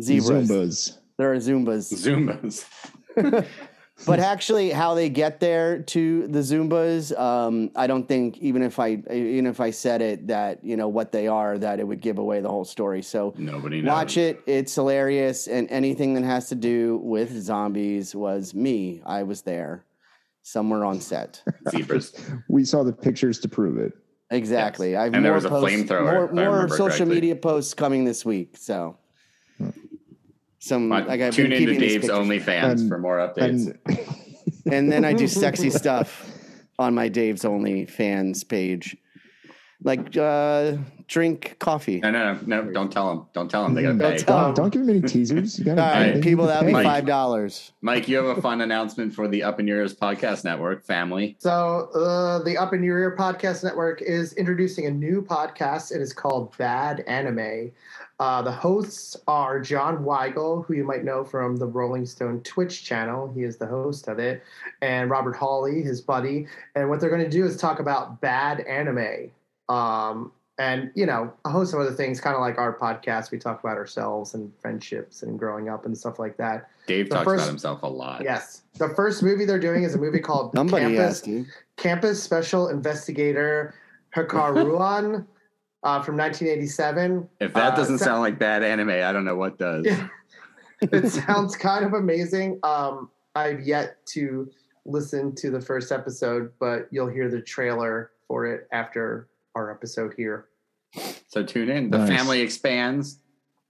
[0.00, 0.48] Zebras.
[0.48, 0.98] Zumbas.
[1.16, 2.66] There are Zumbas.
[3.16, 3.46] Zumbas.
[4.06, 8.80] But actually, how they get there to the Zumbas, um, I don't think even if
[8.80, 12.00] I even if I said it that you know what they are, that it would
[12.00, 13.02] give away the whole story.
[13.02, 13.88] So Nobody knows.
[13.92, 19.00] watch it; it's hilarious, and anything that has to do with zombies was me.
[19.06, 19.84] I was there,
[20.42, 21.40] somewhere on set.
[21.70, 22.14] Zebras.
[22.48, 23.92] We saw the pictures to prove it.
[24.30, 24.96] Exactly.
[24.96, 27.14] I've And there more was a posts- flamethrower, More, more social correctly.
[27.14, 28.56] media posts coming this week.
[28.58, 28.96] So.
[30.64, 32.26] Some But like I've tune been into keeping these Dave's pictures.
[32.46, 33.76] OnlyFans And- for more updates.
[33.86, 36.30] And and then I do sexy stuff
[36.78, 38.96] on my Dave's Only fans page,
[39.82, 40.76] like uh,
[41.06, 42.00] drink coffee.
[42.00, 43.26] no, no, no, no, don't tell them.
[43.34, 43.74] Don't tell them.
[43.74, 44.16] They got to Don't pay.
[44.18, 45.58] tell- don't, don't give him any teasers.
[45.58, 47.72] You gotta, All right, people, that'll be five dollars.
[47.82, 51.36] Mike, you have a fun announcement for the Up in Your Ears podcast network family.
[51.40, 55.94] So, uh, the Up in Your Ear Podcast Network is introducing a new podcast.
[55.94, 57.70] It is called Bad Anime.
[58.24, 62.82] Uh, the hosts are John Weigel, who you might know from the Rolling Stone Twitch
[62.82, 63.30] channel.
[63.34, 64.42] He is the host of it,
[64.80, 66.46] and Robert Hawley, his buddy.
[66.74, 69.30] And what they're going to do is talk about bad anime.
[69.68, 73.30] Um, and you know a host of other things, kind of like our podcast.
[73.30, 76.70] We talk about ourselves and friendships and growing up and stuff like that.
[76.86, 78.22] Dave The talks first- about himself a lot.
[78.24, 81.28] Yes, the first movie they're doing is a movie called Somebody Campus.
[81.76, 83.74] Campus Special Investigator
[84.16, 85.26] Hikaruon
[85.84, 87.28] uh, from 1987.
[87.40, 89.86] If that Uh, doesn't so- sound like bad anime, I don't know what does.
[90.92, 92.58] It sounds kind of amazing.
[92.62, 94.50] Um, I've yet to
[94.84, 100.12] listen to the first episode, but you'll hear the trailer for it after our episode
[100.14, 100.46] here.
[101.28, 101.90] So tune in.
[101.90, 102.08] The Nice.
[102.08, 103.20] family expands,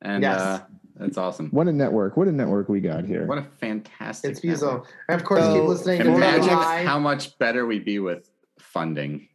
[0.03, 0.41] and Yes.
[0.41, 0.61] uh,
[0.97, 1.51] that's awesome.
[1.51, 2.17] What a network!
[2.17, 3.27] What a network we got here.
[3.27, 4.33] What a fantastic!
[4.33, 4.59] It's network.
[4.61, 4.87] beautiful.
[5.09, 8.29] And of course, So, keep listening And to imagine how much better we'd be with
[8.59, 9.29] funding.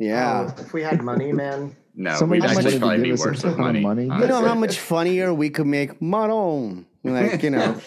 [0.00, 0.48] Yeah.
[0.58, 1.76] Oh, if we had money, man.
[1.92, 3.52] No, Somebody we'd just actually wanted to probably give be us a worse with ton
[3.52, 3.80] of money.
[3.80, 4.04] money.
[4.06, 6.86] You You know how much funnier we could make Maron?
[7.02, 7.78] Like, you know,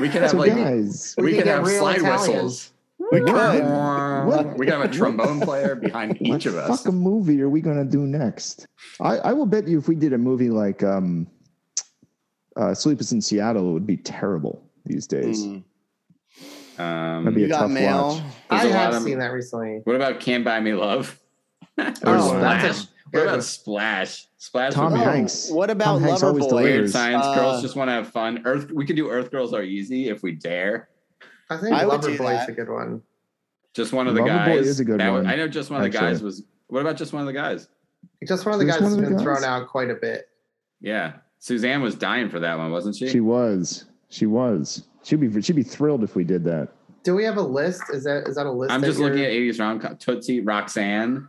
[0.00, 2.28] we could have So like guys, we, We could could have slide Italians.
[2.28, 2.72] whistles.
[3.12, 3.64] we could.
[4.24, 6.68] What- We could have a trombone player behind what each of us.
[6.70, 8.64] What fucking movie are we gonna do next?
[9.00, 11.26] I, I will bet you if we did a movie like um,
[12.56, 15.44] uh, Sleepless in Seattle, it would be terrible these days.
[15.44, 15.64] Mm.
[16.78, 18.08] Um, That'd be You a got tough mail.
[18.08, 18.22] watch.
[18.50, 19.80] There's I a lot have of- seen that recently.
[19.84, 21.18] What about Can't Buy Me Love?
[21.78, 22.62] or Oh, Splash?
[22.62, 23.44] that's a what about.
[23.44, 24.26] Splash?
[24.36, 24.72] Splash.
[24.74, 25.50] Tom would be- Hanks.
[25.50, 26.48] What about Tom Hanks always Loverboy?
[26.48, 26.72] delivers.
[26.72, 27.24] Weird science.
[27.24, 28.42] Uh, Girls just want to have fun.
[28.44, 28.70] Earth.
[28.70, 30.88] We could do Earth Girls Are Easy if we dare.
[31.50, 33.02] I think I would do Loverboy is a good one.
[33.74, 34.26] Just one of the Loverboy
[34.56, 34.66] guys.
[34.66, 35.48] is a good That one, I know.
[35.48, 36.42] Just one of the guys was.
[36.68, 37.68] What about just one of the guys?
[38.26, 39.22] Just one of the Just guys has the been guys?
[39.22, 40.28] thrown out quite a bit.
[40.80, 43.08] Yeah, Suzanne was dying for that one, wasn't she?
[43.08, 43.86] She was.
[44.10, 44.84] She was.
[45.04, 45.40] She'd be.
[45.42, 46.68] She'd be thrilled if we did that.
[47.04, 47.82] Do we have a list?
[47.92, 48.72] Is that is that a list?
[48.72, 49.96] I'm just looking you're- at 80s rom com.
[49.96, 51.28] Tootsie, Roxanne.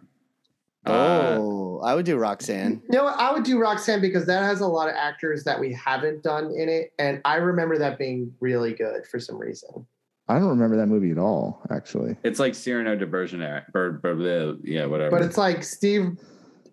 [0.89, 2.81] Uh, Oh, I would do Roxanne.
[2.91, 3.05] You know?
[3.07, 6.51] I would do Roxanne because that has a lot of actors that we haven't done
[6.51, 9.85] in it, and I remember that being really good for some reason.
[10.27, 11.61] I don't remember that movie at all.
[11.71, 13.71] Actually, it's like Cyrano de Bergerac.
[13.71, 15.09] Ber, Ber, Ber- yeah, whatever.
[15.11, 16.17] But it's like Steve.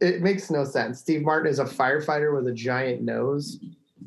[0.01, 0.99] It makes no sense.
[0.99, 3.59] Steve Martin is a firefighter with a giant nose.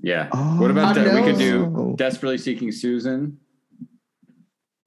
[0.03, 0.27] yeah.
[0.33, 1.15] Oh, what about that?
[1.15, 3.39] We could do Desperately Seeking Susan.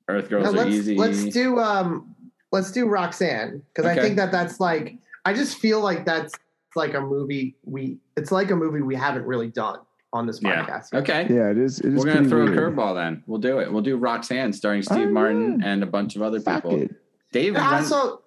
[0.08, 0.96] Earth Girls Now, Are let's Easy.
[0.96, 2.14] let's do um
[2.52, 6.34] let's do Roxanne because I think that that's like I just feel like that's
[6.74, 9.78] like a movie we it's like a movie we haven't really done
[10.14, 10.92] on this podcast.
[10.92, 11.02] yet.
[11.02, 11.26] Okay.
[11.34, 11.80] yeah, it is.
[11.80, 12.58] It is We're gonna throw weird.
[12.58, 13.22] a curveball then.
[13.26, 13.72] We'll do it.
[13.72, 15.68] We'll do Roxanne starring Steve Oh, Martin yeah.
[15.68, 16.82] and a bunch of other Fuck people.
[16.82, 16.94] it.
[17.32, 18.20] Dave And also,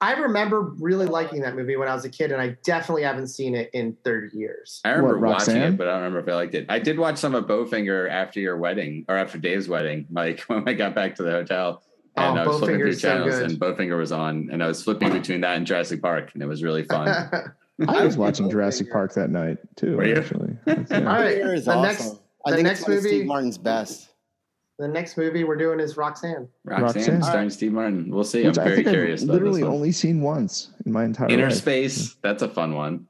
[0.00, 3.28] I remember really liking that movie when I was a kid, and I definitely haven't
[3.28, 4.80] seen it in 30 years.
[4.84, 6.66] I remember What, watching it, but I don't remember if I liked it.
[6.68, 10.66] I did watch some of Bowfinger after your wedding or after Dave's wedding, like when
[10.68, 11.82] I got back to the hotel.
[12.20, 13.50] Oh, and Oh, I was flipping through Bowfinger's so channels good.
[13.50, 16.46] and Bowfinger was on and I was flipping between that and Jurassic Park and it
[16.46, 17.08] was really fun.
[17.88, 19.96] I was watching Jurassic Park that night too.
[19.96, 20.16] Were you?
[20.16, 20.98] Actually, That's- yeah.
[20.98, 21.82] All right, Here is the awesome.
[21.82, 24.10] next I the think next it's movie- Steve Martin's best.
[24.78, 26.48] the next movie we're doing is Roxanne.
[26.64, 27.22] Roxanne, Roxanne.
[27.22, 28.10] starring Steve Martin.
[28.10, 28.44] We'll see.
[28.46, 29.72] Which I'm I very think curious I've about this literally one.
[29.72, 31.54] only seen once in my entire Inner life.
[31.54, 33.07] Space, that's a fun one.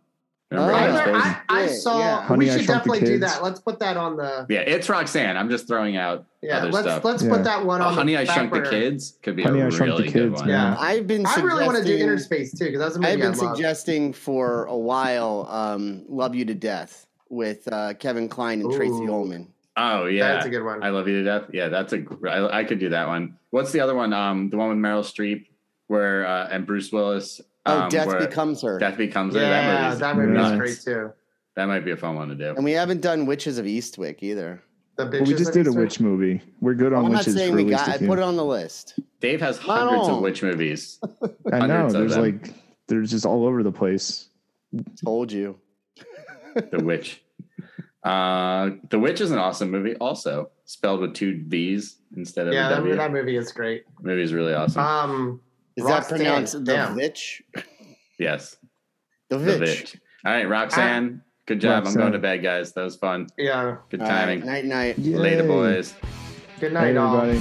[0.51, 1.35] Remember Oh, I, Outer learned- Space?
[1.51, 1.99] I, I saw.
[1.99, 2.23] yeah.
[2.23, 3.43] Honey, we should Shrunk definitely do that.
[3.43, 4.47] Let's put that on the.
[4.49, 5.37] yeah, it's Roxanne.
[5.37, 7.05] I'm just throwing out Yeah, other let's stuff.
[7.05, 7.31] let's Yeah.
[7.31, 7.93] put that one on.
[7.93, 8.71] Honey, the I back Shrunk the.
[8.71, 10.49] Kids could be Honey, a I Shrunk the really good Kids, one.
[10.49, 10.77] Yeah.
[10.79, 11.27] I've been.
[11.27, 13.53] I really want to do suggesting- Space too because that's a movie I've been I
[13.53, 18.93] suggesting for a while um, Love You to Death with uh, Kevin Kline and Tracy
[19.05, 19.13] Ooh.
[19.13, 19.49] Ullman.
[19.77, 20.83] Oh yeah, That's a good one.
[20.83, 21.51] I love you to death.
[21.53, 21.99] Yeah, that's a.
[21.99, 23.37] gr- I, I could do that one.
[23.51, 24.13] What's the other one?
[24.15, 25.45] Um, the one with Meryl Streep,
[25.89, 27.41] where uh, and Bruce Willis.
[27.69, 28.79] Oh, um, Death Becomes Her.
[28.79, 29.41] Death becomes her.
[29.41, 30.53] That yeah, movie's that movie nuts.
[30.53, 31.13] is great too.
[31.57, 32.55] That might be a fun one to do.
[32.55, 34.63] And we haven't done Witches of Eastwick either.
[34.97, 36.41] The Well, we just that did a witch movie.
[36.61, 37.35] We're good on I'm not witches.
[37.37, 37.89] saying for we at least got.
[37.89, 38.07] a I few.
[38.09, 38.99] put it on the list.
[39.21, 40.99] Dave has hundreds of witch movies.
[41.53, 41.89] I know.
[41.91, 42.23] There's them.
[42.23, 42.55] like
[42.89, 44.29] there's just all over the place.
[45.05, 45.59] Told you.
[46.55, 47.23] The Witch.
[48.03, 52.67] Uh, the Witch is an awesome movie, also spelled with two V's instead of Yeah,
[52.79, 53.85] a that, that movie is great.
[54.01, 54.83] movie is really awesome.
[54.83, 55.41] Um,
[55.79, 56.97] Is Roxanne, that pronounced the damn.
[56.97, 57.43] Vitch?
[58.19, 58.57] yes,
[59.31, 59.61] The the Vitch.
[59.81, 59.97] Witch.
[60.25, 61.23] All right, Roxanne.
[61.47, 61.87] Good job.
[61.87, 62.73] I'm going to bed, guys.
[62.73, 63.29] That was fun.
[63.39, 63.77] yeah.
[63.89, 64.45] Good All right, timing.
[64.45, 64.99] Night night.
[64.99, 65.95] Later, boys.
[66.61, 67.21] Good Hey, night, all.
[67.21, 67.41] everybody.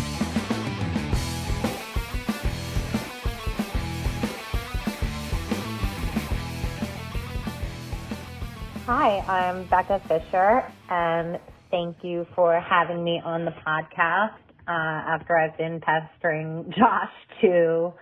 [8.85, 11.39] Hi, I'm Becca Fisher, and
[11.71, 14.33] thank you for having me on the podcast
[14.67, 17.11] uh, after I've been pestering Josh
[17.41, 17.93] to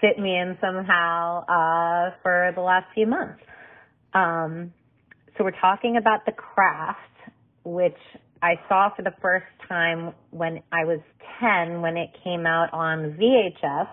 [0.00, 3.40] fit me in somehow uh, for the last few months.
[4.14, 4.72] Um,
[5.36, 6.98] so we're talking about The Craft,
[7.64, 7.96] which
[8.42, 11.00] I saw for the first time when I was
[11.40, 13.88] 10 when it came out on VHS,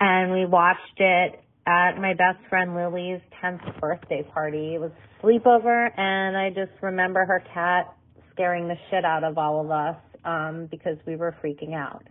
[0.00, 4.74] and we watched it at my best friend Lily's 10th birthday party.
[4.74, 7.92] It was a sleepover, and I just remember her cat
[8.32, 12.04] scaring the shit out of all of us um, because we were freaking out.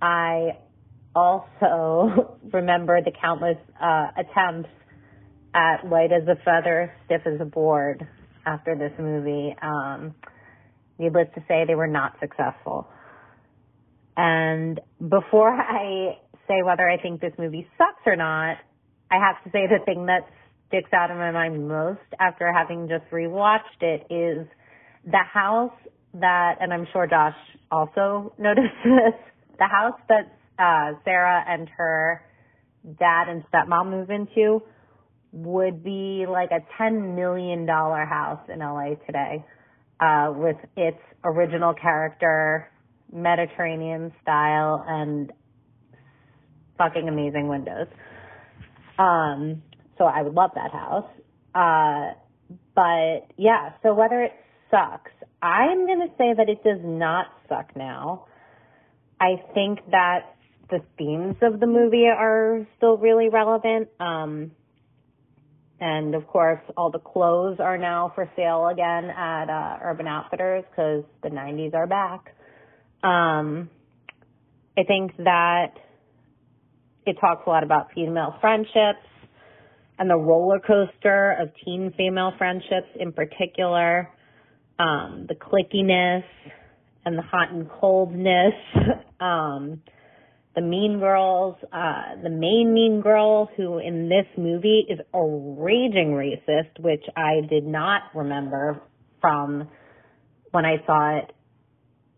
[0.00, 0.50] I
[1.18, 4.70] also remember the countless uh, attempts
[5.54, 8.06] at light as a feather, stiff as a board
[8.46, 9.54] after this movie.
[9.60, 10.14] Um,
[10.98, 12.88] needless to say, they were not successful.
[14.16, 18.56] And before I say whether I think this movie sucks or not,
[19.10, 20.28] I have to say the thing that
[20.68, 24.46] sticks out in my mind most after having just rewatched it is
[25.04, 25.72] the house
[26.14, 27.36] that, and I'm sure Josh
[27.70, 29.14] also noticed this,
[29.58, 32.22] the house that uh, Sarah and her
[32.98, 34.62] dad and stepmom move into
[35.32, 39.44] would be like a $10 million house in LA today
[40.00, 42.70] uh, with its original character,
[43.12, 45.32] Mediterranean style, and
[46.78, 47.88] fucking amazing windows.
[48.98, 49.62] Um,
[49.98, 51.10] so I would love that house.
[51.54, 52.14] Uh,
[52.74, 54.32] but yeah, so whether it
[54.70, 55.10] sucks,
[55.42, 58.26] I'm going to say that it does not suck now.
[59.20, 60.36] I think that
[60.70, 63.88] the themes of the movie are still really relevant.
[64.00, 64.52] Um,
[65.80, 70.64] and of course, all the clothes are now for sale again at uh, Urban Outfitters
[70.70, 72.34] because the 90s are back.
[73.02, 73.70] Um,
[74.76, 75.74] I think that
[77.06, 79.06] it talks a lot about female friendships
[79.98, 84.08] and the roller coaster of teen female friendships in particular,
[84.78, 86.24] um, the clickiness
[87.04, 88.54] and the hot and coldness,
[89.20, 89.80] um,
[90.58, 96.10] the mean girls, uh, the main mean girl who in this movie is a raging
[96.10, 98.80] racist, which I did not remember
[99.20, 99.68] from
[100.50, 101.32] when I saw it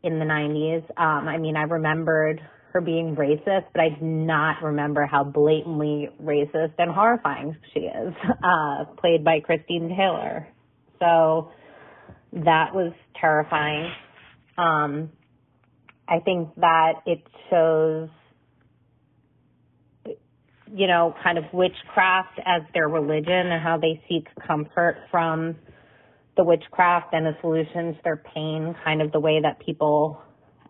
[0.03, 0.85] in the 90s.
[0.99, 2.41] Um, I mean, I remembered
[2.73, 8.15] her being racist, but I did not remember how blatantly racist and horrifying she is,
[8.43, 10.49] uh, played by Christine Taylor.
[10.99, 11.51] So
[12.33, 13.93] that was terrifying.
[14.57, 15.11] Um,
[16.09, 18.09] I think that it shows,
[20.75, 25.57] you know, kind of witchcraft as their religion and how they seek comfort from
[26.37, 30.21] the witchcraft and the solutions, their pain, kind of the way that people,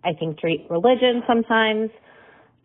[0.05, 1.91] I think, treat religion sometimes.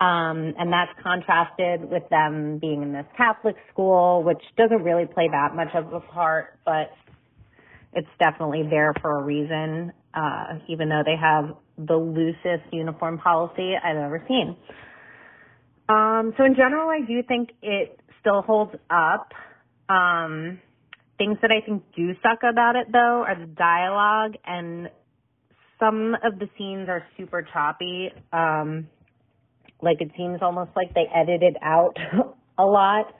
[0.01, 5.29] Um, and that's contrasted with them being in this Catholic school, which doesn't really play
[5.31, 6.91] that much of a part, but
[7.93, 13.73] it's definitely there for a reason, uh, even though they have the loosest uniform policy
[13.81, 14.57] I've ever seen.
[15.87, 19.31] Um, so in general, I do think it still holds up.
[19.87, 20.59] Um,
[21.17, 24.89] things that I think do suck about it though are the dialogue and
[25.79, 28.09] some of the scenes are super choppy.
[28.33, 28.87] Um,
[29.81, 31.97] like it seems almost like they edited out
[32.57, 33.13] a lot.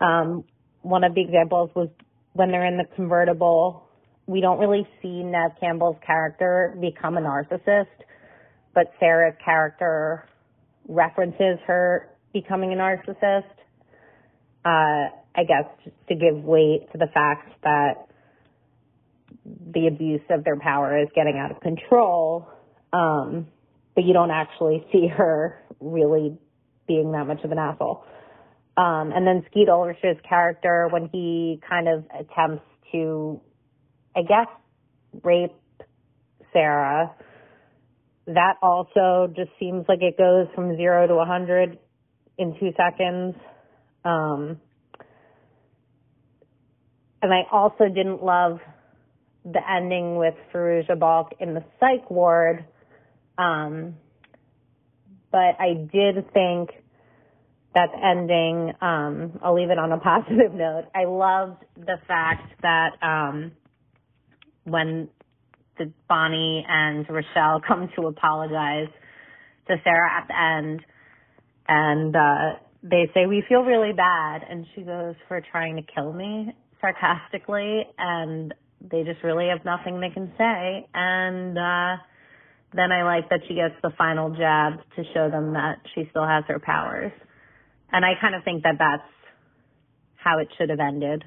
[0.00, 0.44] Um,
[0.82, 1.88] one of the examples was
[2.32, 3.84] when they're in the convertible.
[4.26, 7.86] We don't really see Neve Campbell's character become a narcissist,
[8.74, 10.28] but Sarah's character
[10.88, 13.44] references her becoming a narcissist.
[14.64, 18.08] Uh, I guess, to give weight to the fact that
[19.44, 22.48] the abuse of their power is getting out of control.
[22.92, 23.46] Um,
[23.94, 26.38] but you don't actually see her really
[26.88, 28.04] being that much of an asshole.
[28.76, 33.40] Um, and then Skeet Ulrich's character, when he kind of attempts to,
[34.14, 34.48] I guess,
[35.22, 35.54] rape
[36.52, 37.14] Sarah,
[38.26, 41.78] that also just seems like it goes from zero to a hundred
[42.38, 43.36] in two seconds.
[44.04, 44.60] Um,
[47.22, 48.58] and I also didn't love
[49.44, 52.64] the ending with Fairuza Balk in the psych ward.
[53.38, 53.96] Um,
[55.30, 56.70] but I did think
[57.74, 60.86] that ending, um, I'll leave it on a positive note.
[60.94, 63.52] I loved the fact that, um,
[64.64, 65.08] when
[65.78, 68.88] the Bonnie and Rochelle come to apologize
[69.68, 70.80] to Sarah at the end
[71.68, 74.42] and, uh, they say, we feel really bad.
[74.48, 77.82] And she goes, for trying to kill me sarcastically.
[77.98, 80.86] And they just really have nothing they can say.
[80.94, 82.02] And, uh,
[82.74, 86.26] then I like that she gets the final jab to show them that she still
[86.26, 87.12] has her powers.
[87.90, 89.08] And I kind of think that that's
[90.16, 91.24] how it should have ended,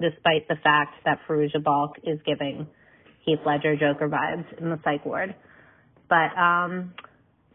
[0.00, 2.66] despite the fact that Fairuza Balk is giving
[3.28, 5.34] Heath Ledger Joker vibes in the psych ward.
[6.08, 6.94] But, um,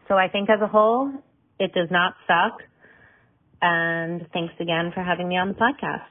[0.08, 1.12] so I think as a whole,
[1.60, 2.62] it does not suck.
[3.60, 6.04] And thanks again for having me on the podcast.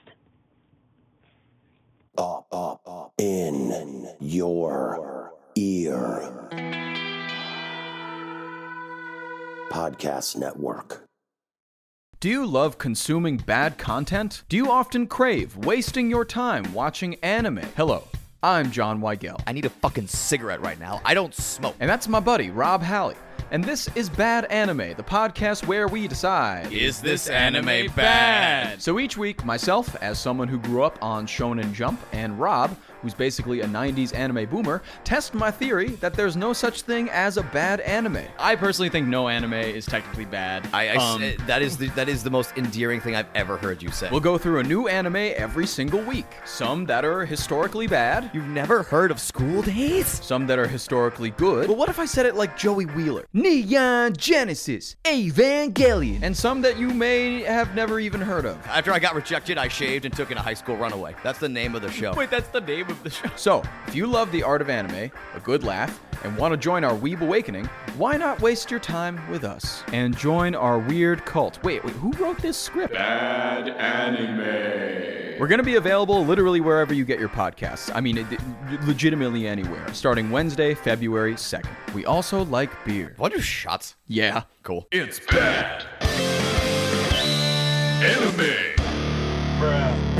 [2.18, 3.12] Up, up, up.
[3.18, 6.48] In your ear.
[9.70, 11.06] Podcast Network.
[12.18, 14.44] Do you love consuming bad content?
[14.48, 17.62] Do you often crave wasting your time watching anime?
[17.76, 18.04] Hello,
[18.44, 19.40] I'm John Weigel.
[19.46, 21.00] I need a fucking cigarette right now.
[21.04, 21.76] I don't smoke.
[21.78, 23.14] And that's my buddy, Rob Halley.
[23.52, 28.82] And this is Bad Anime, the podcast where we decide Is this anime bad?
[28.82, 33.14] So each week, myself, as someone who grew up on Shonen Jump, and Rob, who's
[33.14, 37.42] basically a 90s anime boomer, test my theory that there's no such thing as a
[37.42, 38.18] bad anime.
[38.38, 40.66] I personally think no anime is technically bad.
[40.72, 43.82] I, I Um, that is the that is the most endearing thing I've ever heard
[43.82, 44.08] you say.
[44.10, 46.26] We'll go through a new anime every single week.
[46.44, 50.06] Some that are historically bad, You've never heard of School Days?
[50.06, 53.26] some that are historically good, But what if I said it like Joey Wheeler?
[53.32, 58.56] Neon Genesis, Evangelion, and some that you may have never even heard of.
[58.66, 61.14] After I got rejected, I shaved and took in a high school runaway.
[61.22, 62.12] That's the name of the show.
[62.14, 63.28] Wait, that's the name of the show.
[63.36, 66.84] So, if you love the art of anime, a good laugh, and want to join
[66.84, 67.66] our Weeb Awakening,
[67.96, 71.62] why not waste your time with us and join our weird cult?
[71.64, 72.94] Wait, wait, who wrote this script?
[72.94, 75.38] Bad anime.
[75.40, 77.90] We're going to be available literally wherever you get your podcasts.
[77.92, 78.26] I mean, it,
[78.86, 81.94] legitimately anywhere, starting Wednesday, February 2nd.
[81.94, 83.14] We also like beer.
[83.16, 83.96] What to do shots?
[84.06, 84.44] Yeah.
[84.62, 84.86] Cool.
[84.92, 85.84] It's bad
[88.02, 88.72] anime.
[89.64, 90.11] Up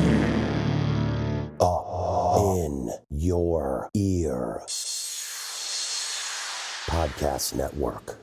[3.23, 4.61] your ear.
[6.91, 8.19] Podcast Network.